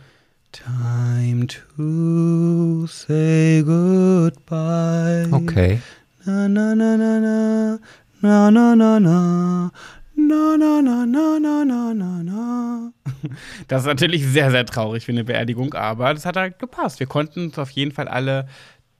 [0.53, 5.29] Time to say goodbye.
[5.31, 5.81] Okay.
[6.25, 7.79] Na na na na na
[8.21, 9.71] na na na na
[10.17, 12.93] na na na na na na na na.
[13.69, 17.01] Das ist natürlich sehr, sehr traurig für eine Beerdigung, aber das hat halt gepasst.
[17.01, 18.47] Wir konnten uns auf jeden Fall alle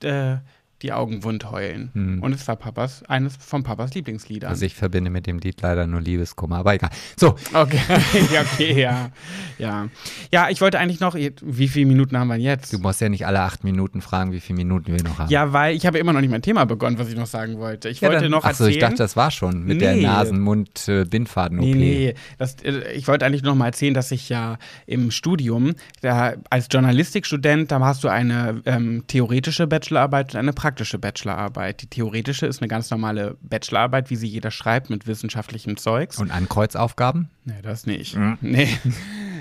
[0.03, 0.37] äh,
[0.83, 1.91] die Augen wund heulen.
[1.95, 2.23] Hm.
[2.23, 4.49] Und es war Papas, eines von Papas Lieblingsliedern.
[4.51, 6.91] Also ich verbinde mit dem Lied leider nur Liebeskummer, aber egal.
[7.17, 7.79] So, Okay,
[8.33, 9.11] ja, okay, ja.
[9.59, 9.89] Ja.
[10.33, 12.73] Ja, ich wollte eigentlich noch, wie viele Minuten haben wir jetzt?
[12.73, 15.31] du musst ja nicht alle acht Minuten fragen, wie viele Minuten wir noch haben.
[15.31, 17.89] Ja, weil ich habe immer noch nicht mein Thema begonnen, was ich noch sagen wollte.
[17.89, 18.71] Ich Ja, wollte dann, noch Achso, erzählen.
[18.73, 20.03] ich dachte, das war schon mit der Nee.
[20.03, 21.65] Nasen-Mund-Bindfaden-OP.
[21.65, 22.15] Nee, nee.
[22.39, 26.69] Das, äh, ich wollte eigentlich noch mal erzählen, dass ich ja im Studium, da, als
[26.71, 31.83] Journalistikstudent, da hast du eine ähm, theoretische Bachelorarbeit und eine praktische Bachelorarbeit.
[31.83, 36.21] Die theoretische ist eine ganz normale Bachelorarbeit, wie sie jeder schreibt, mit wissenschaftlichem Zeugs.
[36.21, 37.29] Und Ankreuzaufgaben?
[37.45, 38.17] Nee, das nicht.
[38.41, 38.69] Nee.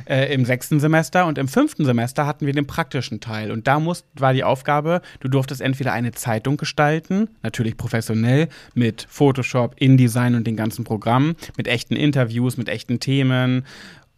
[0.06, 3.52] Äh, Im sechsten Semester und im fünften Semester hatten wir den praktischen Teil.
[3.52, 9.06] Und da muss, war die Aufgabe, du durftest entweder eine Zeitung gestalten, natürlich professionell, mit
[9.10, 13.66] Photoshop, InDesign und den ganzen Programmen, mit echten Interviews, mit echten Themen.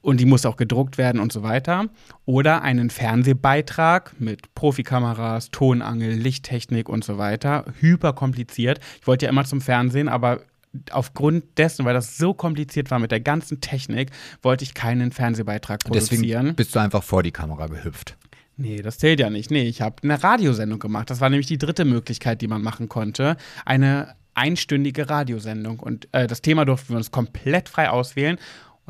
[0.02, 1.88] Und die muss auch gedruckt werden und so weiter.
[2.26, 7.66] Oder einen Fernsehbeitrag mit Profikameras, Tonangel, Lichttechnik und so weiter.
[7.80, 8.80] Hyper kompliziert.
[9.00, 10.42] Ich wollte ja immer zum Fernsehen, aber
[10.92, 14.10] aufgrund dessen, weil das so kompliziert war mit der ganzen Technik,
[14.42, 16.22] wollte ich keinen Fernsehbeitrag produzieren.
[16.22, 18.18] Deswegen bist du einfach vor die Kamera gehüpft.
[18.58, 19.50] Nee, das zählt ja nicht.
[19.50, 21.10] Nee, ich habe eine Radiosendung gemacht.
[21.10, 23.38] Das war nämlich die dritte Möglichkeit, die man machen konnte.
[23.66, 25.80] Eine einstündige Radiosendung.
[25.80, 28.38] Und äh, das Thema durften wir uns komplett frei auswählen.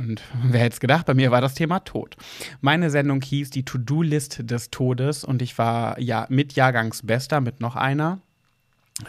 [0.02, 2.18] Und wer hätte es gedacht, bei mir war das Thema Tod.
[2.60, 7.76] Meine Sendung hieß die To-Do-List des Todes und ich war ja mit Jahrgangsbester, mit noch
[7.76, 8.20] einer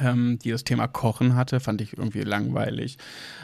[0.00, 2.98] ähm, die das Thema Kochen hatte, fand ich irgendwie langweilig.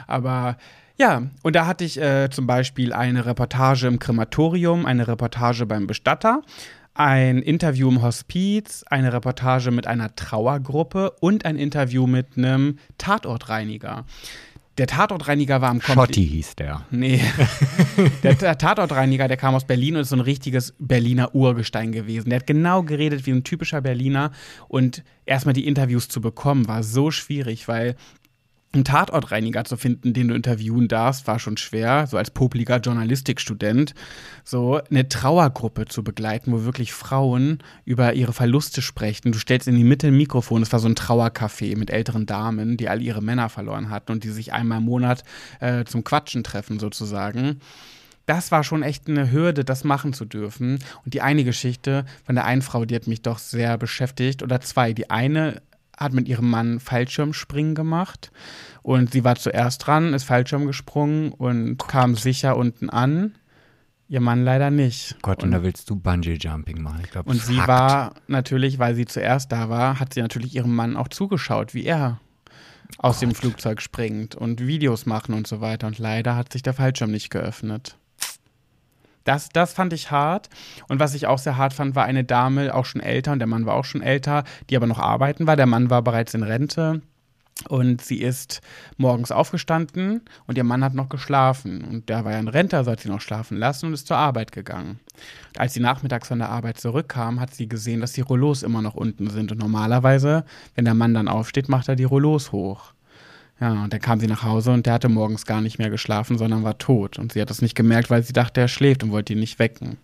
[0.07, 0.57] Aber
[0.97, 5.87] ja, und da hatte ich äh, zum Beispiel eine Reportage im Krematorium, eine Reportage beim
[5.87, 6.41] Bestatter,
[6.93, 14.05] ein Interview im Hospiz, eine Reportage mit einer Trauergruppe und ein Interview mit einem Tatortreiniger.
[14.79, 16.85] Der Tatortreiniger war am Kompli- Schotti hieß der.
[16.89, 17.21] Nee.
[18.23, 22.29] der, der Tatortreiniger, der kam aus Berlin und ist so ein richtiges Berliner Urgestein gewesen.
[22.29, 24.31] Der hat genau geredet wie ein typischer Berliner.
[24.69, 27.95] Und erstmal die Interviews zu bekommen, war so schwierig, weil
[28.71, 33.95] einen Tatortreiniger zu finden, den du interviewen darfst, war schon schwer, so als popliger Journalistikstudent.
[34.43, 39.31] So eine Trauergruppe zu begleiten, wo wirklich Frauen über ihre Verluste sprechen.
[39.31, 42.77] Du stellst in die Mitte ein Mikrofon, es war so ein Trauercafé mit älteren Damen,
[42.77, 45.23] die alle ihre Männer verloren hatten und die sich einmal im Monat
[45.59, 47.59] äh, zum Quatschen treffen, sozusagen.
[48.27, 50.77] Das war schon echt eine Hürde, das machen zu dürfen.
[51.03, 54.61] Und die eine Geschichte von der einen Frau, die hat mich doch sehr beschäftigt, oder
[54.61, 54.93] zwei.
[54.93, 55.63] Die eine
[55.99, 58.31] hat mit ihrem Mann Fallschirmspringen gemacht
[58.81, 63.35] und sie war zuerst dran, ist Fallschirm gesprungen und kam sicher unten an.
[64.07, 65.17] Ihr Mann leider nicht.
[65.21, 67.01] Gott, und, da willst du Bungee-Jumping machen.
[67.03, 70.73] Ich glaube, Und sie war natürlich, weil sie zuerst da war, hat sie natürlich ihrem
[70.73, 72.19] Mann auch zugeschaut, wie er
[72.97, 75.85] aus dem Flugzeug springt und Videos machen und so weiter.
[75.85, 77.98] Und leider hat sich der Fallschirm nicht geöffnet.
[79.29, 80.49] Das, das fand ich hart.
[80.87, 83.47] Und was ich auch sehr hart fand, war eine Dame, auch schon älter, und der
[83.47, 85.55] Mann war auch schon älter, die aber noch arbeiten war.
[85.55, 87.03] Der Mann war bereits in Rente.
[87.67, 88.61] Und sie ist
[88.97, 91.83] morgens aufgestanden und ihr Mann hat noch geschlafen.
[91.83, 94.17] Und der war ja in Rente, also hat sie noch schlafen lassen und ist zur
[94.17, 94.99] Arbeit gegangen.
[95.57, 98.95] Als sie nachmittags von der Arbeit zurückkam, hat sie gesehen, dass die Rollos immer noch
[98.95, 99.51] unten sind.
[99.51, 102.93] Und normalerweise, wenn der Mann dann aufsteht, macht er die Rollos hoch.
[103.61, 106.37] Ja, und dann kam sie nach Hause und der hatte morgens gar nicht mehr geschlafen,
[106.37, 107.19] sondern war tot.
[107.19, 109.59] Und sie hat das nicht gemerkt, weil sie dachte, er schläft und wollte ihn nicht
[109.59, 109.97] wecken.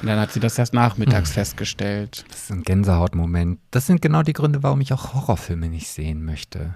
[0.00, 2.24] Und dann hat sie das erst nachmittags festgestellt.
[2.28, 3.58] Das ist ein Gänsehautmoment.
[3.70, 6.74] Das sind genau die Gründe, warum ich auch Horrorfilme nicht sehen möchte.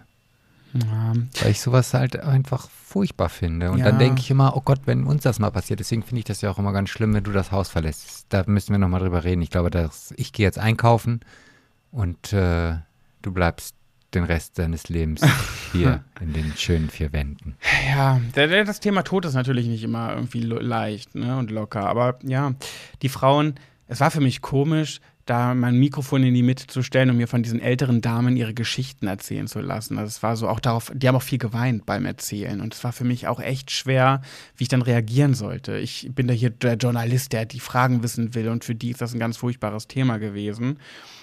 [0.75, 3.71] Ja, Weil ich sowas halt einfach furchtbar finde.
[3.71, 3.87] Und Ja.
[3.87, 5.81] dann denke ich immer, oh Gott, wenn uns das mal passiert.
[5.81, 8.27] Deswegen finde ich das ja auch immer ganz schlimm, wenn du das Haus verlässt.
[8.29, 9.43] Da müssen wir nochmal drüber reden.
[9.43, 11.21] Ich glaube, dass ich gehe jetzt einkaufen
[11.91, 12.75] und äh,
[13.23, 13.75] du bleibst
[14.15, 15.21] den Rest seines Lebens
[15.73, 17.57] hier in den schönen vier Wänden.
[17.89, 21.87] Ja, das Thema Tod ist natürlich nicht immer irgendwie leicht ne, und locker.
[21.87, 22.55] Aber ja,
[23.03, 23.55] die Frauen,
[23.87, 27.29] es war für mich komisch, da mein Mikrofon in die Mitte zu stellen und mir
[27.29, 29.99] von diesen älteren Damen ihre Geschichten erzählen zu lassen.
[29.99, 32.61] Also es war so auch darauf, die haben auch viel geweint beim Erzählen.
[32.61, 34.23] Und es war für mich auch echt schwer,
[34.57, 35.77] wie ich dann reagieren sollte.
[35.77, 39.03] Ich bin da hier der Journalist, der die Fragen wissen will und für die ist
[39.03, 40.79] das ein ganz furchtbares Thema gewesen.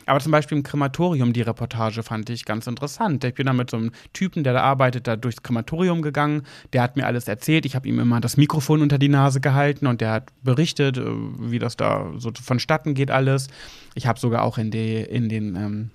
[0.05, 3.23] Aber zum Beispiel im Krematorium, die Reportage fand ich ganz interessant.
[3.23, 6.43] Ich bin da mit so einem Typen, der da arbeitet, da durchs Krematorium gegangen.
[6.73, 7.65] Der hat mir alles erzählt.
[7.65, 11.05] Ich habe ihm immer das Mikrofon unter die Nase gehalten und der hat berichtet, äh,
[11.05, 13.47] wie das da so vonstatten geht alles.
[13.95, 15.89] Ich habe sogar auch in, die, in den ähm,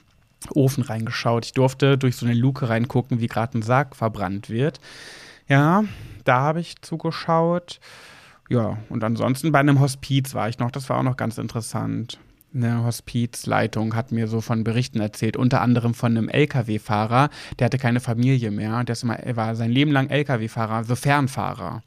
[0.54, 1.44] Ofen reingeschaut.
[1.44, 4.80] Ich durfte durch so eine Luke reingucken, wie gerade ein Sarg verbrannt wird.
[5.48, 5.84] Ja,
[6.24, 7.80] da habe ich zugeschaut.
[8.48, 10.70] Ja, und ansonsten bei einem Hospiz war ich noch.
[10.72, 12.18] Das war auch noch ganz interessant.
[12.52, 17.78] Eine Hospizleitung hat mir so von Berichten erzählt, unter anderem von einem LKW-Fahrer, der hatte
[17.78, 18.82] keine Familie mehr.
[18.84, 21.82] Der er war sein Leben lang LKW-Fahrer, so Fernfahrer.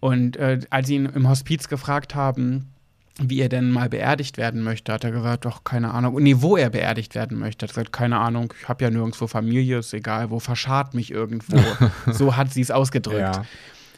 [0.00, 2.70] Und äh, als sie ihn im Hospiz gefragt haben,
[3.20, 6.20] wie er denn mal beerdigt werden möchte, hat er gesagt, doch, keine Ahnung.
[6.20, 7.64] Nee, wo er beerdigt werden möchte.
[7.64, 11.58] Hat gesagt, keine Ahnung, ich habe ja nirgendwo Familie, ist egal, wo verscharrt mich irgendwo.
[12.12, 13.40] so hat sie es ausgedrückt.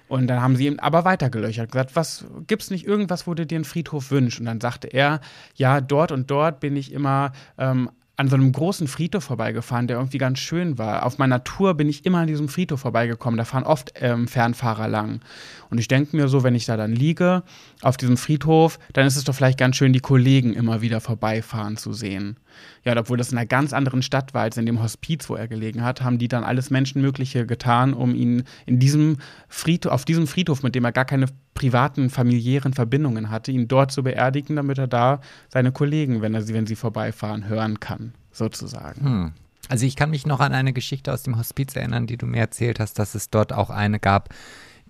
[0.08, 3.56] Und dann haben sie ihn aber weitergelöchert, gesagt, was gibt's nicht irgendwas, wo du dir
[3.56, 4.40] einen Friedhof wünschst?
[4.40, 5.20] Und dann sagte er,
[5.54, 9.98] ja, dort und dort bin ich immer ähm, an so einem großen Friedhof vorbeigefahren, der
[9.98, 11.04] irgendwie ganz schön war.
[11.04, 13.36] Auf meiner Tour bin ich immer an diesem Friedhof vorbeigekommen.
[13.36, 15.20] Da fahren oft ähm, Fernfahrer lang.
[15.70, 17.42] Und ich denke mir so, wenn ich da dann liege
[17.82, 21.76] auf diesem Friedhof, dann ist es doch vielleicht ganz schön, die Kollegen immer wieder vorbeifahren
[21.76, 22.36] zu sehen.
[22.84, 25.48] Ja, obwohl das in einer ganz anderen Stadt war als in dem Hospiz, wo er
[25.48, 30.26] gelegen hat, haben die dann alles Menschenmögliche getan, um ihn in diesem Friedhof, auf diesem
[30.26, 34.78] Friedhof, mit dem er gar keine privaten, familiären Verbindungen hatte, ihn dort zu beerdigen, damit
[34.78, 39.04] er da seine Kollegen, wenn er sie, wenn sie vorbeifahren, hören kann, sozusagen.
[39.04, 39.32] Hm.
[39.68, 42.38] Also ich kann mich noch an eine Geschichte aus dem Hospiz erinnern, die du mir
[42.38, 44.28] erzählt hast, dass es dort auch eine gab,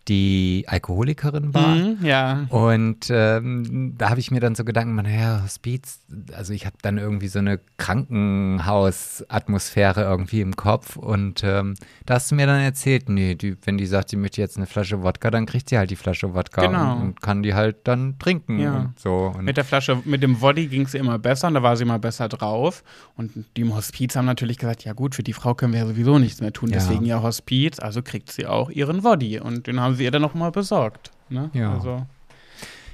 [0.09, 1.75] die Alkoholikerin war.
[1.75, 2.47] Mhm, ja.
[2.51, 6.01] Und ähm, da habe ich mir dann so Gedanken gemacht, naja, Hospiz,
[6.37, 12.31] also ich habe dann irgendwie so eine Krankenhausatmosphäre irgendwie im Kopf und ähm, da hast
[12.31, 15.31] du mir dann erzählt, nee, die, wenn die sagt, sie möchte jetzt eine Flasche Wodka,
[15.31, 16.97] dann kriegt sie halt die Flasche Wodka Genau.
[16.97, 18.77] und, und kann die halt dann trinken Ja.
[18.77, 19.33] und so.
[19.37, 21.83] Und Mit der Flasche, mit dem Woddy ging es immer besser und da war sie
[21.85, 22.83] immer besser drauf.
[23.17, 25.87] Und die im Hospiz haben natürlich gesagt, ja gut, für die Frau können wir ja
[25.87, 26.77] sowieso nichts mehr tun, Ja.
[26.77, 29.41] deswegen ja Hospiz, also kriegt sie auch ihren Woddy.
[29.41, 31.11] Und den haben sie ihr dann noch mal besorgt.
[31.29, 31.51] Ne?
[31.53, 31.73] Ja.
[31.73, 32.07] Also,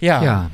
[0.01, 0.23] ja.
[0.23, 0.51] ja,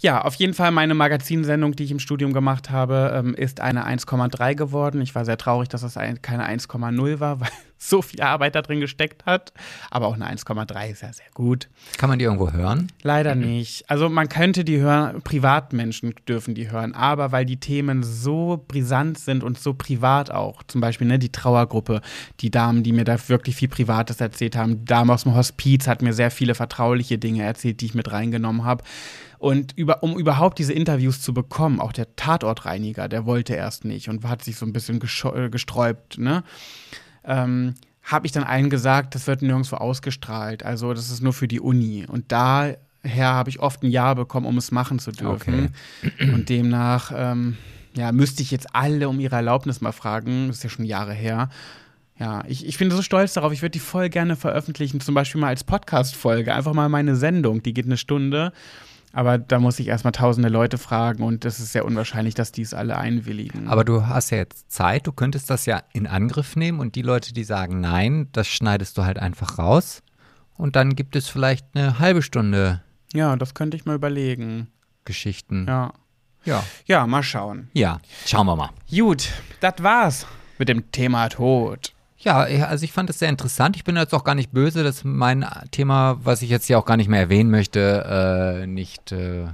[0.00, 3.84] Ja, auf jeden Fall meine Magazinsendung, die ich im Studium gemacht habe, ähm, ist eine
[3.84, 5.00] 1,3 geworden.
[5.00, 8.62] Ich war sehr traurig, dass das ein, keine 1,0 war, weil so viel Arbeit da
[8.62, 9.52] drin gesteckt hat.
[9.90, 11.68] Aber auch eine 1,3 ist ja sehr gut.
[11.96, 12.92] kann man die irgendwo hören?
[13.02, 13.90] Leider nicht.
[13.90, 19.18] Also man könnte die hören, Privatmenschen dürfen die hören, aber weil die Themen so brisant
[19.18, 22.02] sind und so privat auch, zum Beispiel ne, die Trauergruppe,
[22.40, 25.88] die Damen, die mir da wirklich viel Privates erzählt haben, die Dame aus dem Hospiz
[25.88, 28.84] hat mir sehr viele vertrauliche Dinge erzählt, die ich mit reingenommen habe.
[29.38, 34.08] Und über, um überhaupt diese Interviews zu bekommen, auch der Tatortreiniger, der wollte erst nicht
[34.08, 36.42] und hat sich so ein bisschen äh, gesträubt, ne?
[37.24, 40.64] ähm, habe ich dann allen gesagt, das wird nirgendwo ausgestrahlt.
[40.64, 42.06] Also das ist nur für die Uni.
[42.06, 42.78] Und daher
[43.20, 45.74] habe ich oft ein Ja bekommen, um es machen zu dürfen.
[46.20, 47.58] Und demnach ähm,
[47.94, 50.48] ja, müsste ich jetzt alle um ihre Erlaubnis mal fragen.
[50.48, 51.50] Das ist ja schon Jahre her.
[52.18, 53.52] Ja, ich, ich bin so stolz darauf.
[53.52, 56.54] Ich würde die voll gerne veröffentlichen, zum Beispiel mal als Podcast-Folge.
[56.54, 58.52] Einfach mal meine Sendung, die geht eine Stunde.
[59.12, 62.62] Aber da muss ich erstmal tausende Leute fragen und es ist sehr unwahrscheinlich, dass die
[62.62, 63.68] es alle einwilligen.
[63.68, 67.02] Aber du hast ja jetzt Zeit, du könntest das ja in Angriff nehmen und die
[67.02, 70.02] Leute, die sagen nein, das schneidest du halt einfach raus.
[70.56, 72.82] Und dann gibt es vielleicht eine halbe Stunde
[73.14, 74.68] ja, das könnte ich mal überlegen.
[75.04, 75.66] Geschichten.
[75.66, 75.92] Ja.
[76.44, 76.64] Ja.
[76.86, 77.70] Ja, mal schauen.
[77.72, 78.70] Ja, schauen wir mal.
[78.90, 79.30] Gut,
[79.60, 80.26] das war's
[80.58, 81.92] mit dem Thema Tod.
[82.18, 83.76] Ja, also ich fand es sehr interessant.
[83.76, 86.84] Ich bin jetzt auch gar nicht böse, dass mein Thema, was ich jetzt hier auch
[86.84, 89.46] gar nicht mehr erwähnen möchte, äh, nicht, äh,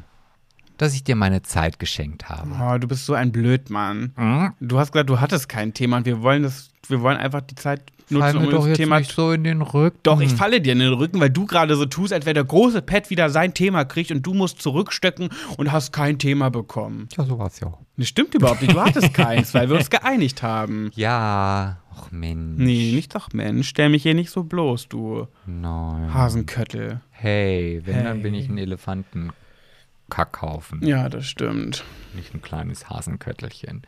[0.78, 2.50] dass ich dir meine Zeit geschenkt habe.
[2.60, 4.12] Oh, du bist so ein Blödmann.
[4.16, 4.52] Hm?
[4.60, 7.54] Du hast gesagt, du hattest kein Thema und wir wollen das, wir wollen einfach die
[7.54, 8.98] Zeit Fall nutzen, mir um doch das jetzt Thema.
[8.98, 9.98] nicht so in den Rücken.
[10.02, 12.44] Doch, ich falle dir in den Rücken, weil du gerade so tust, als wäre der
[12.44, 17.08] große Pet wieder sein Thema kriegt und du musst zurückstöcken und hast kein Thema bekommen.
[17.16, 17.78] Ja, so war's ja auch.
[17.96, 18.74] Das stimmt überhaupt nicht.
[18.74, 20.90] Du hattest keins, weil wir uns geeinigt haben.
[20.94, 22.58] Ja, ach Mensch.
[22.60, 23.68] Nee, nicht doch, Mensch.
[23.68, 26.12] Stell mich hier nicht so bloß, du Nein.
[26.12, 27.00] Hasenköttel.
[27.10, 28.22] Hey, wenn, dann Hey.
[28.22, 30.84] bin ich ein Elefantenkackhaufen.
[30.86, 31.84] Ja, das stimmt.
[32.14, 33.82] Nicht ein kleines Hasenköttelchen.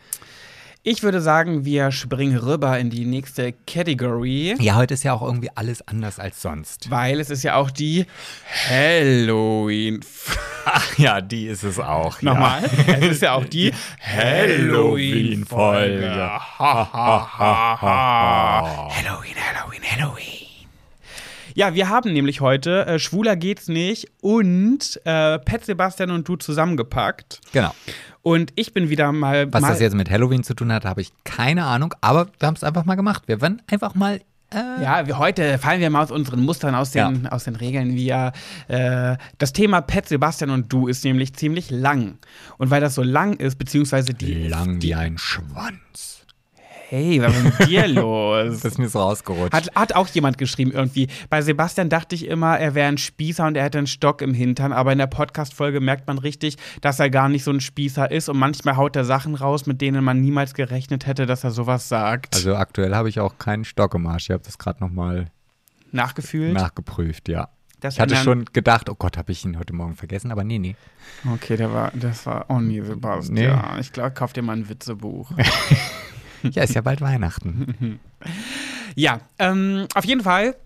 [0.89, 4.55] Ich würde sagen, wir springen rüber in die nächste Category.
[4.61, 6.89] Ja, heute ist ja auch irgendwie alles anders als sonst.
[6.93, 8.07] Weil es ist ja auch die
[8.71, 9.99] Halloween.
[10.65, 12.23] Ach ja, die ist es auch.
[12.23, 12.63] Nochmal.
[12.87, 16.09] Es ist ja auch die Halloween-Folge.
[16.57, 20.46] Halloween, Halloween, Halloween.
[21.57, 26.37] Ja, wir haben nämlich heute äh, Schwuler geht's nicht und äh, Pet Sebastian und du
[26.37, 27.41] zusammengepackt.
[27.55, 27.75] Genau.
[28.21, 29.51] Und ich bin wieder mal.
[29.55, 32.47] Was mal, das jetzt mit Halloween zu tun hat, habe ich keine Ahnung, aber wir
[32.47, 33.23] haben es einfach mal gemacht.
[33.25, 34.21] Wir werden einfach mal.
[34.53, 37.95] Äh, Ja, wir, heute fallen wir mal aus unseren Mustern, aus den, aus den Regeln.
[37.95, 38.33] Wir,
[38.69, 42.19] äh, das Thema Pet Sebastian und du ist nämlich ziemlich lang.
[42.59, 44.47] Und weil das so lang ist, beziehungsweise die.
[44.47, 46.16] lang wie ein Schwanz.
[46.89, 48.61] Hey, was ist mit dir los?
[48.61, 49.53] Das ist mir so rausgerutscht.
[49.53, 51.09] Hat, hat auch jemand geschrieben irgendwie.
[51.29, 54.33] Bei Sebastian dachte ich immer, er wäre ein Spießer und er hätte einen Stock im
[54.33, 58.13] Hintern, aber in der Podcast-Folge merkt man richtig, dass er gar nicht so ein Spießer
[58.13, 61.51] ist und manchmal haut er Sachen raus, mit denen man niemals gerechnet hätte, dass er
[61.51, 62.37] sowas sagt.
[62.37, 64.27] also aktuell habe ich auch keinen Stock im Arsch.
[64.27, 65.27] Ich habe das gerade nochmal
[65.91, 66.55] Nachgefühlt?
[66.55, 67.49] nachgeprüft, ja.
[67.81, 70.59] Das Ich hatte schon gedacht, oh Gott, habe ich ihn heute Morgen vergessen, aber nee,
[70.59, 70.77] nee.
[71.35, 73.35] Okay, der war, das war, oh nee, Sebastian.
[73.35, 73.81] Nee.
[73.81, 75.33] Ich glaube, kauf dir mal ein Witzebuch.
[76.55, 78.01] Ja, ist ja bald Weihnachten.
[78.95, 80.57] ja, ähm, auf jeden Fall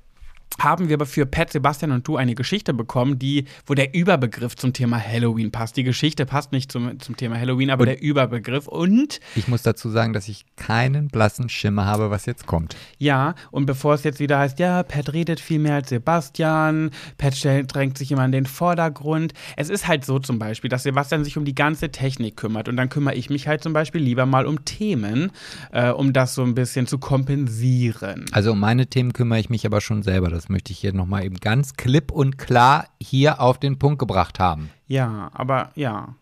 [0.58, 4.56] haben wir aber für Pat, Sebastian und du eine Geschichte bekommen, die, wo der Überbegriff
[4.56, 5.76] zum Thema Halloween passt.
[5.76, 8.66] Die Geschichte passt nicht zum, zum Thema Halloween, aber Und- der Überbegriff.
[8.66, 12.76] Und Ich muss dazu sagen, dass ich keinen blassen Schimmer habe, was jetzt kommt.
[12.98, 17.34] ja, und bevor es jetzt wieder heißt, ja, Pat redet viel mehr als Sebastian, Pat
[17.72, 19.32] drängt sich immer in den Vordergrund.
[19.56, 22.76] Es ist halt so zum Beispiel, dass Sebastian sich um die ganze Technik kümmert und
[22.76, 25.32] dann kümmere ich mich halt zum Beispiel lieber mal um Themen,
[25.72, 28.26] äh, um das so ein bisschen zu kompensieren.
[28.32, 30.28] Also um meine Themen kümmere ich mich aber schon selber.
[30.28, 34.38] Das möchte ich hier nochmal eben ganz klipp und klar hier auf den Punkt gebracht
[34.38, 34.70] haben.
[34.86, 36.14] Ja, aber ja.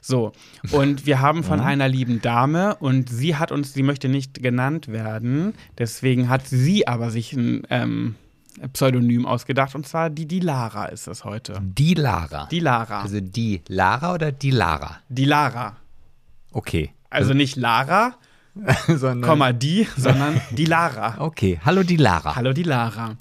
[0.00, 0.32] So,
[0.72, 4.88] und wir haben von einer lieben Dame und sie hat uns, sie möchte nicht genannt
[4.88, 8.14] werden, deswegen hat sie aber sich ein ähm,
[8.72, 11.60] Pseudonym ausgedacht und zwar die die Lara ist es heute.
[11.62, 12.46] Die Lara.
[12.50, 13.02] Die Lara.
[13.02, 14.98] Also die Lara oder die Lara?
[15.08, 15.76] Die Lara.
[16.52, 16.90] Okay.
[17.10, 18.14] Also nicht Lara,
[18.88, 21.16] Sondern Komma die, sondern die Lara.
[21.26, 22.36] Okay, hallo die Lara.
[22.36, 23.16] Hallo, die Lara.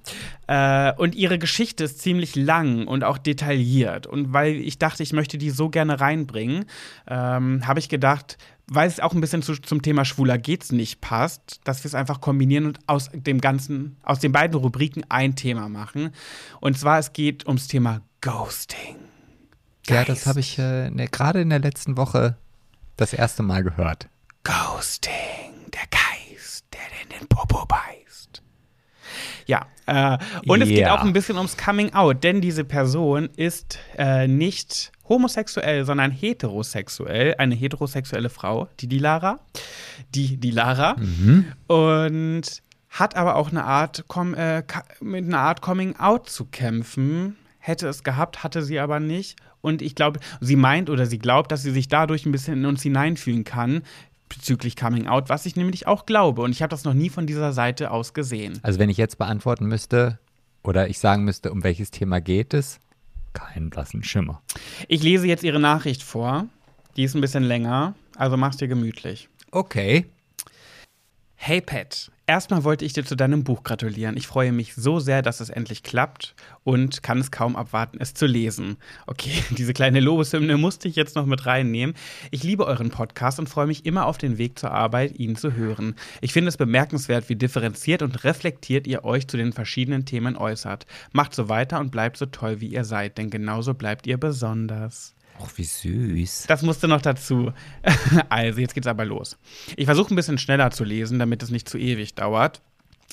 [0.48, 4.08] Äh, und ihre Geschichte ist ziemlich lang und auch detailliert.
[4.08, 6.66] Und weil ich dachte, ich möchte die so gerne reinbringen,
[7.08, 8.38] ähm, habe ich gedacht,
[8.68, 11.96] weil es auch ein bisschen zu, zum Thema Schwuler geht's nicht passt, dass wir es
[11.96, 16.12] einfach kombinieren und aus dem ganzen, aus den beiden Rubriken ein Thema machen.
[16.62, 18.96] Und zwar, es geht ums Thema Ghosting.
[19.88, 22.38] Ja, das habe ich äh, ne, gerade in der letzten Woche
[22.98, 24.08] das erste Mal gehört.
[24.46, 28.44] Ghosting, der Geist, der in den Popo beißt.
[29.48, 33.80] Ja, äh, und es geht auch ein bisschen ums Coming Out, denn diese Person ist
[33.98, 39.40] äh, nicht homosexuell, sondern heterosexuell, eine heterosexuelle Frau, die die Lara,
[40.14, 40.96] die die Lara,
[41.68, 42.44] und
[42.90, 44.06] hat aber auch eine Art,
[44.38, 44.64] äh,
[45.02, 47.36] mit einer Art Coming Out zu kämpfen.
[47.58, 49.40] Hätte es gehabt, hatte sie aber nicht.
[49.62, 52.66] Und ich glaube, sie meint oder sie glaubt, dass sie sich dadurch ein bisschen in
[52.68, 53.82] uns hineinfühlen kann
[54.30, 56.42] bezüglich Coming Out, was ich nämlich auch glaube.
[56.42, 58.60] Und ich habe das noch nie von dieser Seite aus gesehen.
[58.64, 60.20] Also wenn ich jetzt beantworten müsste
[60.64, 62.80] oder ich sagen müsste, um welches Thema geht es,
[63.34, 64.42] keinen blassen Schimmer.
[64.88, 66.48] Ich lese jetzt ihre Nachricht vor.
[66.96, 69.30] Die ist ein bisschen länger, also mach's dir gemütlich.
[69.52, 70.06] Okay.
[71.48, 74.18] Hey Pat, erstmal wollte ich dir zu deinem Buch gratulieren.
[74.18, 78.16] Ich freue mich so sehr, dass es endlich klappt und kann es kaum abwarten, es
[78.16, 78.78] zu lesen.
[79.06, 81.94] Okay, diese kleine Lobeshymne musste ich jetzt noch mit reinnehmen.
[82.32, 85.54] Ich liebe euren Podcast und freue mich immer auf den Weg zur Arbeit, ihn zu
[85.54, 85.94] hören.
[86.20, 90.88] Ich finde es bemerkenswert, wie differenziert und reflektiert ihr euch zu den verschiedenen Themen äußert.
[91.12, 95.15] Macht so weiter und bleibt so toll, wie ihr seid, denn genauso bleibt ihr besonders.
[95.40, 96.46] Och, wie süß.
[96.48, 97.52] Das musste noch dazu.
[98.30, 99.38] Also, jetzt geht's aber los.
[99.76, 102.62] Ich versuche ein bisschen schneller zu lesen, damit es nicht zu ewig dauert,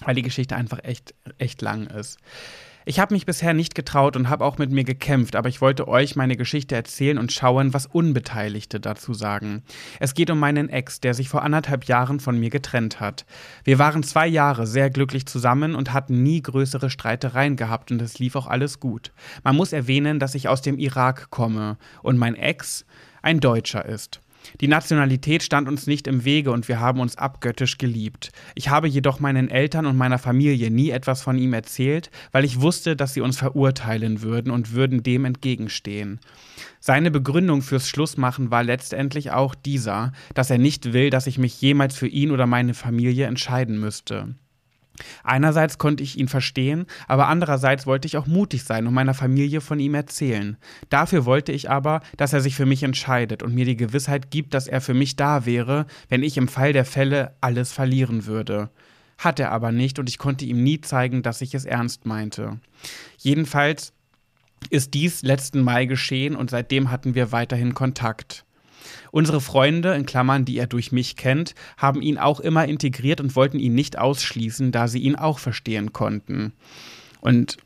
[0.04, 2.18] weil die Geschichte einfach echt, echt lang ist.
[2.84, 5.86] Ich habe mich bisher nicht getraut und habe auch mit mir gekämpft, aber ich wollte
[5.86, 9.62] euch meine Geschichte erzählen und schauen, was Unbeteiligte dazu sagen.
[10.00, 13.24] Es geht um meinen Ex, der sich vor anderthalb Jahren von mir getrennt hat.
[13.62, 18.18] Wir waren zwei Jahre sehr glücklich zusammen und hatten nie größere Streitereien gehabt und es
[18.18, 19.12] lief auch alles gut.
[19.44, 22.84] Man muss erwähnen, dass ich aus dem Irak komme und mein Ex
[23.22, 24.20] ein Deutscher ist.
[24.60, 28.32] Die Nationalität stand uns nicht im Wege und wir haben uns abgöttisch geliebt.
[28.54, 32.60] Ich habe jedoch meinen Eltern und meiner Familie nie etwas von ihm erzählt, weil ich
[32.60, 36.20] wusste, dass sie uns verurteilen würden und würden dem entgegenstehen.
[36.80, 41.60] Seine Begründung fürs Schlussmachen war letztendlich auch dieser, dass er nicht will, dass ich mich
[41.60, 44.34] jemals für ihn oder meine Familie entscheiden müsste.
[45.24, 49.60] Einerseits konnte ich ihn verstehen, aber andererseits wollte ich auch mutig sein und meiner Familie
[49.60, 50.56] von ihm erzählen.
[50.88, 54.54] Dafür wollte ich aber, dass er sich für mich entscheidet und mir die Gewissheit gibt,
[54.54, 58.70] dass er für mich da wäre, wenn ich im Fall der Fälle alles verlieren würde.
[59.18, 62.58] Hat er aber nicht und ich konnte ihm nie zeigen, dass ich es ernst meinte.
[63.18, 63.92] Jedenfalls
[64.70, 68.44] ist dies letzten Mai geschehen und seitdem hatten wir weiterhin Kontakt.
[69.12, 73.36] Unsere Freunde, in Klammern, die er durch mich kennt, haben ihn auch immer integriert und
[73.36, 76.54] wollten ihn nicht ausschließen, da sie ihn auch verstehen konnten.
[77.20, 77.58] Und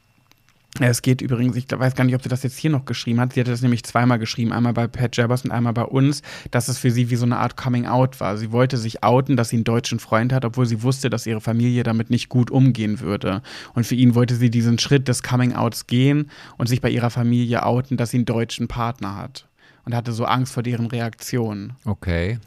[0.81, 3.33] es geht übrigens, ich weiß gar nicht, ob sie das jetzt hier noch geschrieben hat.
[3.33, 6.67] Sie hatte das nämlich zweimal geschrieben, einmal bei Pat Jabbers und einmal bei uns, dass
[6.67, 8.37] es für sie wie so eine Art Coming Out war.
[8.37, 11.41] Sie wollte sich outen, dass sie einen deutschen Freund hat, obwohl sie wusste, dass ihre
[11.41, 13.41] Familie damit nicht gut umgehen würde.
[13.73, 16.29] Und für ihn wollte sie diesen Schritt des Coming Outs gehen
[16.59, 19.46] und sich bei ihrer Familie outen, dass sie einen deutschen Partner hat
[19.87, 21.73] und hatte so Angst vor deren Reaktion.
[21.87, 22.39] Okay.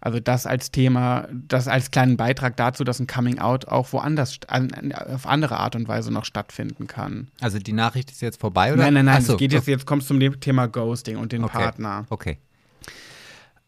[0.00, 4.40] Also das als Thema, das als kleinen Beitrag dazu, dass ein Coming Out auch woanders
[4.48, 7.28] auf andere Art und Weise noch stattfinden kann.
[7.40, 8.84] Also die Nachricht ist jetzt vorbei oder?
[8.84, 9.22] Nein, nein, nein.
[9.22, 11.58] So, es geht jetzt, jetzt kommst du zum Thema Ghosting und den okay.
[11.58, 12.06] Partner.
[12.08, 12.38] Okay.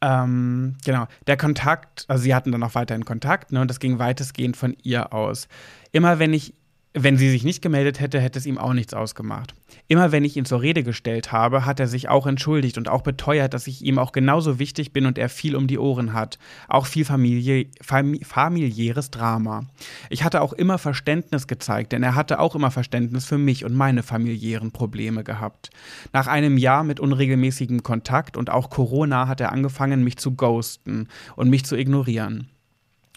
[0.01, 1.07] Ähm, genau.
[1.27, 4.75] Der Kontakt, also sie hatten dann auch weiterhin Kontakt, ne, und das ging weitestgehend von
[4.83, 5.49] ihr aus.
[5.93, 6.55] Immer wenn ich
[6.95, 9.55] wenn sie sich nicht gemeldet hätte, hätte es ihm auch nichts ausgemacht.
[9.89, 13.01] Immer wenn ich ihn zur Rede gestellt habe, hat er sich auch entschuldigt und auch
[13.01, 16.39] beteuert, dass ich ihm auch genauso wichtig bin und er viel um die Ohren hat.
[16.69, 19.65] Auch viel Familie, fami familiäres Drama.
[20.11, 23.75] Ich hatte auch immer Verständnis gezeigt, denn er hatte auch immer Verständnis für mich und
[23.75, 25.71] meine familiären Probleme gehabt.
[26.13, 31.09] Nach einem Jahr mit unregelmäßigem Kontakt und auch Corona hat er angefangen, mich zu ghosten
[31.37, 32.52] und mich zu ignorieren.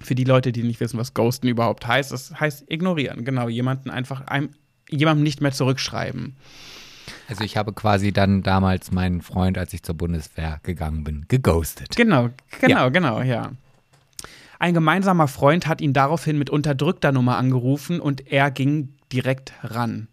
[0.01, 3.23] Für die Leute, die nicht wissen, was Ghosten überhaupt heißt, das heißt ignorieren.
[3.23, 4.49] Genau, jemanden einfach einem,
[4.89, 6.35] jemandem nicht mehr zurückschreiben.
[7.27, 11.95] Also ich habe quasi dann damals meinen Freund, als ich zur Bundeswehr gegangen bin, geghostet.
[11.95, 12.89] Genau, genau, ja.
[12.89, 13.51] genau, ja.
[14.59, 20.07] Ein gemeinsamer Freund hat ihn daraufhin mit unterdrückter Nummer angerufen und er ging direkt ran.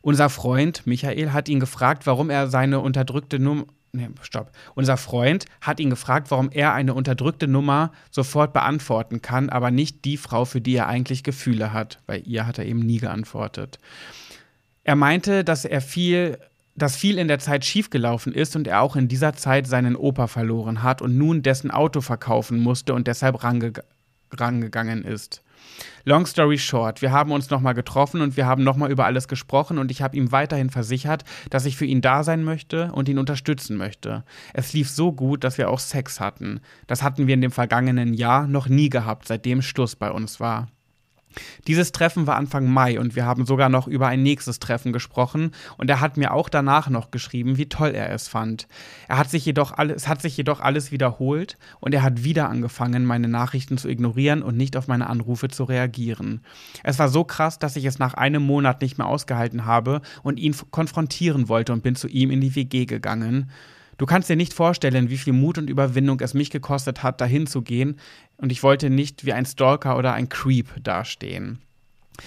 [0.00, 4.50] Unser Freund Michael hat ihn gefragt, warum er seine unterdrückte Nummer nee, stopp.
[4.74, 10.04] Unser Freund hat ihn gefragt, warum er eine unterdrückte Nummer sofort beantworten kann, aber nicht
[10.04, 12.00] die Frau, für die er eigentlich Gefühle hat.
[12.06, 13.78] Bei ihr hat er eben nie geantwortet.
[14.82, 16.38] Er meinte, dass er viel
[16.76, 20.26] dass viel in der Zeit schiefgelaufen ist und er auch in dieser Zeit seinen Opa
[20.26, 23.74] verloren hat und nun dessen Auto verkaufen musste und deshalb range
[24.32, 25.43] rangegangen ist.
[26.04, 29.78] Long story short, wir haben uns nochmal getroffen und wir haben nochmal über alles gesprochen
[29.78, 33.18] und ich habe ihm weiterhin versichert, dass ich für ihn da sein möchte und ihn
[33.18, 34.24] unterstützen möchte.
[34.52, 36.60] Es lief so gut, dass wir auch Sex hatten.
[36.86, 40.68] Das hatten wir in dem vergangenen Jahr noch nie gehabt, seitdem Schluss bei uns war.
[41.66, 45.52] Dieses Treffen war Anfang Mai und wir haben sogar noch über ein nächstes Treffen gesprochen
[45.76, 48.68] und er hat mir auch danach noch geschrieben, wie toll er es fand.
[49.08, 52.48] Er hat sich jedoch alles, es hat sich jedoch alles wiederholt und er hat wieder
[52.48, 56.40] angefangen, meine Nachrichten zu ignorieren und nicht auf meine Anrufe zu reagieren.
[56.82, 60.38] Es war so krass, dass ich es nach einem Monat nicht mehr ausgehalten habe und
[60.38, 63.50] ihn konfrontieren wollte und bin zu ihm in die WG gegangen.
[63.98, 67.46] Du kannst dir nicht vorstellen, wie viel Mut und Überwindung es mich gekostet hat, dahin
[67.46, 67.98] zu gehen,
[68.36, 71.60] und ich wollte nicht wie ein Stalker oder ein Creep dastehen.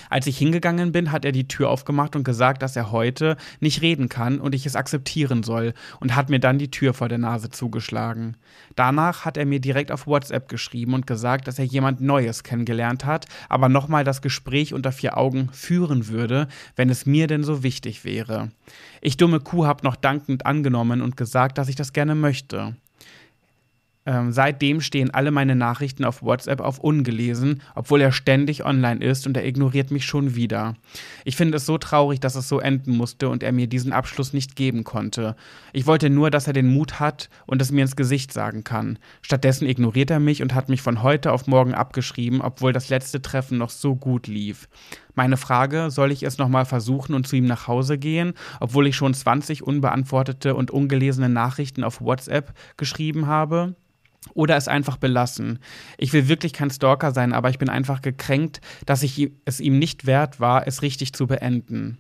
[0.10, 3.82] Als ich hingegangen bin, hat er die Tür aufgemacht und gesagt, dass er heute nicht
[3.82, 7.18] reden kann und ich es akzeptieren soll und hat mir dann die Tür vor der
[7.18, 8.36] Nase zugeschlagen.
[8.76, 13.06] Danach hat er mir direkt auf WhatsApp geschrieben und gesagt, dass er jemand Neues kennengelernt
[13.06, 17.64] hat, aber nochmal das Gespräch unter vier Augen führen würde, wenn es mir denn so
[17.64, 18.52] wichtig wäre.
[19.02, 22.76] Ich dumme Kuh hab noch dankend angenommen und gesagt, dass ich das gerne möchte.
[24.08, 29.28] Ähm, seitdem stehen alle meine Nachrichten auf WhatsApp auf ungelesen, obwohl er ständig online ist
[29.28, 30.76] und er ignoriert mich schon wieder.
[31.26, 34.32] Ich finde es so traurig, dass es so enden musste und er mir diesen Abschluss
[34.32, 35.36] nicht geben konnte.
[35.74, 38.98] Ich wollte nur, dass er den Mut hat und es mir ins Gesicht sagen kann.
[39.22, 43.22] Stattdessen ignoriert er mich und hat mich von heute auf morgen abgeschrieben, obwohl das letzte
[43.22, 44.70] Treffen noch so gut lief.
[45.16, 48.96] Meine Frage, soll ich es nochmal versuchen und zu ihm nach Hause gehen, obwohl ich
[48.96, 53.76] schon 20 unbeantwortete und ungelesene Nachrichten auf WhatsApp geschrieben habe?
[54.34, 55.60] Oder es einfach belassen.
[55.98, 59.80] Ich will wirklich kein Stalker sein, aber ich bin einfach gekränkt, dass ich es ihm
[59.80, 61.98] nicht wert war, es richtig zu beenden.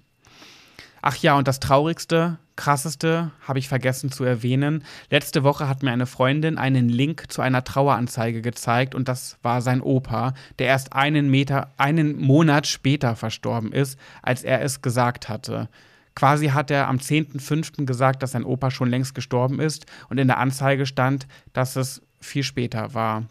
[1.01, 4.83] Ach ja, und das Traurigste, Krasseste habe ich vergessen zu erwähnen.
[5.09, 9.61] Letzte Woche hat mir eine Freundin einen Link zu einer Traueranzeige gezeigt und das war
[9.61, 15.29] sein Opa, der erst einen Meter, einen Monat später verstorben ist, als er es gesagt
[15.29, 15.69] hatte.
[16.15, 17.85] Quasi hat er am 10.05.
[17.85, 22.01] gesagt, dass sein Opa schon längst gestorben ist und in der Anzeige stand, dass es
[22.19, 23.23] viel später war.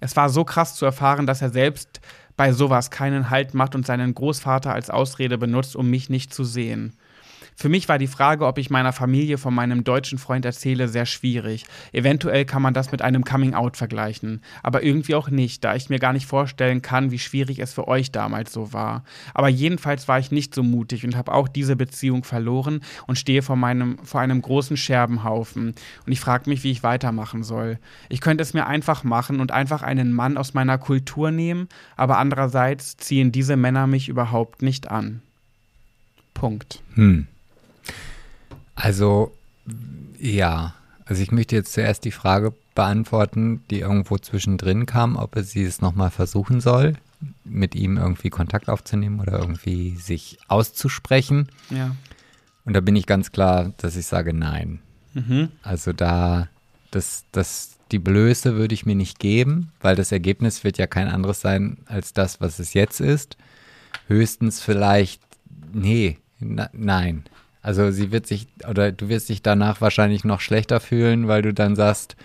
[0.00, 2.00] Es war so krass zu erfahren, dass er selbst
[2.36, 6.44] bei sowas keinen Halt macht und seinen Großvater als Ausrede benutzt, um mich nicht zu
[6.44, 6.94] sehen.
[7.60, 11.06] Für mich war die Frage, ob ich meiner Familie von meinem deutschen Freund erzähle, sehr
[11.06, 11.64] schwierig.
[11.90, 15.98] Eventuell kann man das mit einem Coming-out vergleichen, aber irgendwie auch nicht, da ich mir
[15.98, 19.02] gar nicht vorstellen kann, wie schwierig es für euch damals so war.
[19.34, 23.42] Aber jedenfalls war ich nicht so mutig und habe auch diese Beziehung verloren und stehe
[23.42, 25.74] vor, meinem, vor einem großen Scherbenhaufen.
[26.06, 27.80] Und ich frage mich, wie ich weitermachen soll.
[28.08, 32.18] Ich könnte es mir einfach machen und einfach einen Mann aus meiner Kultur nehmen, aber
[32.18, 35.22] andererseits ziehen diese Männer mich überhaupt nicht an.
[36.34, 36.84] Punkt.
[36.94, 37.26] Hm.
[38.78, 39.36] Also,
[40.18, 40.74] ja.
[41.04, 45.64] Also ich möchte jetzt zuerst die Frage beantworten, die irgendwo zwischendrin kam, ob er sie
[45.64, 46.94] es nochmal versuchen soll,
[47.44, 51.48] mit ihm irgendwie Kontakt aufzunehmen oder irgendwie sich auszusprechen.
[51.70, 51.96] Ja.
[52.64, 54.80] Und da bin ich ganz klar, dass ich sage nein.
[55.14, 55.48] Mhm.
[55.62, 56.48] Also da,
[56.90, 61.08] das, das, die Blöße würde ich mir nicht geben, weil das Ergebnis wird ja kein
[61.08, 63.38] anderes sein als das, was es jetzt ist.
[64.06, 65.22] Höchstens vielleicht,
[65.72, 67.24] nee, na, nein.
[67.62, 71.52] Also sie wird sich, oder du wirst dich danach wahrscheinlich noch schlechter fühlen, weil du
[71.52, 72.16] dann sagst,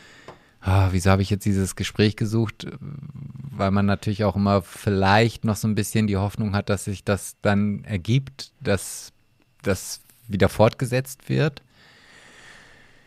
[0.62, 2.68] ah, wieso habe ich jetzt dieses Gespräch gesucht?
[2.80, 7.04] Weil man natürlich auch immer vielleicht noch so ein bisschen die Hoffnung hat, dass sich
[7.04, 9.12] das dann ergibt, dass
[9.64, 11.62] das wieder fortgesetzt wird.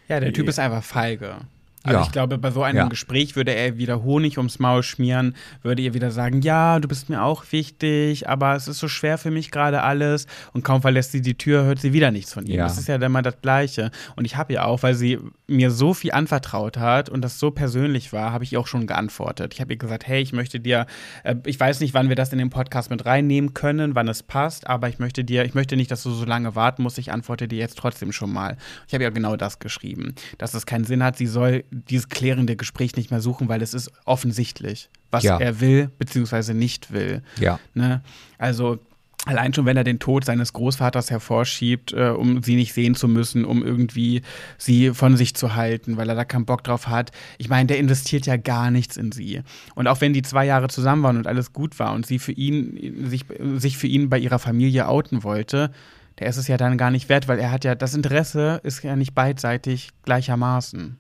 [0.08, 1.38] Ja, der Typ ist einfach feige.
[1.86, 2.04] Also Ja.
[2.06, 2.88] ich glaube, bei so einem Ja.
[2.88, 7.08] Gespräch würde er wieder Honig ums Maul schmieren, würde ihr wieder sagen, ja, du bist
[7.08, 10.26] mir auch wichtig, aber es ist so schwer für mich gerade alles.
[10.52, 12.56] Und kaum verlässt sie die Tür, hört sie wieder nichts von ihm.
[12.56, 12.64] Ja.
[12.64, 13.90] Das ist ja dann mal das Gleiche.
[14.16, 17.50] Und ich habe ihr auch, weil sie mir so viel anvertraut hat und das so
[17.50, 19.54] persönlich war, habe ich ihr auch schon geantwortet.
[19.54, 20.86] Ich habe ihr gesagt, hey, ich möchte dir,
[21.24, 24.22] äh, ich weiß nicht, wann wir das in den Podcast mit reinnehmen können, wann es
[24.22, 26.98] passt, aber ich möchte dir, ich möchte nicht, dass du so lange warten musst.
[26.98, 28.56] Ich antworte dir jetzt trotzdem schon mal.
[28.88, 31.16] Ich habe ihr genau das geschrieben, dass es keinen Sinn hat.
[31.16, 35.38] Sie soll dieses klärende Gespräch nicht mehr suchen, weil es ist offensichtlich, was Ja.
[35.38, 36.54] er will bzw.
[36.54, 37.22] nicht will.
[37.38, 37.58] Ja.
[37.74, 38.02] Ne?
[38.38, 38.78] Also
[39.24, 43.08] allein schon, wenn er den Tod seines Großvaters hervorschiebt, äh, um sie nicht sehen zu
[43.08, 44.22] müssen, um irgendwie
[44.56, 47.10] sie von sich zu halten, weil er da keinen Bock drauf hat.
[47.38, 49.42] Ich meine, der investiert ja gar nichts in sie.
[49.74, 52.32] Und auch wenn die zwei Jahre zusammen waren und alles gut war und sie für
[52.32, 53.24] ihn, sich,
[53.56, 55.72] sich für ihn bei ihrer Familie outen wollte,
[56.20, 58.82] der ist es ja dann gar nicht wert, weil er hat ja, das Interesse ist
[58.84, 60.98] ja nicht beidseitig gleichermaßen.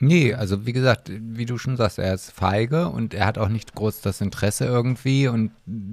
[0.00, 3.48] Nee, also wie gesagt, wie du schon sagst, er ist feige und er hat auch
[3.48, 5.28] nicht groß das Interesse irgendwie.
[5.28, 5.52] Und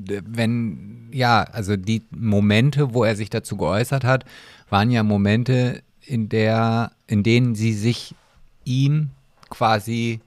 [0.10, 4.26] äh, wenn, ja, also die Momente, wo er sich dazu geäußert hat,
[4.69, 8.15] waren ja Momente, in der, in denen sie sich
[8.65, 9.11] ihm
[9.49, 10.19] quasi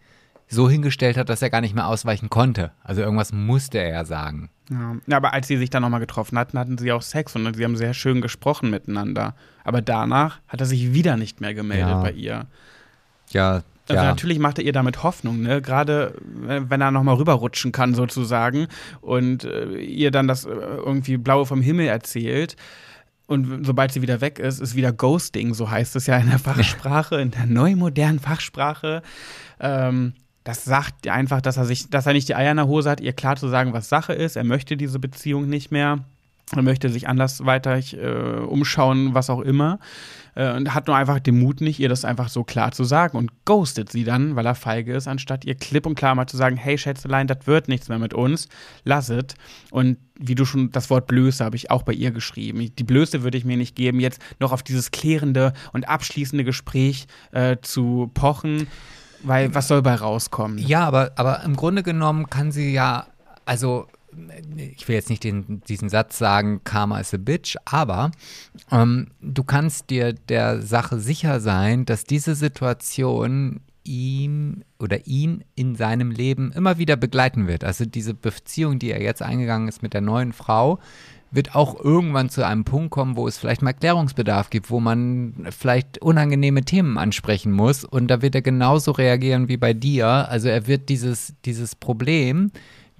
[0.46, 2.70] so hingestellt hat, dass er gar nicht mehr ausweichen konnte.
[2.84, 4.50] Also irgendwas musste er ja sagen.
[4.70, 4.96] Ja.
[5.06, 7.64] ja, aber als sie sich dann nochmal getroffen hatten, hatten sie auch Sex und sie
[7.64, 9.34] haben sehr schön gesprochen miteinander.
[9.64, 12.00] Aber danach hat er sich wieder nicht mehr gemeldet Ja.
[12.02, 12.46] bei ihr.
[13.34, 14.08] Ja, Also ja.
[14.08, 15.60] natürlich macht er ihr damit Hoffnung, ne?
[15.60, 16.14] Gerade
[16.48, 18.68] äh, wenn er nochmal rüberrutschen kann, sozusagen,
[19.02, 22.56] und äh, ihr dann das äh, irgendwie Blaue vom Himmel erzählt.
[23.26, 26.38] Und sobald sie wieder weg ist, ist wieder Ghosting, so heißt es ja in der
[26.38, 29.02] Fachsprache, in der neu modernen Fachsprache.
[29.60, 32.90] Ähm, das sagt einfach, dass er sich, dass er nicht die Eier in der Hose
[32.90, 34.36] hat, ihr klar zu sagen, was Sache ist.
[34.36, 36.00] Er möchte diese Beziehung nicht mehr.
[36.54, 38.06] Er möchte sich andersweitig äh,
[38.46, 39.78] umschauen, was auch immer.
[40.34, 43.16] Äh, und hat nur einfach den Mut nicht, ihr das einfach so klar zu sagen
[43.16, 46.36] und ghostet sie dann, weil er feige ist, anstatt ihr klipp und klar mal zu
[46.36, 48.48] sagen, hey Schätzelein, das wird nichts mehr mit uns,
[48.84, 49.24] lass es.
[49.70, 52.72] Und wie du schon, das Wort Blöße habe ich auch bei ihr geschrieben.
[52.76, 57.06] Die Blöße würde ich mir nicht geben, jetzt noch auf dieses klärende und abschließende Gespräch
[57.32, 58.66] äh, zu pochen,
[59.22, 60.58] weil was soll bei rauskommen?
[60.58, 63.06] Ja, aber, aber im Grunde genommen kann sie ja,
[63.46, 63.86] also
[64.56, 68.10] ich will jetzt nicht den, diesen Satz sagen, Karma is a bitch, aber
[68.70, 75.76] ähm, du kannst dir der Sache sicher sein, dass diese Situation ihm oder ihn in
[75.76, 77.64] seinem Leben immer wieder begleiten wird.
[77.64, 80.78] Also diese Beziehung, die er jetzt eingegangen ist mit der neuen Frau,
[81.34, 85.46] wird auch irgendwann zu einem Punkt kommen, wo es vielleicht mal Klärungsbedarf gibt, wo man
[85.50, 87.84] vielleicht unangenehme Themen ansprechen muss.
[87.84, 90.06] Und da wird er genauso reagieren wie bei dir.
[90.06, 92.52] Also er wird dieses, dieses Problem,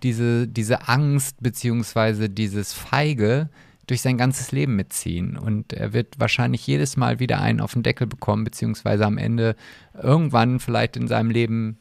[0.04, 3.48] diese, diese Angst beziehungsweise dieses Feige
[3.86, 5.36] durch sein ganzes Leben mitziehen.
[5.36, 9.56] Und er wird wahrscheinlich jedes Mal wieder einen auf den Deckel bekommen, beziehungsweise am Ende
[10.00, 11.78] irgendwann vielleicht in seinem Leben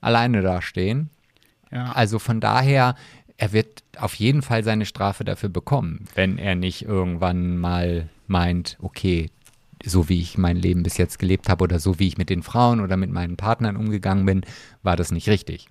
[0.00, 1.10] alleine dastehen.
[1.70, 1.92] Ja.
[1.92, 2.96] Also von daher,
[3.38, 8.76] er wird auf jeden Fall seine Strafe dafür bekommen, wenn er nicht irgendwann mal meint,
[8.80, 9.30] okay,
[9.84, 12.42] so wie ich mein Leben bis jetzt gelebt habe oder so wie ich mit den
[12.42, 14.42] Frauen oder mit meinen Partnern umgegangen bin,
[14.82, 15.66] war das nicht richtig.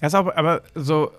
[0.00, 1.12] Ja, ist auch, aber so,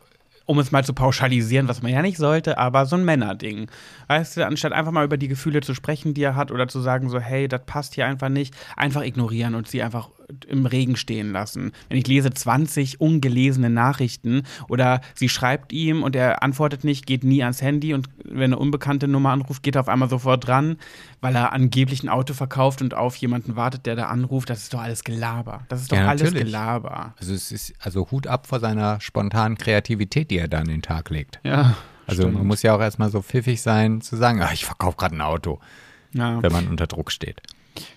[0.51, 3.67] um es mal zu pauschalisieren, was man ja nicht sollte, aber so ein Männerding.
[4.07, 6.81] Weißt du, anstatt einfach mal über die Gefühle zu sprechen, die er hat, oder zu
[6.81, 10.09] sagen, so, hey, das passt hier einfach nicht, einfach ignorieren und sie einfach
[10.47, 11.71] im Regen stehen lassen.
[11.89, 17.23] Wenn ich lese 20 ungelesene Nachrichten oder sie schreibt ihm und er antwortet nicht, geht
[17.23, 20.77] nie ans Handy und wenn eine unbekannte Nummer anruft, geht er auf einmal sofort dran,
[21.21, 24.49] weil er angeblich ein Auto verkauft und auf jemanden wartet, der da anruft.
[24.49, 25.65] Das ist doch alles Gelaber.
[25.69, 26.45] Das ist doch Ja, alles natürlich.
[26.45, 27.13] Gelaber.
[27.19, 30.81] Also es ist also Hut ab vor seiner spontanen Kreativität, die er da an den
[30.81, 31.39] Tag legt.
[31.43, 31.75] Ja.
[32.07, 35.15] Also man muss ja auch erstmal so pfiffig sein zu sagen, ah, ich verkaufe gerade
[35.15, 35.59] ein Auto,
[36.13, 36.41] ja.
[36.43, 37.41] wenn man unter Druck steht.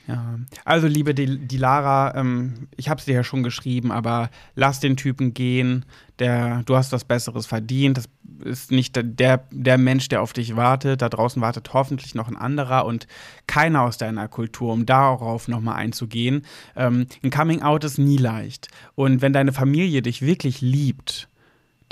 [0.06, 4.30] Ja, also liebe die, die Lara, ähm, ich habe es dir ja schon geschrieben, aber
[4.54, 5.84] lass den Typen gehen.
[6.18, 7.96] Der, du hast was Besseres verdient.
[7.96, 8.08] Das
[8.44, 9.02] ist nicht der-
[9.50, 11.02] der, Mensch, der auf dich wartet.
[11.02, 13.06] Da draußen wartet hoffentlich noch ein anderer und
[13.46, 16.44] keiner aus deiner Kultur, um darauf nochmal einzugehen.
[16.76, 18.68] Ähm, ein Coming Out ist nie leicht.
[18.94, 21.28] Und wenn deine Familie dich wirklich liebt,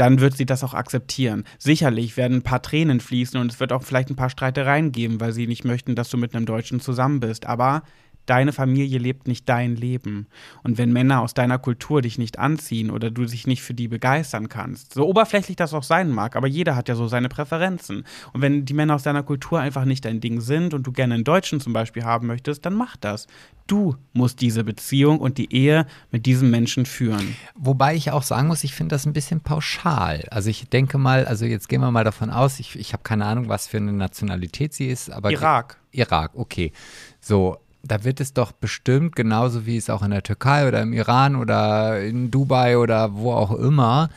[0.03, 1.45] dann wird sie das auch akzeptieren.
[1.61, 5.21] Sicherlich werden ein paar Tränen fließen und es wird auch vielleicht ein paar Streitereien geben,
[5.21, 7.47] weil sie nicht möchten, dass du mit einem Deutschen zusammen bist.
[7.47, 7.85] Aber
[8.27, 10.27] deine Familie lebt nicht dein Leben.
[10.63, 13.89] Und wenn Männer aus deiner Kultur dich nicht anziehen oder du dich nicht für die
[13.89, 18.05] begeistern kannst, so oberflächlich das auch sein mag, aber jeder hat ja so seine Präferenzen.
[18.33, 21.15] Und wenn die Männer aus deiner Kultur einfach nicht dein Ding sind und du gerne
[21.15, 23.27] einen Deutschen zum Beispiel haben möchtest, dann mach das.
[23.67, 27.37] Du musst diese Beziehung und die Ehe mit diesem Menschen führen.
[27.55, 30.27] Wobei ich auch sagen muss, ich finde das ein bisschen pauschal.
[30.31, 33.25] Also ich denke mal, also jetzt gehen wir mal davon aus, ich, ich habe keine
[33.25, 35.79] Ahnung, was für eine Nationalität sie ist, aber Irak.
[35.93, 36.73] Irak, okay.
[37.21, 40.93] So, da wird es doch bestimmt genauso wie es auch in der Türkei oder im
[40.93, 44.11] Iran oder in Dubai oder wo auch immer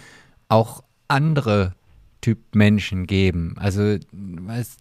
[0.49, 1.73] auch andere
[2.21, 3.55] Typ Menschen geben.
[3.59, 3.97] Also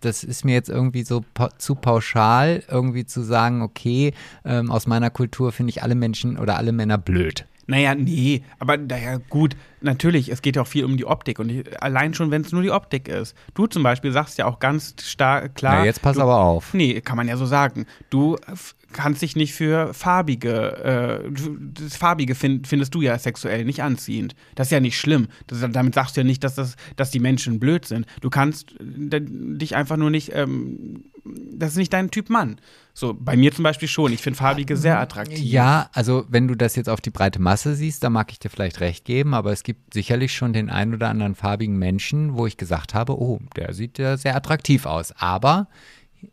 [0.01, 4.15] das ist mir jetzt irgendwie so pa zu pauschal, irgendwie zu sagen, okay,
[4.47, 7.47] ähm, aus meiner Kultur finde ich alle Menschen oder alle Männer blöd.
[7.66, 11.49] Naja, nee, aber naja, gut, natürlich, es geht ja auch viel um die Optik und
[11.51, 13.35] ich, allein schon, wenn es nur die Optik ist.
[13.55, 15.78] Du zum Beispiel sagst ja auch ganz stark, klar.
[15.81, 16.74] Na, jetzt pass du, aber auf.
[16.74, 17.86] Nee, kann man ja so sagen.
[18.11, 23.82] Du f- kannst dich nicht für farbige, äh, Farbige find, findest du ja sexuell nicht
[23.82, 24.34] anziehend.
[24.54, 25.28] Das ist ja nicht schlimm.
[25.46, 28.06] Das, damit sagst du ja nicht, dass, das, dass die Menschen blöd sind.
[28.22, 32.56] Du kannst äh, dich einfach nur nicht, ähm, das ist nicht dein Typ Mann.
[32.94, 34.12] So, bei mir zum Beispiel schon.
[34.12, 35.40] Ich finde Farbige sehr attraktiv.
[35.40, 38.50] Ja, also wenn du das jetzt auf die breite Masse siehst, da mag ich dir
[38.50, 42.46] vielleicht recht geben, aber es gibt sicherlich schon den einen oder anderen farbigen Menschen, wo
[42.46, 45.12] ich gesagt habe, oh, der sieht ja sehr attraktiv aus.
[45.18, 45.68] Aber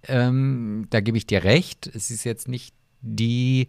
[0.07, 3.67] ähm, da gebe ich dir recht, es ist jetzt nicht die,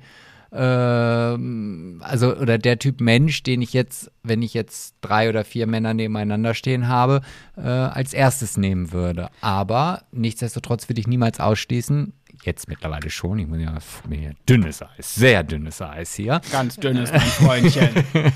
[0.53, 5.66] ähm, also oder der Typ Mensch, den ich jetzt, wenn ich jetzt drei oder vier
[5.66, 7.23] Männer nebeneinander stehen habe,
[7.57, 9.31] äh, als erstes nehmen würde.
[9.40, 12.12] Aber nichtsdestotrotz würde ich niemals ausschließen,
[12.44, 13.78] jetzt mittlerweile schon, ich muss ja
[14.09, 16.40] mir dünnes Eis, sehr dünnes Eis hier.
[16.51, 17.90] Ganz dünnes, mein Freundchen.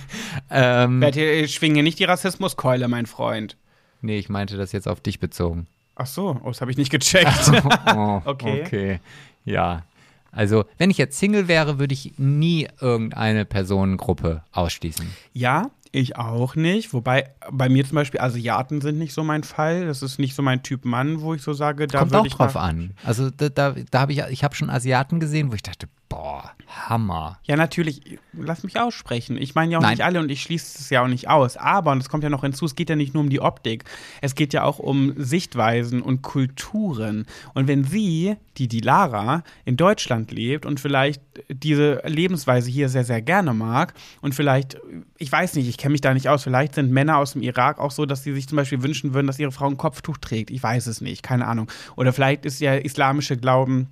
[0.49, 3.57] Ähm, ich schwinge nicht die Rassismuskeule, mein Freund.
[4.01, 5.67] nee, ich meinte das jetzt auf dich bezogen.
[5.97, 7.51] Ach so, oh, das habe ich nicht gecheckt.
[7.95, 8.63] Oh, Okay.
[8.65, 9.01] Okay.
[9.45, 9.83] Ja.
[10.31, 15.07] Also, wenn ich jetzt Single wäre, würde ich nie irgendeine Personengruppe ausschließen.
[15.33, 16.93] ja, ich auch nicht.
[16.93, 19.87] Wobei bei mir zum Beispiel Asiaten sind nicht so mein Fall.
[19.87, 22.27] Das ist nicht so mein Typ Mann, wo ich so sage, da Kommt würde auch
[22.27, 22.93] ich drauf mal- an.
[23.05, 26.53] Also, da, da, da habe ich, ich habe schon Asiaten gesehen, wo ich dachte, boah,
[26.69, 27.39] Hammer.
[27.45, 28.19] Ja, natürlich.
[28.33, 29.37] Lass mich aussprechen.
[29.39, 29.93] Ich meine ja auch Nein.
[29.93, 31.57] nicht alle und ich schließe es ja auch nicht aus.
[31.57, 33.85] Aber, und es kommt ja noch hinzu, es geht ja nicht nur um die Optik.
[34.21, 37.27] Es geht ja auch um Sichtweisen und Kulturen.
[37.55, 43.05] Und wenn sie, die die Lara, in Deutschland lebt und vielleicht diese Lebensweise hier sehr,
[43.05, 44.79] sehr gerne mag und vielleicht,
[45.19, 47.79] ich weiß nicht, ich kenne mich da nicht aus, vielleicht sind Männer aus dem Irak
[47.79, 50.51] auch so, dass sie sich zum Beispiel wünschen würden, dass ihre Frau ein Kopftuch trägt.
[50.51, 51.71] Ich weiß es nicht, keine Ahnung.
[51.97, 53.89] Oder vielleicht ist ja islamische Glauben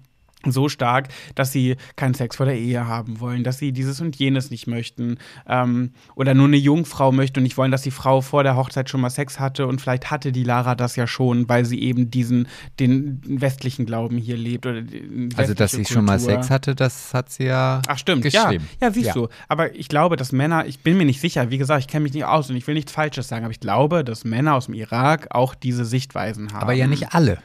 [0.52, 4.16] so stark, dass sie keinen Sex vor der Ehe haben wollen, dass sie dieses und
[4.16, 5.18] jenes nicht möchten
[5.48, 8.88] ähm, oder nur eine Jungfrau möchten und nicht wollen, dass die Frau vor der Hochzeit
[8.90, 12.10] schon mal Sex hatte und vielleicht hatte die Lara das ja schon, weil sie eben
[12.10, 12.48] diesen
[12.80, 16.34] den westlichen Glauben hier lebt oder die Also, dass sie westliche schon mal Kultur.
[16.34, 18.44] Sex hatte, das hat sie ja Ach stimmt, ja.
[18.44, 18.68] geschrieben.
[18.80, 19.12] Ja, siehst Ja.
[19.14, 19.28] du.
[19.48, 22.12] Aber ich glaube, dass Männer, ich bin mir nicht sicher, wie gesagt, ich kenne mich
[22.14, 24.74] nicht aus und ich will nichts Falsches sagen, aber ich glaube, dass Männer aus dem
[24.74, 26.62] Irak auch diese Sichtweisen haben.
[26.62, 27.38] Aber ja nicht alle.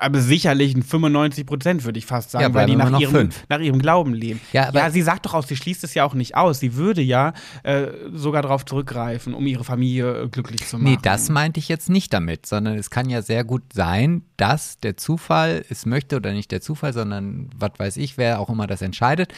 [0.00, 3.60] Aber sicherlich ein 95 Prozent, würde ich fast sagen, Ja, weil die nach ihrem, nach
[3.60, 4.40] ihrem Glauben leben.
[4.52, 6.60] Ja, aber- sie sagt doch auch, sie schließt es ja auch nicht aus.
[6.60, 7.32] Sie würde ja
[7.62, 10.84] äh, sogar darauf zurückgreifen, um ihre Familie äh, glücklich zu machen.
[10.92, 14.78] Nee, das meinte ich jetzt nicht damit, sondern es kann ja sehr gut sein, dass
[14.80, 18.66] der Zufall es möchte oder nicht der Zufall, sondern was weiß ich, wer auch immer
[18.66, 19.32] das entscheidet,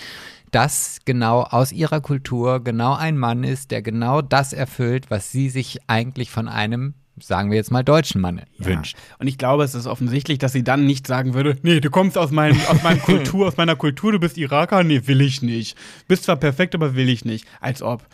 [0.51, 5.51] dass genau aus ihrer Kultur genau ein Mann ist, der genau das erfüllt, was sie
[5.51, 8.67] sich eigentlich von einem sagen wir jetzt mal, deutschen Mann Ja.
[8.67, 8.97] wünscht.
[9.19, 12.17] Und ich glaube, es ist offensichtlich, dass sie dann nicht sagen würde, nee, du kommst
[12.19, 15.77] aus, mein, aus meiner Kultur, aus meiner Kultur, du bist Iraker, nee, will ich nicht.
[16.07, 17.47] Bist zwar perfekt, aber will ich nicht.
[17.61, 18.07] Als ob.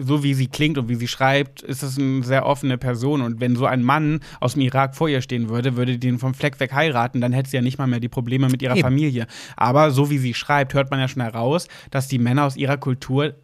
[0.00, 3.20] So wie sie klingt und wie sie schreibt, ist es eine sehr offene Person.
[3.22, 6.18] Und wenn so ein Mann aus dem Irak vor ihr stehen würde, würde die ihn
[6.18, 8.74] vom Fleck weg heiraten, dann hätte sie ja nicht mal mehr die Probleme mit ihrer
[8.74, 8.82] Eben.
[8.82, 9.28] Familie.
[9.56, 12.78] Aber so wie sie schreibt, hört man ja schon heraus, dass die Männer aus ihrer
[12.78, 13.34] Kultur,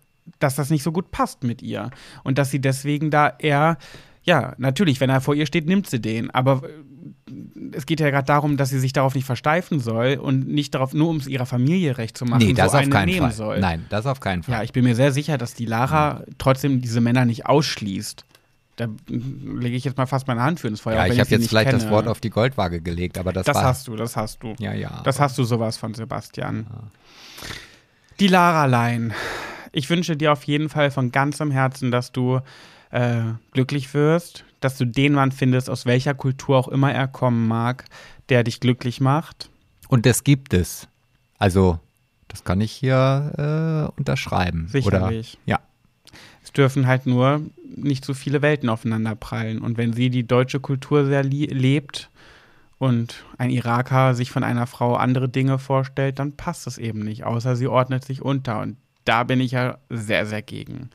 [0.41, 1.91] dass das nicht so gut passt mit ihr.
[2.25, 3.79] Und dass sie deswegen da eher
[4.23, 6.31] ja, natürlich, wenn er vor ihr steht, nimmt sie den.
[6.31, 7.33] Aber äh,
[7.73, 10.93] es geht ja gerade darum, dass sie sich darauf nicht versteifen soll und nicht darauf,
[10.93, 13.21] nur um es ihrer Familie recht zu machen, Nee, das so auf einen keinen nehmen
[13.29, 13.33] Fall.
[13.33, 13.61] soll.
[13.61, 14.57] Nein, das auf keinen Fall.
[14.57, 18.25] Ja, ich bin mir sehr sicher, dass die Lara trotzdem diese Männer nicht ausschließt.
[18.77, 20.97] Da mm, lege ich jetzt mal fast meine Hand für ins Feuer.
[20.97, 21.93] Ja, ich habe jetzt vielleicht das kenne.
[21.93, 23.65] Wort auf die Goldwaage gelegt, aber das, Das war.
[23.65, 24.55] hast du, das hast du.
[24.59, 25.01] ja, ja.
[25.05, 26.67] Das hast du sowas von Sebastian.
[28.19, 29.13] Die Laralein.
[29.73, 32.41] Ich wünsche dir auf jeden Fall von ganzem Herzen, dass du
[32.91, 33.23] äh,
[33.53, 37.85] glücklich wirst, dass du den Mann findest, aus welcher Kultur auch immer er kommen mag,
[38.29, 39.51] der dich glücklich macht.
[39.89, 40.89] Und das gibt es.
[41.39, 41.81] Also,
[42.29, 44.69] das kann ich hier äh, unterschreiben.
[44.69, 45.35] Sicherlich.
[45.35, 45.61] Oder, ja.
[46.43, 47.43] Es dürfen halt nur
[47.77, 49.61] nicht so viele Welten aufeinander prallen.
[49.61, 52.11] Und wenn sie die deutsche Kultur sehr lebt
[52.79, 57.25] und ein Iraker sich von einer Frau andere Dinge vorstellt, dann passt es eben nicht,
[57.25, 58.61] außer sie ordnet sich unter.
[58.61, 60.91] Und da bin ich ja sehr, sehr gegen.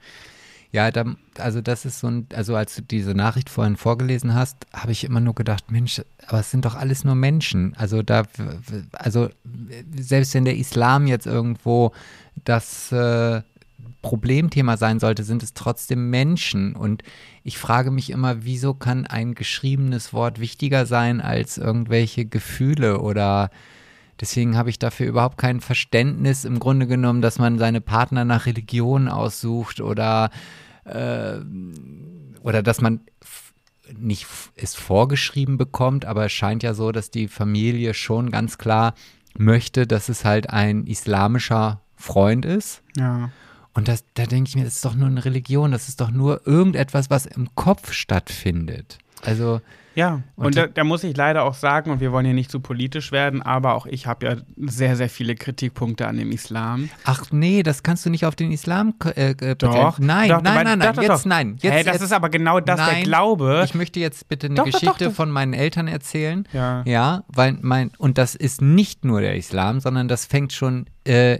[0.75, 1.05] Ja, da,
[1.37, 5.05] also das ist so ein, also als du diese Nachricht vorhin vorgelesen hast, habe ich
[5.05, 7.73] immer nur gedacht, Mensch, aber es sind doch alles nur Menschen.
[7.77, 8.23] Also da,
[8.91, 9.29] also
[9.95, 11.93] selbst wenn der Islam jetzt irgendwo
[12.43, 13.41] das äh,
[14.01, 16.75] Problemthema sein sollte, sind es trotzdem Menschen.
[16.75, 17.03] Und
[17.45, 23.49] ich frage mich immer, wieso kann ein geschriebenes Wort wichtiger sein als irgendwelche Gefühle oder
[24.21, 28.45] Deswegen habe ich dafür überhaupt kein Verständnis im Grunde genommen, dass man seine Partner nach
[28.45, 30.29] Religion aussucht oder,
[30.85, 31.39] äh,
[32.41, 33.01] oder dass man
[33.97, 34.25] nicht
[34.55, 38.95] es vorgeschrieben bekommt, aber es scheint ja so, dass die Familie schon ganz klar
[39.37, 42.81] möchte, dass es halt ein islamischer Freund ist.
[42.97, 43.31] Ja.
[43.73, 46.11] Und das, da denke ich mir, das ist doch nur eine Religion, das ist doch
[46.11, 48.97] nur irgendetwas, was im Kopf stattfindet.
[49.21, 49.61] Also,
[49.95, 52.51] Ja, und, Und da, da muss ich leider auch sagen, und wir wollen hier nicht
[52.51, 56.89] zu politisch werden, aber auch ich habe ja sehr, sehr viele Kritikpunkte an dem Islam.
[57.05, 59.97] ach nee, das kannst du nicht auf den Islam äh, äh, Doch.
[59.99, 61.57] Nein, doch, nein, nein, nein, doch, jetzt nein.
[61.61, 63.61] Jetzt, hey, das jetzt, ist aber genau das, der Nein, Glaube.
[63.65, 66.47] Ich möchte jetzt bitte eine Doch, Geschichte von meinen Eltern erzählen.
[66.51, 66.83] Ja.
[66.85, 71.39] Ja, weil mein, und das ist nicht nur der Islam, sondern das fängt schon äh,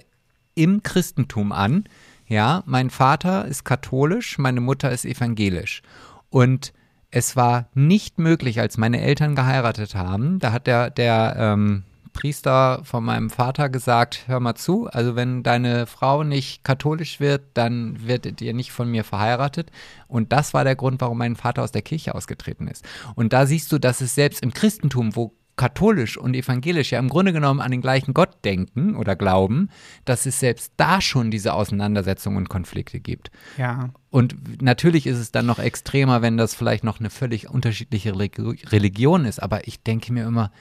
[0.55, 1.83] im Christentum an.
[2.27, 5.81] Ja, mein Vater ist katholisch, meine Mutter ist evangelisch.
[6.29, 6.73] Und
[7.15, 12.81] es war nicht möglich, als meine Eltern geheiratet haben, da hat der, der ähm, Priester
[12.83, 18.05] von meinem Vater gesagt, hör mal zu, also wenn deine Frau nicht katholisch wird, dann
[18.05, 19.71] werdet ihr nicht von mir verheiratet.
[20.09, 22.83] Und das war der Grund, warum mein Vater aus der Kirche ausgetreten ist.
[23.15, 27.09] Und da siehst du, dass es selbst im Christentum, wo katholisch und evangelisch ja im
[27.09, 29.69] Grunde genommen an den gleichen Gott denken oder glauben,
[30.03, 33.31] dass es selbst da schon diese Auseinandersetzungen und Konflikte gibt.
[33.57, 33.89] ja.
[34.11, 38.65] Und natürlich ist es dann noch extremer, wenn das vielleicht noch eine völlig unterschiedliche Religi-
[38.71, 39.43] Religion ist.
[39.43, 40.51] Aber ich denke mir immer,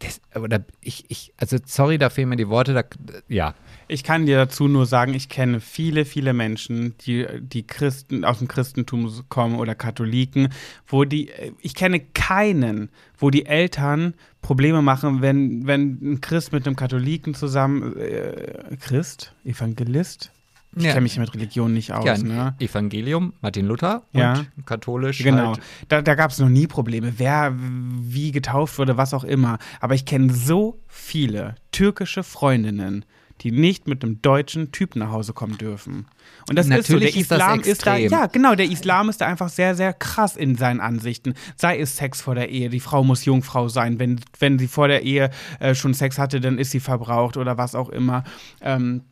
[0.00, 2.74] das, oder ich, ich, also sorry, da fehlen mir die Worte.
[2.74, 2.82] Da,
[3.28, 3.54] ja,
[3.88, 8.38] Ich kann dir dazu nur sagen, ich kenne viele, viele Menschen, die, die Christen aus
[8.38, 10.48] dem Christentum kommen oder Katholiken,
[10.86, 11.30] wo die,
[11.62, 17.34] ich kenne keinen, wo die Eltern Probleme machen, wenn, wenn ein Christ mit einem Katholiken
[17.34, 20.30] zusammen, äh, Christ, Evangelist?
[20.78, 20.90] Ich Ja.
[20.92, 22.54] kenne mich mit Religion nicht aus, ja ne?
[22.58, 24.44] Evangelium, Martin Luther und Ja.
[24.66, 25.18] katholisch.
[25.22, 25.60] Genau, Halt.
[25.88, 29.58] da, da gab es noch nie Probleme, wer wie getauft wurde, was auch immer.
[29.80, 33.06] Aber ich kenne so viele türkische Freundinnen,
[33.40, 36.06] die nicht mit einem deutschen Typ nach Hause kommen dürfen.
[36.48, 38.10] Und das Natürlich ist ist so, der Islam ist, da, extrem.
[38.12, 41.34] ja genau, der Islam ist da einfach sehr, sehr krass in seinen Ansichten.
[41.56, 44.88] Sei es Sex vor der Ehe, die Frau muss Jungfrau sein, wenn, wenn sie vor
[44.88, 45.30] der Ehe
[45.60, 48.24] äh, schon Sex hatte, dann ist sie verbraucht oder was auch immer.
[48.60, 49.02] Ähm,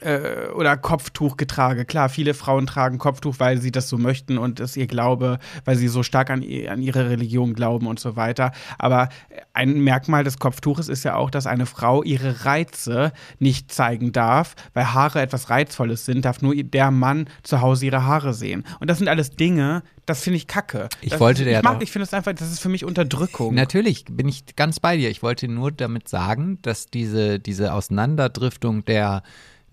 [0.00, 1.84] äh, oder Kopftuchgetrage.
[1.84, 5.76] Klar, viele Frauen tragen Kopftuch, weil sie das so möchten und es ihr Glaube, weil
[5.76, 8.52] sie so stark an, an ihre Religion glauben und so weiter.
[8.78, 9.08] Aber
[9.52, 14.54] ein Merkmal des Kopftuches ist ja auch, dass eine Frau ihre Reize nicht zeigen darf,
[14.74, 18.64] weil Haare etwas Reizvolles sind, darf nur der Mann zu Hause ihre Haare sehen.
[18.78, 20.88] Und das sind alles Dinge, das finde ich kacke.
[21.00, 22.84] Ich das, wollte ich, dir ich mag, ich finde es einfach, das ist für mich
[22.84, 23.54] Unterdrückung.
[23.54, 25.10] Natürlich bin ich ganz bei dir.
[25.10, 29.22] Ich wollte nur damit sagen, dass diese, diese Auseinanderdriftung der,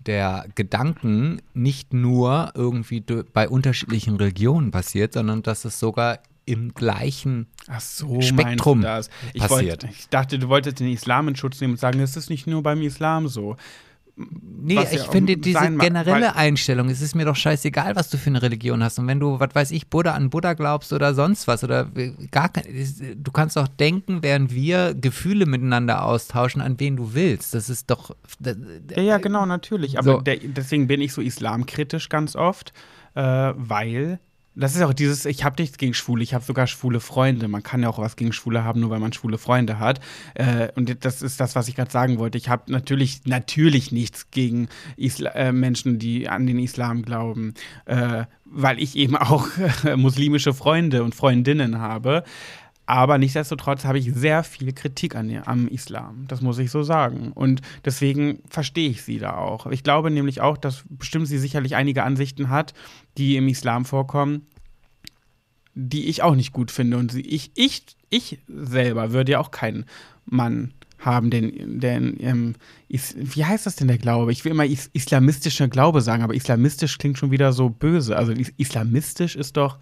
[0.08, 7.46] der Gedanken nicht nur irgendwie bei unterschiedlichen Religionen passiert, sondern dass es sogar im gleichen
[7.78, 8.84] so, Spektrum?
[9.34, 9.50] Ich, passiert.
[9.50, 12.46] wollte, ich dachte, du wolltest den Islam in Schutz nehmen und sagen, es ist nicht
[12.46, 13.56] nur beim Islam so.
[14.60, 18.16] Nee, was ich ja finde diese generelle Einstellung, es ist mir doch scheißegal, was du
[18.16, 18.98] für eine Religion hast.
[18.98, 22.12] Und wenn du, was weiß ich, Buddha an Buddha glaubst oder sonst was oder äh,
[22.32, 22.64] gar kein,
[23.16, 27.54] du kannst doch denken, während wir Gefühle miteinander austauschen, an wen du willst.
[27.54, 28.56] Das ist doch, das,
[28.96, 29.98] Ja, ja, genau, natürlich.
[29.98, 30.20] Aber So.
[30.20, 32.72] der, deswegen bin ich so islamkritisch ganz oft,
[33.14, 34.18] äh, weil
[34.58, 37.48] das ist auch dieses, ich habe nichts gegen Schwule, ich habe sogar schwule Freunde.
[37.48, 40.00] Man kann ja auch was gegen Schwule haben, nur weil man schwule Freunde hat.
[40.34, 42.38] Äh, und das ist das, was ich gerade sagen wollte.
[42.38, 47.54] Ich habe natürlich, natürlich nichts gegen Isla äh, Menschen, die an den Islam glauben,
[47.86, 49.46] äh, weil ich eben auch
[49.84, 52.24] äh, muslimische Freunde und Freundinnen habe.
[52.88, 56.24] Aber nichtsdestotrotz habe ich sehr viel Kritik an, ihr- am Islam.
[56.26, 57.32] Das muss ich so sagen.
[57.32, 59.66] Und deswegen verstehe ich sie da auch.
[59.66, 62.72] Ich glaube nämlich auch, dass bestimmt sie sicherlich einige Ansichten hat,
[63.18, 64.46] die im Islam vorkommen,
[65.74, 66.96] die ich auch nicht gut finde.
[66.96, 69.84] Und ich, ich, ich selber würde ja auch keinen
[70.24, 72.54] Mann haben, den, den ähm,
[72.88, 74.32] is, wie heißt das denn der Glaube?
[74.32, 78.16] Ich will immer is, islamistischer Glaube sagen, aber islamistisch klingt schon wieder so böse.
[78.16, 79.76] Also is, islamistisch ist doch,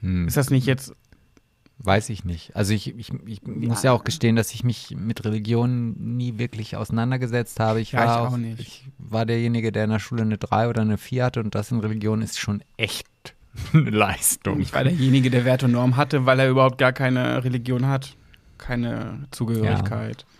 [0.00, 0.92] hm, ist das nicht jetzt
[1.78, 2.54] weiß ich nicht.
[2.56, 6.76] Also ich, ich, ich muss ja auch gestehen, dass ich mich mit Religion nie wirklich
[6.76, 7.80] auseinandergesetzt habe.
[7.80, 8.60] Ich Ja, war, ich auch nicht.
[8.60, 11.70] Ich war derjenige, der in der Schule eine 3 oder eine 4 hatte und das
[11.70, 13.06] in Religion ist schon echt
[13.72, 14.60] eine Leistung.
[14.60, 18.16] Ich war derjenige, der Wert und Norm hatte, weil er überhaupt gar keine Religion hat.
[18.58, 20.22] Keine Zugehörigkeit.
[20.22, 20.37] Ja,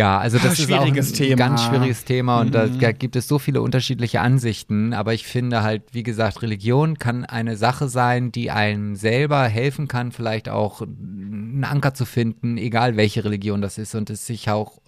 [0.00, 1.36] also das ist auch ein Thema.
[1.36, 2.78] ganz schwieriges Thema und da, Mhm.
[2.80, 7.24] da gibt es so viele unterschiedliche Ansichten, aber ich finde halt, wie gesagt, Religion kann
[7.24, 12.96] eine Sache sein, die einem selber helfen kann, vielleicht auch einen Anker zu finden, egal
[12.96, 14.78] welche Religion das ist und es sich auch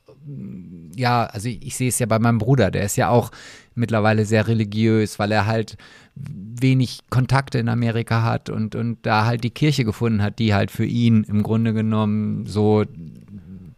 [0.97, 3.31] ja, also ich, ich sehe es ja bei meinem Bruder, der ist ja auch
[3.74, 5.76] mittlerweile sehr religiös, weil er halt
[6.14, 10.70] wenig Kontakte in Amerika hat und, und da halt die Kirche gefunden hat, die halt
[10.70, 12.85] für ihn im Grunde genommen so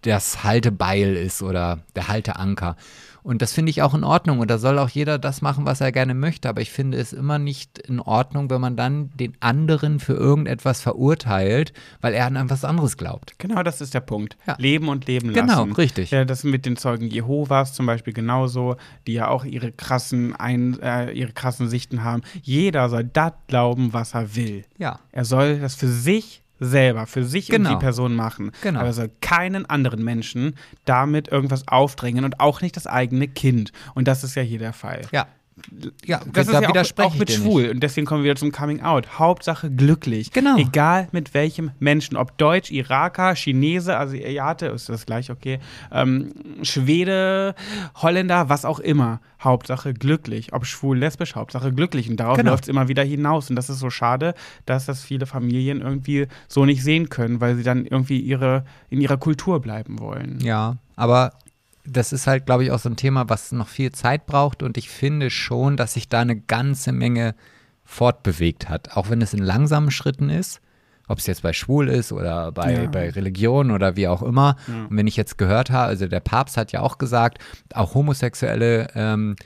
[0.06, 2.76] das Haltebeil ist oder der Halteanker.
[3.22, 4.38] Und das finde ich auch in Ordnung.
[4.38, 6.48] Und da soll auch jeder das machen, was er gerne möchte.
[6.48, 10.80] Aber ich finde es immer nicht in Ordnung, wenn man dann den anderen für irgendetwas
[10.80, 13.34] verurteilt, weil er an etwas anderes glaubt.
[13.38, 14.36] Genau, das ist der Punkt.
[14.46, 14.54] Ja.
[14.60, 15.72] Leben und leben Genau, lassen.
[15.72, 16.12] richtig.
[16.12, 18.76] Ja, das mit den Zeugen Jehovas zum Beispiel genauso,
[19.08, 22.22] die ja auch ihre krassen, Ein äh, ihre krassen Sichten haben.
[22.42, 24.64] Jeder soll das glauben, was er will.
[24.78, 25.00] Ja.
[25.10, 27.70] Er soll das für sich selber, für sich Genau.
[27.70, 28.52] und die Person machen.
[28.62, 28.80] Genau.
[28.80, 30.54] Aber er soll keinen anderen Menschen
[30.84, 33.72] damit irgendwas aufdrängen und auch nicht das eigene Kind.
[33.94, 35.02] Und das ist ja hier der Fall.
[35.12, 35.26] Ja.
[36.04, 36.62] Ja, Das da ist
[36.96, 37.62] ja auch, auch mit schwul.
[37.62, 37.70] Nicht.
[37.74, 39.18] Und deswegen kommen wir wieder zum Coming Out.
[39.18, 40.30] Hauptsache glücklich.
[40.32, 40.56] Genau.
[40.58, 42.16] Egal mit welchem Menschen.
[42.18, 45.58] Ob Deutsch, Iraker, Chinese, Asiate, ist das gleich okay.
[45.90, 47.54] Ähm, Schwede,
[47.96, 49.20] Holländer, was auch immer.
[49.42, 50.52] Hauptsache glücklich.
[50.52, 52.10] Ob schwul, lesbisch, Hauptsache glücklich.
[52.10, 52.50] Und darauf Genau.
[52.50, 53.48] läuft es immer wieder hinaus.
[53.48, 54.34] Und das ist so schade,
[54.66, 59.00] dass das viele Familien irgendwie so nicht sehen können, weil sie dann irgendwie ihre, in
[59.00, 60.38] ihrer Kultur bleiben wollen.
[60.40, 61.32] Ja, aber
[61.88, 64.76] das ist halt, glaube ich, auch so ein Thema, was noch viel Zeit braucht und
[64.78, 67.34] ich finde schon, dass sich da eine ganze Menge
[67.84, 70.60] fortbewegt hat, auch wenn es in langsamen Schritten ist,
[71.08, 72.86] ob es jetzt bei Schwul ist oder bei, Ja.
[72.90, 74.56] bei Religion oder wie auch immer.
[74.66, 74.86] Ja.
[74.90, 77.38] Und wenn ich jetzt gehört habe, also der Papst hat ja auch gesagt,
[77.72, 79.44] auch homosexuelle ähm, äh,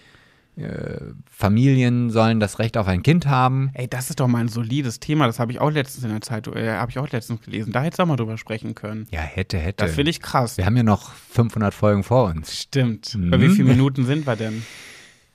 [1.30, 3.70] Familien sollen das Recht auf ein Kind haben.
[3.74, 5.26] Ey, das ist doch mal ein solides Thema.
[5.26, 7.72] Das habe ich auch letztens in der Zeitung, äh, habe ich auch letztens gelesen.
[7.72, 9.06] Da hättest du auch mal drüber sprechen können.
[9.10, 9.84] Ja, hätte, hätte.
[9.84, 10.56] Das finde ich krass.
[10.56, 12.58] Wir haben ja noch 500 Folgen vor uns.
[12.58, 13.14] Stimmt.
[13.14, 13.30] Mhm.
[13.30, 14.62] Bei wie vielen Minuten sind wir denn?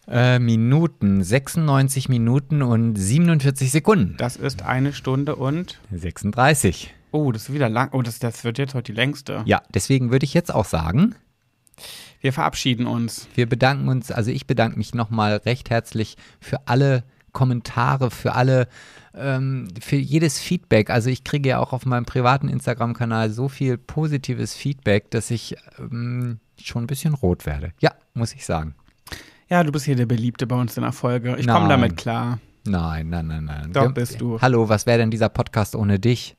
[0.07, 4.15] Äh, Minuten, 96 Minuten und 47 Sekunden.
[4.17, 5.79] Das ist eine Stunde und.
[5.91, 6.93] 36.
[7.11, 7.89] Oh, das ist wieder lang.
[7.93, 9.41] Oh, das, das wird jetzt heute die längste.
[9.45, 11.15] Ja, deswegen würde ich jetzt auch sagen,
[12.25, 13.27] Wir verabschieden uns.
[13.35, 17.03] wir bedanken uns, also ich bedanke mich nochmal recht herzlich für alle
[17.33, 18.67] Kommentare, für alle,
[19.13, 20.89] ähm, für jedes Feedback.
[20.89, 25.55] Also ich kriege ja auch auf meinem privaten Instagram-Kanal so viel positives Feedback, dass ich
[25.77, 27.73] ähm, schon ein bisschen rot werde.
[27.79, 28.73] Ja, muss ich sagen.
[29.47, 31.35] Ja, du bist hier der Beliebte bei uns in der Folge.
[31.37, 32.39] Ich komme damit klar.
[32.65, 33.71] Nein, nein, nein, nein.
[33.71, 34.41] Doch, bist du.
[34.41, 36.35] Hallo, was wäre denn dieser Podcast ohne dich?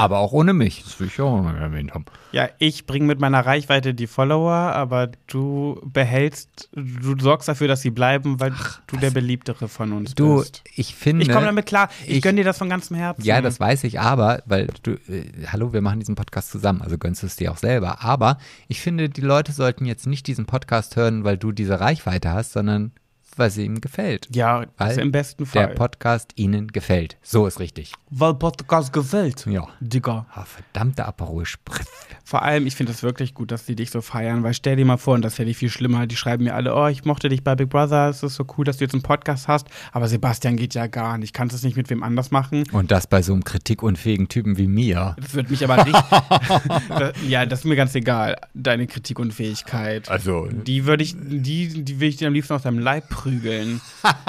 [0.00, 0.82] Aber auch ohne mich.
[0.84, 2.04] Das will ich auch noch erwähnt haben.
[2.32, 7.82] Ja, ich bringe mit meiner Reichweite die Follower, aber du behältst, du sorgst dafür, dass
[7.82, 8.54] sie bleiben, weil
[8.86, 10.62] du der Beliebtere von uns Du, bist.
[10.74, 11.24] ich finde.
[11.24, 11.88] Ich komme damit klar.
[12.06, 13.22] Ich, ich- gönne dir das von ganzem Herzen.
[13.24, 16.96] Ja, das weiß ich, aber, weil du, äh, hallo, wir machen diesen Podcast zusammen, also
[16.98, 18.02] gönnst du es dir auch selber.
[18.02, 22.30] Aber ich finde, die Leute sollten jetzt nicht diesen Podcast hören, weil du diese Reichweite
[22.30, 22.92] hast, sondern
[23.40, 24.28] weil sie ihm gefällt.
[24.34, 25.74] Ja, Weil das im besten Der Fall.
[25.74, 27.16] Podcast ihnen gefällt.
[27.22, 27.94] So ist richtig.
[28.10, 29.46] Weil Podcast gefällt.
[29.46, 29.66] Ja.
[29.80, 30.26] Digga.
[30.32, 31.88] Ah, verdammter Aperol Spritz.
[32.22, 34.84] Vor allem, ich finde es wirklich gut, dass die dich so feiern, weil stell dir
[34.84, 37.04] mal vor, und das ist ja nicht viel schlimmer, die schreiben mir alle, oh, ich
[37.04, 39.66] mochte dich bei Big Brother, es ist so cool, dass du jetzt einen Podcast hast,
[39.90, 42.64] aber Sebastian geht ja gar nicht, kannst es nicht mit wem anders machen.
[42.72, 45.16] Und das bei so einem kritikunfähigen Typen wie mir.
[45.18, 45.94] Das wird mich aber richtig.
[46.90, 50.08] das, ja, das ist mir ganz egal, deine Kritikunfähigkeit.
[50.08, 53.80] Also, Die würde ich, die, die will ich dir am liebsten aus deinem Leib prügeln.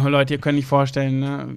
[0.00, 1.56] Oh, Leute, ihr könnt nicht vorstellen, ne?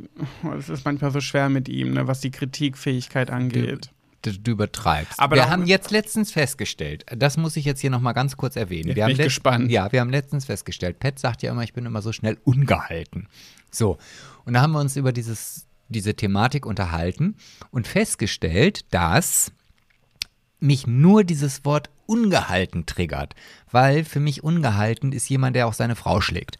[0.57, 3.91] Es ist manchmal so schwer mit ihm, ne, was die Kritikfähigkeit angeht.
[4.23, 5.19] du, du übertreibst.
[5.19, 8.87] Aber wir haben jetzt letztens festgestellt, das muss ich jetzt hier nochmal ganz kurz erwähnen.
[8.87, 9.69] Jetzt wir bin ich gespannt.
[9.69, 13.27] Ja, wir haben letztens festgestellt, Pat sagt ja immer, ich bin immer so schnell ungehalten.
[13.69, 13.99] So,
[14.45, 17.35] und da haben wir uns über dieses, diese Thematik unterhalten
[17.69, 19.51] und festgestellt, dass
[20.59, 23.35] mich nur dieses Wort ungehalten triggert,
[23.71, 26.57] weil für mich ungehalten ist jemand, der auch seine Frau schlägt.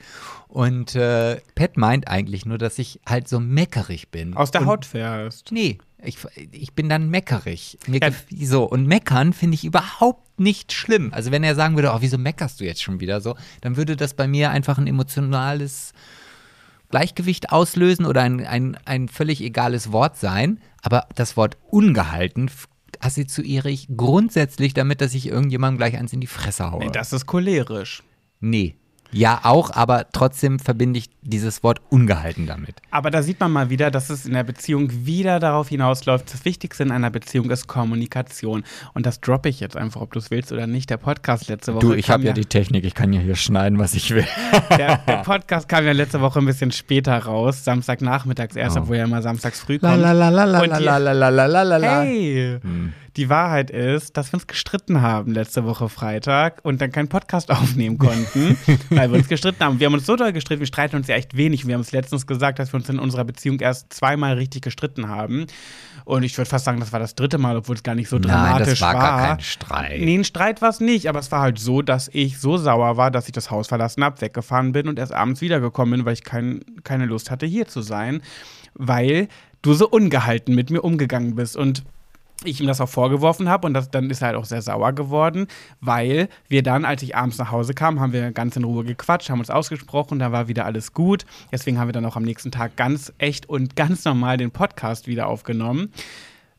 [0.48, 4.34] Und äh, Pat meint eigentlich nur, dass ich halt so meckerig bin.
[4.38, 5.52] Aus der und, Haut fährst.
[5.52, 6.18] Nee, ich,
[6.52, 7.78] ich bin dann meckerig.
[7.88, 8.10] Ja.
[8.41, 11.11] so, und meckern finde ich überhaupt nicht schlimm.
[11.14, 13.98] Also wenn er sagen würde, oh, wieso meckerst du jetzt schon wieder so, dann würde
[13.98, 15.91] das bei mir einfach ein emotionales
[16.90, 20.61] Gleichgewicht auslösen oder ein, ein, ein völlig egales Wort sein.
[20.82, 22.49] Aber das Wort ungehalten
[23.02, 26.86] assoziiere ich grundsätzlich damit, dass ich irgendjemandem gleich eins in die Fresse haue.
[26.86, 28.03] Nee, das ist cholerisch.
[28.40, 28.76] nee.
[29.12, 32.76] Ja, auch, aber trotzdem verbinde ich dieses Wort ungehalten damit.
[32.92, 36.34] Aber da sieht man mal wieder, dass es in der Beziehung wieder darauf hinausläuft.
[36.34, 38.64] Das Wichtigste in einer Beziehung ist Kommunikation.
[38.94, 40.90] Und das droppe ich jetzt einfach, ob du es willst oder nicht.
[40.90, 41.86] Der Podcast letzte Woche.
[41.88, 44.26] Du, ich habe ja die Technik, ich kann ja hier schneiden, was ich will.
[44.78, 47.64] der, der Podcast kam ja letzte Woche ein bisschen später raus.
[47.64, 48.82] Samstagnachmittags erst, Oh.
[48.82, 49.94] obwohl er immer samstags früh kommt.
[50.62, 50.84] Und die-
[51.78, 52.02] la.
[52.02, 52.60] Hey!
[52.62, 52.94] Hm.
[53.18, 57.52] Die Wahrheit ist, dass wir uns gestritten haben letzte Woche Freitag und dann keinen Podcast
[57.52, 58.58] aufnehmen konnten,
[58.90, 59.80] weil wir uns gestritten haben.
[59.80, 61.68] Wir haben uns so doll gestritten, wir streiten uns ja echt wenig.
[61.68, 65.10] Wir haben es letztens gesagt, dass wir uns in unserer Beziehung erst zweimal richtig gestritten
[65.10, 65.46] haben.
[66.06, 68.18] Und ich würde fast sagen, das war das dritte Mal, obwohl es gar nicht so
[68.18, 70.00] Nein, dramatisch das war gar kein Streit.
[70.00, 72.96] Nee, ein Streit war es nicht, aber es war halt so, dass ich so sauer
[72.96, 76.14] war, dass ich das Haus verlassen habe, weggefahren bin und erst abends wiedergekommen bin, weil
[76.14, 78.22] ich kein, keine Lust hatte, hier zu sein,
[78.74, 79.28] weil
[79.62, 81.58] du so ungehalten mit mir umgegangen bist.
[81.58, 81.84] Und
[82.45, 84.93] ich ihm das auch vorgeworfen habe und das, dann ist er halt auch sehr sauer
[84.93, 85.47] geworden,
[85.80, 89.30] weil wir dann, als ich abends nach Hause kam, haben wir ganz in Ruhe gequatscht,
[89.30, 91.26] haben uns ausgesprochen, da war wieder alles gut.
[91.51, 95.07] Deswegen haben wir dann auch am nächsten Tag ganz echt und ganz normal den Podcast
[95.07, 95.91] wieder aufgenommen.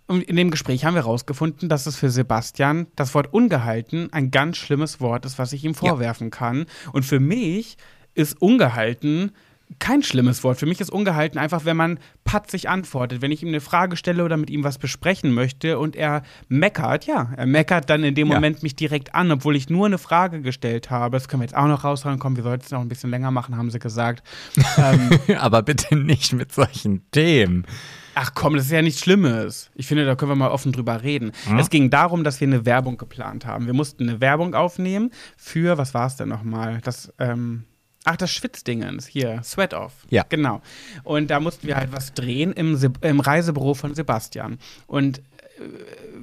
[0.06, 4.30] Und in dem Gespräch haben wir herausgefunden, dass es für Sebastian das Wort ungehalten ein
[4.30, 6.66] ganz schlimmes Wort ist, was ich ihm vorwerfen kann.
[6.92, 7.76] Und für mich
[8.14, 9.32] ist ungehalten
[9.78, 10.59] kein schlimmes Wort.
[10.59, 13.23] Für mich ist ungehalten einfach, wenn man patzig antwortet.
[13.23, 17.07] Wenn ich ihm eine Frage stelle oder mit ihm was besprechen möchte und er meckert,
[17.07, 18.35] ja, er meckert dann in dem Ja.
[18.35, 21.16] Moment mich direkt an, obwohl ich nur eine Frage gestellt habe.
[21.16, 22.19] Das können wir jetzt auch noch raushauen.
[22.19, 24.23] Komm, wir sollten es noch ein bisschen länger machen, haben sie gesagt.
[24.78, 27.66] ähm, Aber bitte nicht mit solchen Themen.
[28.15, 29.70] Ach komm, das ist ja nichts Schlimmes.
[29.74, 31.32] Ich finde, da können wir mal offen drüber reden.
[31.59, 33.65] Es ging darum, dass wir eine Werbung geplant haben.
[33.66, 36.81] Wir mussten eine Werbung aufnehmen für, was war es denn nochmal?
[36.85, 37.65] Das, ähm,
[38.05, 39.93] ach, das Schwitzdingens, hier, Sweat Off.
[40.11, 40.24] Ja.
[40.29, 40.61] Genau.
[41.05, 44.59] Und da mussten wir halt was drehen im, Se im Reisebüro von Sebastian.
[44.87, 45.23] Und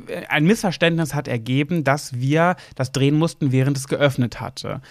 [0.07, 4.81] äh, ein Missverständnis hat ergeben, dass wir das drehen mussten, während es geöffnet hatte.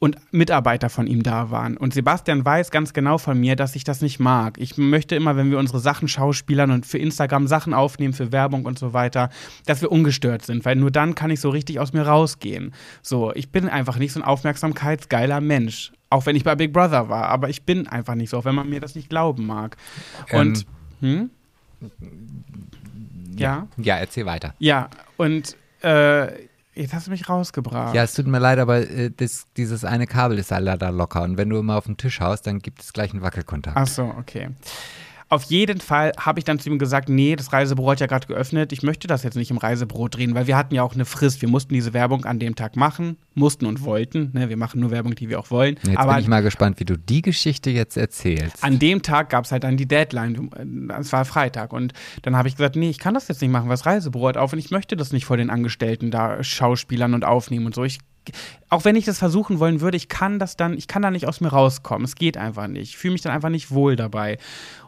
[0.00, 1.76] Und Mitarbeiter von ihm da waren.
[1.78, 4.58] Und Sebastian weiß ganz genau von mir, dass ich das nicht mag.
[4.58, 8.66] Ich möchte immer, wenn wir unsere Sachen schauspielern und für Instagram Sachen aufnehmen, für Werbung
[8.66, 9.30] und so weiter,
[9.64, 12.74] dass wir ungestört sind, weil nur dann kann ich so richtig aus mir rausgehen.
[13.00, 15.92] So, ich bin einfach nicht so ein aufmerksamkeitsgeiler Mensch.
[16.10, 18.54] Auch wenn ich bei Big Brother war, aber ich bin einfach nicht so, auch wenn
[18.54, 19.76] man mir das nicht glauben mag.
[20.32, 20.66] Und,
[21.00, 21.30] hm?
[23.36, 23.68] Ja?
[23.76, 24.54] Ja, erzähl weiter.
[24.58, 26.28] Ja, und äh,
[26.74, 27.94] jetzt hast du mich rausgebracht.
[27.94, 31.22] Ja, es tut mir leid, aber äh, das, dieses eine Kabel ist leider locker.
[31.22, 33.76] Und wenn du immer auf den Tisch haust, dann gibt es gleich einen Wackelkontakt.
[33.76, 34.50] Ach so, okay.
[35.28, 38.26] Auf jeden Fall habe ich dann zu ihm gesagt, nee, das Reisebüro hat ja gerade
[38.26, 41.04] geöffnet, ich möchte das jetzt nicht im Reisebüro drehen, weil wir hatten ja auch eine
[41.04, 41.42] Frist.
[41.42, 44.30] Wir mussten diese Werbung an dem Tag machen, mussten und wollten.
[44.32, 44.48] Ne?
[44.48, 45.76] Wir machen nur Werbung, die wir auch wollen.
[45.82, 48.62] Jetzt Aber bin ich mal gespannt, wie du die Geschichte jetzt erzählst.
[48.62, 50.50] an dem Tag gab es halt dann die Deadline.
[50.98, 51.72] Es war Freitag.
[51.72, 51.92] Und
[52.22, 54.36] dann habe ich gesagt, nee, ich kann das jetzt nicht machen, weil das Reisebüro hat
[54.36, 57.84] auf und ich möchte das nicht vor den Angestellten da Schauspielern und aufnehmen und so.
[57.84, 57.98] Ich,
[58.68, 61.26] auch wenn ich das versuchen wollen würde, ich kann das dann, ich kann da nicht
[61.26, 62.04] aus mir rauskommen.
[62.04, 62.90] Es geht einfach nicht.
[62.90, 64.38] Ich fühle mich dann einfach nicht wohl dabei.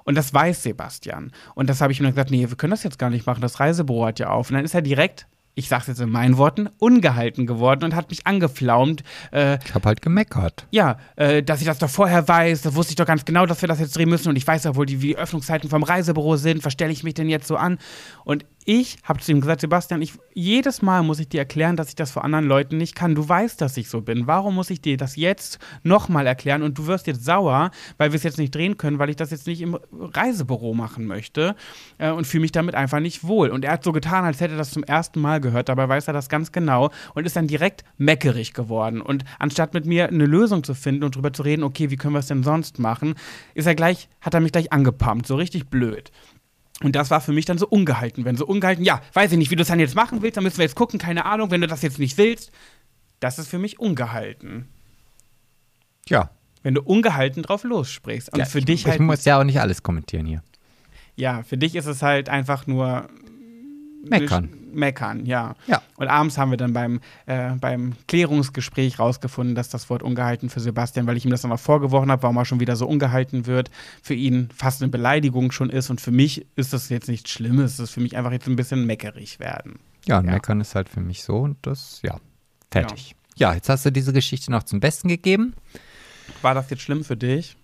[0.04, 1.32] Und das weiß Sebastian.
[1.54, 3.40] Und das habe ich ihm dann gesagt, nee, wir können das jetzt gar nicht machen.
[3.40, 4.50] Das Reisebüro hat ja auf.
[4.50, 5.26] Und dann ist er direkt,
[5.56, 9.02] ich sage es jetzt in meinen Worten, ungehalten geworden und hat mich angeflaumt.
[9.32, 10.66] Äh, ich habe halt gemeckert.
[10.70, 13.62] ja, äh, dass ich das doch vorher weiß, das wusste ich doch ganz genau, dass
[13.62, 15.82] wir das jetzt drehen müssen und ich weiß ja wohl, die, wie die Öffnungszeiten vom
[15.82, 17.78] Reisebüro sind, was stelle ich mich denn jetzt so an?
[18.24, 21.88] Und ich habe zu ihm gesagt, Sebastian, ich, jedes Mal muss ich dir erklären, dass
[21.88, 23.14] ich das vor anderen Leuten nicht kann.
[23.14, 24.26] Du weißt, dass ich so bin.
[24.26, 26.64] Warum muss ich dir das jetzt nochmal erklären?
[26.64, 29.30] Und du wirst jetzt sauer, weil wir es jetzt nicht drehen können, weil ich das
[29.30, 31.54] jetzt nicht im Reisebüro machen möchte
[31.98, 33.50] äh, und fühle mich damit einfach nicht wohl.
[33.50, 35.68] Und er hat so getan, als hätte er das zum ersten Mal gehört.
[35.68, 39.00] Dabei weiß er das ganz genau und ist dann direkt meckerig geworden.
[39.00, 42.14] Und anstatt mit mir eine Lösung zu finden und drüber zu reden, okay, wie können
[42.14, 43.14] wir es denn sonst machen,
[43.54, 46.10] ist er gleich, hat er mich gleich angepumpt, so richtig blöd.
[46.82, 48.24] Und das war für mich dann so ungehalten.
[48.24, 50.44] Wenn so ungehalten, ja, weiß ich nicht, wie du es dann jetzt machen willst, dann
[50.44, 52.50] müssen wir jetzt gucken, keine Ahnung, wenn du das jetzt nicht willst.
[53.20, 54.68] Das ist für mich ungehalten.
[56.08, 56.30] Ja.
[56.62, 58.32] Wenn du ungehalten drauf lossprichst.
[58.32, 58.96] Und ja, für ich, dich halt.
[58.96, 60.42] Ich muss ja auch nicht alles kommentieren hier.
[61.14, 63.08] Ja, für dich ist es halt einfach nur.
[64.08, 64.50] Meckern.
[64.72, 65.54] Meckern, ja.
[65.66, 65.82] Ja.
[65.96, 70.60] Und abends haben wir dann beim, äh, beim Klärungsgespräch rausgefunden, dass das Wort ungehalten für
[70.60, 73.46] Sebastian, weil ich ihm das dann noch vorgeworfen habe, warum er schon wieder so ungehalten
[73.46, 73.70] wird,
[74.02, 75.90] für ihn fast eine Beleidigung schon ist.
[75.90, 77.74] Und für mich ist das jetzt nichts Schlimmes.
[77.74, 79.78] Es ist für mich einfach jetzt ein bisschen meckerig werden.
[80.06, 80.22] Ja, Ja.
[80.22, 82.18] Meckern ist halt für mich so und das, ja,
[82.70, 83.16] fertig.
[83.36, 83.54] Ja.
[83.54, 85.54] jetzt hast du diese Geschichte noch zum Besten gegeben.
[86.42, 87.56] War das jetzt schlimm für dich?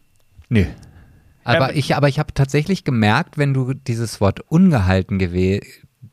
[1.44, 5.64] Aber Ähm, ich, aber ich habe tatsächlich gemerkt, wenn du dieses Wort ungehalten gewählt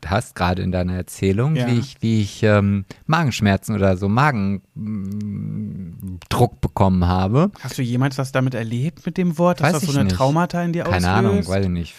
[0.08, 1.66] hast, gerade in deiner Erzählung, Ja.
[1.66, 4.60] wie ich, wie ich ähm, Magenschmerzen oder so Magendruck
[6.60, 7.50] bekommen habe.
[7.60, 10.16] Hast du jemals was damit erlebt mit dem Wort, dass Weiß das so eine nicht.
[10.16, 11.08] Traumata in dir Keine auslöst?
[11.08, 11.94] Ahnung, weiß ich nicht.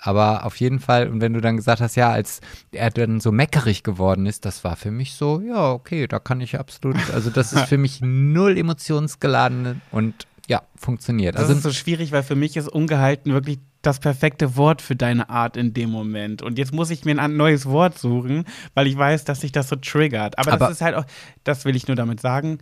[0.00, 2.40] Aber auf jeden Fall, und wenn du dann gesagt hast, ja, als
[2.72, 6.40] er dann so meckerig geworden ist, das war für mich so, ja, okay, da kann
[6.40, 11.34] ich absolut, also das ist für mich null emotionsgeladen und ja, funktioniert.
[11.36, 14.96] Das Also ist so schwierig, weil für mich ist ungehalten wirklich das perfekte Wort für
[14.96, 16.42] deine Art in dem Moment.
[16.42, 18.44] Und jetzt muss ich mir ein neues Wort suchen,
[18.74, 20.38] weil ich weiß, dass sich das so triggert.
[20.38, 21.04] Aber, Aber- das ist halt auch,
[21.44, 22.58] das will ich nur damit sagen.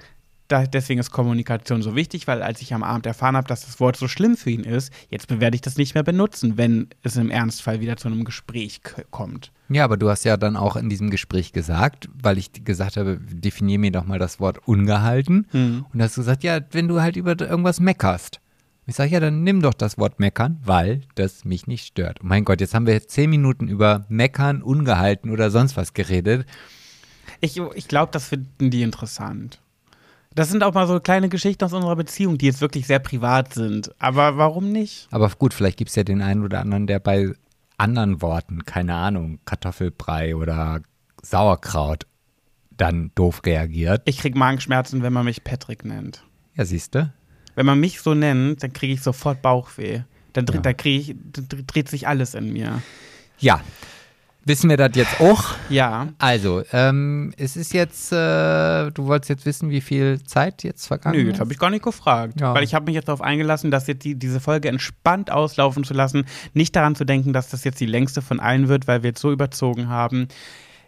[0.48, 3.80] Da, deswegen ist Kommunikation so wichtig, weil als ich am Abend erfahren habe, dass das
[3.80, 7.16] Wort so schlimm für ihn ist, jetzt werde ich das nicht mehr benutzen, wenn es
[7.16, 9.52] im Ernstfall wieder zu einem Gespräch kommt.
[9.70, 13.18] Ja, aber du hast ja dann auch in diesem Gespräch gesagt, weil ich gesagt habe,
[13.22, 15.46] definier mir doch mal das Wort ungehalten.
[15.52, 15.86] Mhm.
[15.90, 18.40] Und hast du gesagt, ja, wenn du halt über irgendwas meckerst.
[18.86, 22.18] Ich sage, ja, dann nimm doch das Wort meckern, weil das mich nicht stört.
[22.22, 25.94] Oh mein Gott, jetzt haben wir jetzt zehn Minuten über meckern, ungehalten oder sonst was
[25.94, 26.46] geredet.
[27.40, 29.60] Ich, ich glaube, das finden die interessant.
[30.34, 33.54] Das sind auch mal so kleine Geschichten aus unserer Beziehung, die jetzt wirklich sehr privat
[33.54, 33.90] sind.
[34.00, 35.08] Aber warum nicht?
[35.12, 37.32] Aber gut, vielleicht gibt es ja den einen oder anderen, der bei
[37.78, 40.80] anderen Worten, keine Ahnung, Kartoffelbrei oder
[41.22, 42.06] Sauerkraut,
[42.76, 44.02] dann doof reagiert.
[44.04, 46.24] Ich krieg Magenschmerzen, wenn man mich Patrick nennt.
[46.54, 47.12] Ja, siehst du?
[47.54, 50.00] Wenn man mich so nennt, dann kriege ich sofort Bauchweh.
[50.32, 50.62] Dann dreht, Ja.
[50.62, 51.16] da krieg ich,
[51.66, 52.82] dreht sich alles in mir.
[53.38, 53.60] Ja.
[54.46, 55.54] Wissen wir das jetzt auch?
[55.70, 56.08] Ja.
[56.18, 61.16] Also, ähm, es ist jetzt, äh, du wolltest jetzt wissen, wie viel Zeit jetzt vergangen
[61.16, 61.32] Nö, ist?
[61.34, 62.40] das habe ich gar nicht gefragt.
[62.42, 62.52] Ja.
[62.52, 65.94] Weil ich habe mich jetzt darauf eingelassen, dass jetzt die, diese Folge entspannt auslaufen zu
[65.94, 66.26] lassen.
[66.52, 69.20] Nicht daran zu denken, dass das jetzt die längste von allen wird, weil wir jetzt
[69.20, 70.28] so überzogen haben.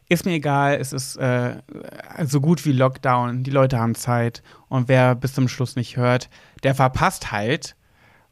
[0.09, 1.57] Ist mir egal, es ist äh,
[2.25, 3.43] so gut wie Lockdown.
[3.43, 4.43] Die Leute haben Zeit.
[4.69, 6.29] Und wer bis zum Schluss nicht hört,
[6.63, 7.75] der verpasst halt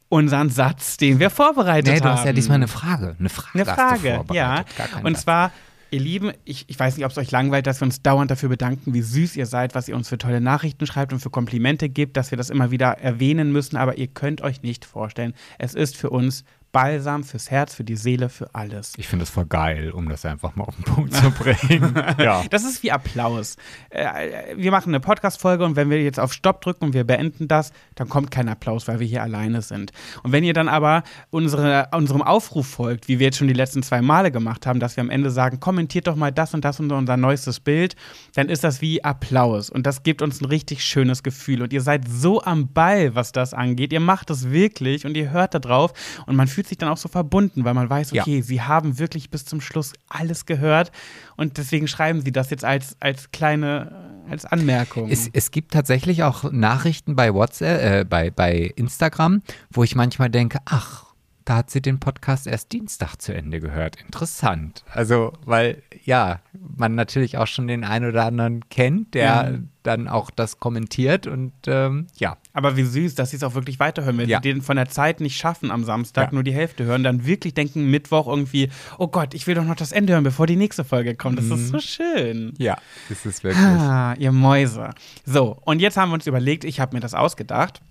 [0.07, 2.03] unseren Satz, den wir vorbereitet Nee, haben.
[2.03, 3.15] du hast ja diesmal eine Frage.
[3.19, 3.49] Eine Frage.
[3.55, 4.63] Eine Frage, ja.
[5.03, 5.51] Und zwar,
[5.91, 8.47] ihr Lieben, ich, ich weiß nicht, ob es euch langweilt, dass wir uns dauernd dafür
[8.49, 11.89] bedanken, wie süß ihr seid, was ihr uns für tolle Nachrichten schreibt und für Komplimente
[11.89, 15.73] gibt, dass wir das immer wieder erwähnen müssen, aber ihr könnt euch nicht vorstellen, es
[15.73, 16.45] ist für uns
[16.75, 18.95] Balsam fürs Herz, für die Seele, für alles.
[18.97, 21.93] Ich finde das voll geil, um das einfach mal auf den Punkt zu bringen.
[22.19, 22.43] ja.
[22.49, 23.55] Das ist wie Applaus.
[23.91, 27.47] Äh, wir machen eine Podcast-Folge und wenn wir jetzt auf Stopp drücken und wir beenden
[27.47, 29.93] das, dann kommt kein Applaus, weil wir hier alleine sind.
[30.23, 33.81] Und wenn ihr dann aber unsere, unserem Aufruf folgt, wie wir jetzt schon die letzten
[33.81, 36.81] zwei Male gemacht haben, dass wir am Ende sagen, kommentiert doch mal das und das
[36.81, 37.95] unter unser neuestes Bild,
[38.33, 39.69] dann ist das wie Applaus.
[39.69, 41.61] Und das gibt uns ein richtig schönes Gefühl.
[41.61, 43.93] Und ihr seid so am Ball, was das angeht.
[43.93, 45.93] Ihr macht es wirklich und ihr hört da drauf
[46.25, 48.21] und man fühlt sich dann auch so verbunden, weil man weiß, Ja.
[48.23, 50.91] okay, sie haben wirklich bis zum Schluss alles gehört
[51.37, 55.09] und deswegen schreiben sie das jetzt als, als kleine, äh, als Anmerkung.
[55.09, 60.29] Es, es gibt tatsächlich auch Nachrichten bei WhatsApp, äh, bei, bei Instagram, wo ich manchmal
[60.29, 61.04] denke, ach,
[61.45, 63.97] da hat sie den Podcast erst Dienstag zu Ende gehört.
[64.01, 64.83] Interessant.
[64.91, 66.39] Also, weil ja,
[66.75, 69.51] man natürlich auch schon den einen oder anderen kennt, der Ja.
[69.83, 72.37] dann auch das kommentiert und ähm, ja.
[72.53, 74.17] Aber wie süß, dass sie es auch wirklich weiterhören.
[74.17, 74.39] Wenn Ja.
[74.41, 76.33] sie den von der Zeit nicht schaffen am Samstag, Ja.
[76.33, 79.75] nur die Hälfte hören, dann wirklich denken Mittwoch irgendwie, oh Gott, ich will doch noch
[79.75, 81.37] das Ende hören, bevor die nächste Folge kommt.
[81.37, 82.53] Das ist so schön.
[82.57, 82.77] Ja,
[83.09, 83.63] das ist wirklich.
[83.63, 84.89] Ah, ihr Mäuse.
[85.25, 87.81] So, und jetzt haben wir uns überlegt, ich habe mir das ausgedacht.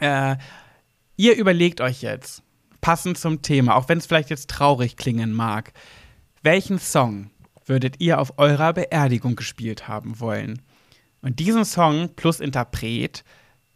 [0.00, 0.36] Äh,
[1.16, 2.42] ihr überlegt euch jetzt,
[2.86, 5.72] passend zum Thema, auch wenn es vielleicht jetzt traurig klingen mag,
[6.44, 7.30] welchen Song
[7.64, 10.62] würdet ihr auf eurer Beerdigung gespielt haben wollen?
[11.20, 13.24] Und diesen Song plus Interpret,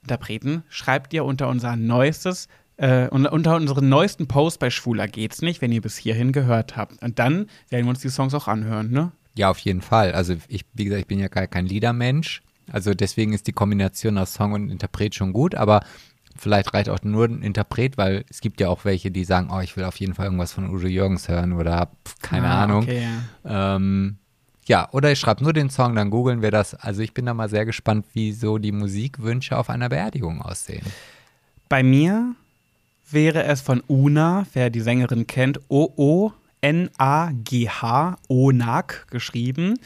[0.03, 2.47] Interpreten schreibt ihr unter unser neuestes
[2.77, 7.03] äh, unter unseren neuesten Post bei Schwuler geht's nicht, wenn ihr bis hierhin gehört habt.
[7.03, 9.11] Und dann werden wir uns die Songs auch anhören, ne?
[9.37, 10.13] Ja, auf jeden Fall.
[10.13, 12.43] Also ich, wie gesagt, ich bin ja gar kein Liedermensch.
[12.71, 15.81] Also deswegen ist die Kombination aus Song und Interpret schon gut, aber
[16.41, 19.61] vielleicht reicht auch nur ein Interpret, weil es gibt ja auch welche, die sagen, oh,
[19.61, 22.83] ich will auf jeden Fall irgendwas von Udo Jürgens hören oder pf, keine Ah, Ahnung.
[22.85, 23.03] Okay,
[23.45, 23.77] ja.
[23.77, 24.17] Ähm,
[24.67, 26.75] ja, oder ich schreibe nur den Song, dann googeln wir das.
[26.75, 30.87] Also ich bin da mal sehr gespannt, wie so die Musikwünsche auf einer Beerdigung aussehen.
[31.69, 32.35] Bei mir
[33.11, 35.61] wäre es von Una, wer die Sängerin kennt,
[37.01, 39.79] O-O-N-A-G-H, Onak geschrieben,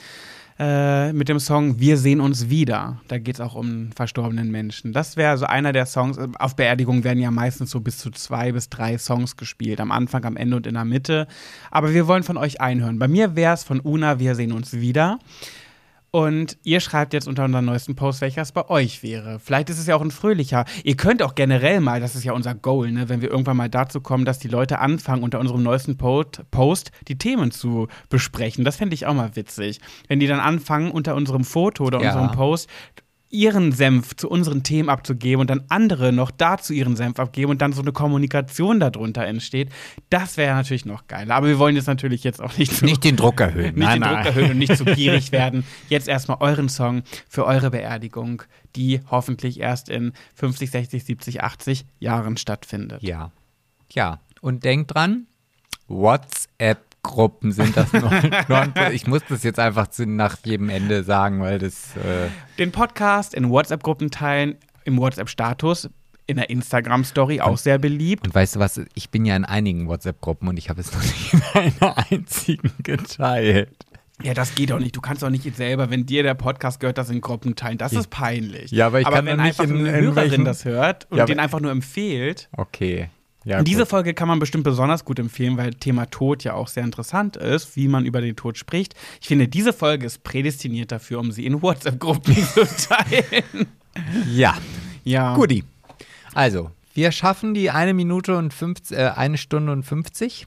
[0.58, 3.00] äh, mit dem Song Wir sehen uns wieder.
[3.08, 4.92] Da geht es auch um verstorbenen Menschen.
[4.92, 6.18] Das wäre so einer der Songs.
[6.38, 9.80] Auf Beerdigungen werden ja meistens so bis zu zwei bis drei Songs gespielt.
[9.80, 11.26] Am Anfang, am Ende und in der Mitte.
[11.70, 12.98] Aber wir wollen von euch einhören.
[12.98, 15.18] Bei mir wäre es von Una Wir sehen uns wieder.
[16.14, 19.40] Und ihr schreibt jetzt unter unserem neuesten Post, welcher es bei euch wäre.
[19.40, 20.64] Vielleicht ist es ja auch ein fröhlicher.
[20.84, 23.68] Ihr könnt auch generell mal, das ist ja unser Goal, ne, wenn wir irgendwann mal
[23.68, 28.64] dazu kommen, dass die Leute anfangen, unter unserem neuesten Post, Post die Themen zu besprechen.
[28.64, 29.80] Das fände ich auch mal witzig.
[30.06, 32.10] Wenn die dann anfangen, unter unserem Foto oder Ja.
[32.12, 32.68] unserem Post
[33.34, 37.60] ihren Senf zu unseren Themen abzugeben und dann andere noch dazu ihren Senf abgeben und
[37.60, 39.70] dann so eine Kommunikation darunter entsteht.
[40.08, 41.34] Das wäre natürlich noch geiler.
[41.34, 43.74] Aber wir wollen jetzt natürlich jetzt auch nicht so Nicht den Druck erhöhen.
[43.74, 45.64] nicht den Druck erhöhen und nicht zu gierig werden.
[45.88, 48.42] Jetzt erstmal euren Song für eure Beerdigung,
[48.76, 53.02] die hoffentlich erst in 50, 60, 70, 80 Jahren stattfindet.
[53.02, 53.32] Ja.
[53.92, 54.20] Ja.
[54.40, 55.26] Und denkt dran,
[57.08, 58.12] WhatsApp-Gruppen sind das noch.
[58.92, 61.96] ich muss das jetzt einfach nach jedem Ende sagen, weil das.
[61.96, 62.28] Äh,
[62.58, 65.90] Den Podcast in WhatsApp-Gruppen teilen, im WhatsApp-Status,
[66.26, 68.26] in der Instagram-Story auch sehr beliebt.
[68.26, 68.80] und weißt du was?
[68.94, 71.42] Ich bin ja in einigen WhatsApp-Gruppen und ich habe es noch nicht in
[71.82, 73.70] einer einzigen geteilt.
[74.22, 74.94] Ja, das geht doch nicht.
[74.96, 77.78] Du kannst doch nicht jetzt selber, wenn dir der Podcast gehört, das in Gruppen teilen.
[77.78, 78.70] Das ist peinlich.
[78.70, 81.24] Ja, aber ich kann wenn nicht einfach in eine Hörerin irgendwelchen- das hört und Ja,
[81.24, 83.10] aber- den einfach nur empfiehlt, Okay.
[83.44, 83.88] Ja, Und diese gut.
[83.88, 87.76] Folge kann man bestimmt besonders gut empfehlen, weil Thema Tod ja auch sehr interessant ist,
[87.76, 88.94] wie man über den Tod spricht.
[89.20, 93.66] Ich finde, diese Folge ist prädestiniert dafür, um sie in WhatsApp-Gruppen zu teilen.
[94.30, 94.56] Ja.
[95.04, 95.34] Ja.
[95.34, 95.64] Guti.
[96.32, 100.46] Also, wir schaffen die eine Minute und 50, äh, eine Stunde und 50.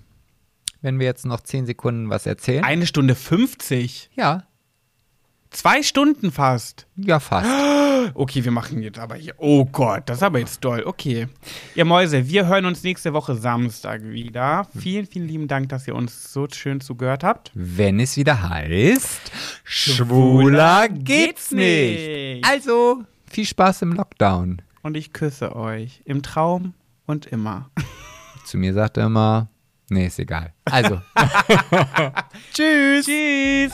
[0.81, 2.63] Wenn wir jetzt noch 10 Sekunden was erzählen.
[2.63, 4.09] Eine Stunde 50.
[4.15, 4.46] ja,
[5.49, 6.87] Zwei Stunden fast.
[6.95, 7.49] ja, fast.
[8.13, 9.33] Okay, wir machen jetzt aber hier.
[9.37, 10.83] Oh Gott, das ist aber jetzt doll.
[10.85, 11.27] Okay.
[11.75, 14.67] Ihr Mäuse, wir hören uns nächste Woche Samstag wieder.
[14.79, 17.51] Vielen, vielen lieben Dank, dass ihr uns so schön zugehört habt.
[17.53, 19.31] Wenn es wieder heißt,
[19.63, 22.45] schwuler geht's nicht.
[22.47, 24.61] Also, viel Spaß im Lockdown.
[24.83, 26.01] Und ich küsse euch.
[26.05, 26.75] Im Traum
[27.07, 27.69] und immer.
[28.45, 29.49] Zu mir sagt er immer,
[29.89, 30.53] nee, ist egal.
[30.65, 31.01] Also,
[32.53, 33.05] Tschüss.
[33.05, 33.73] Tschüss.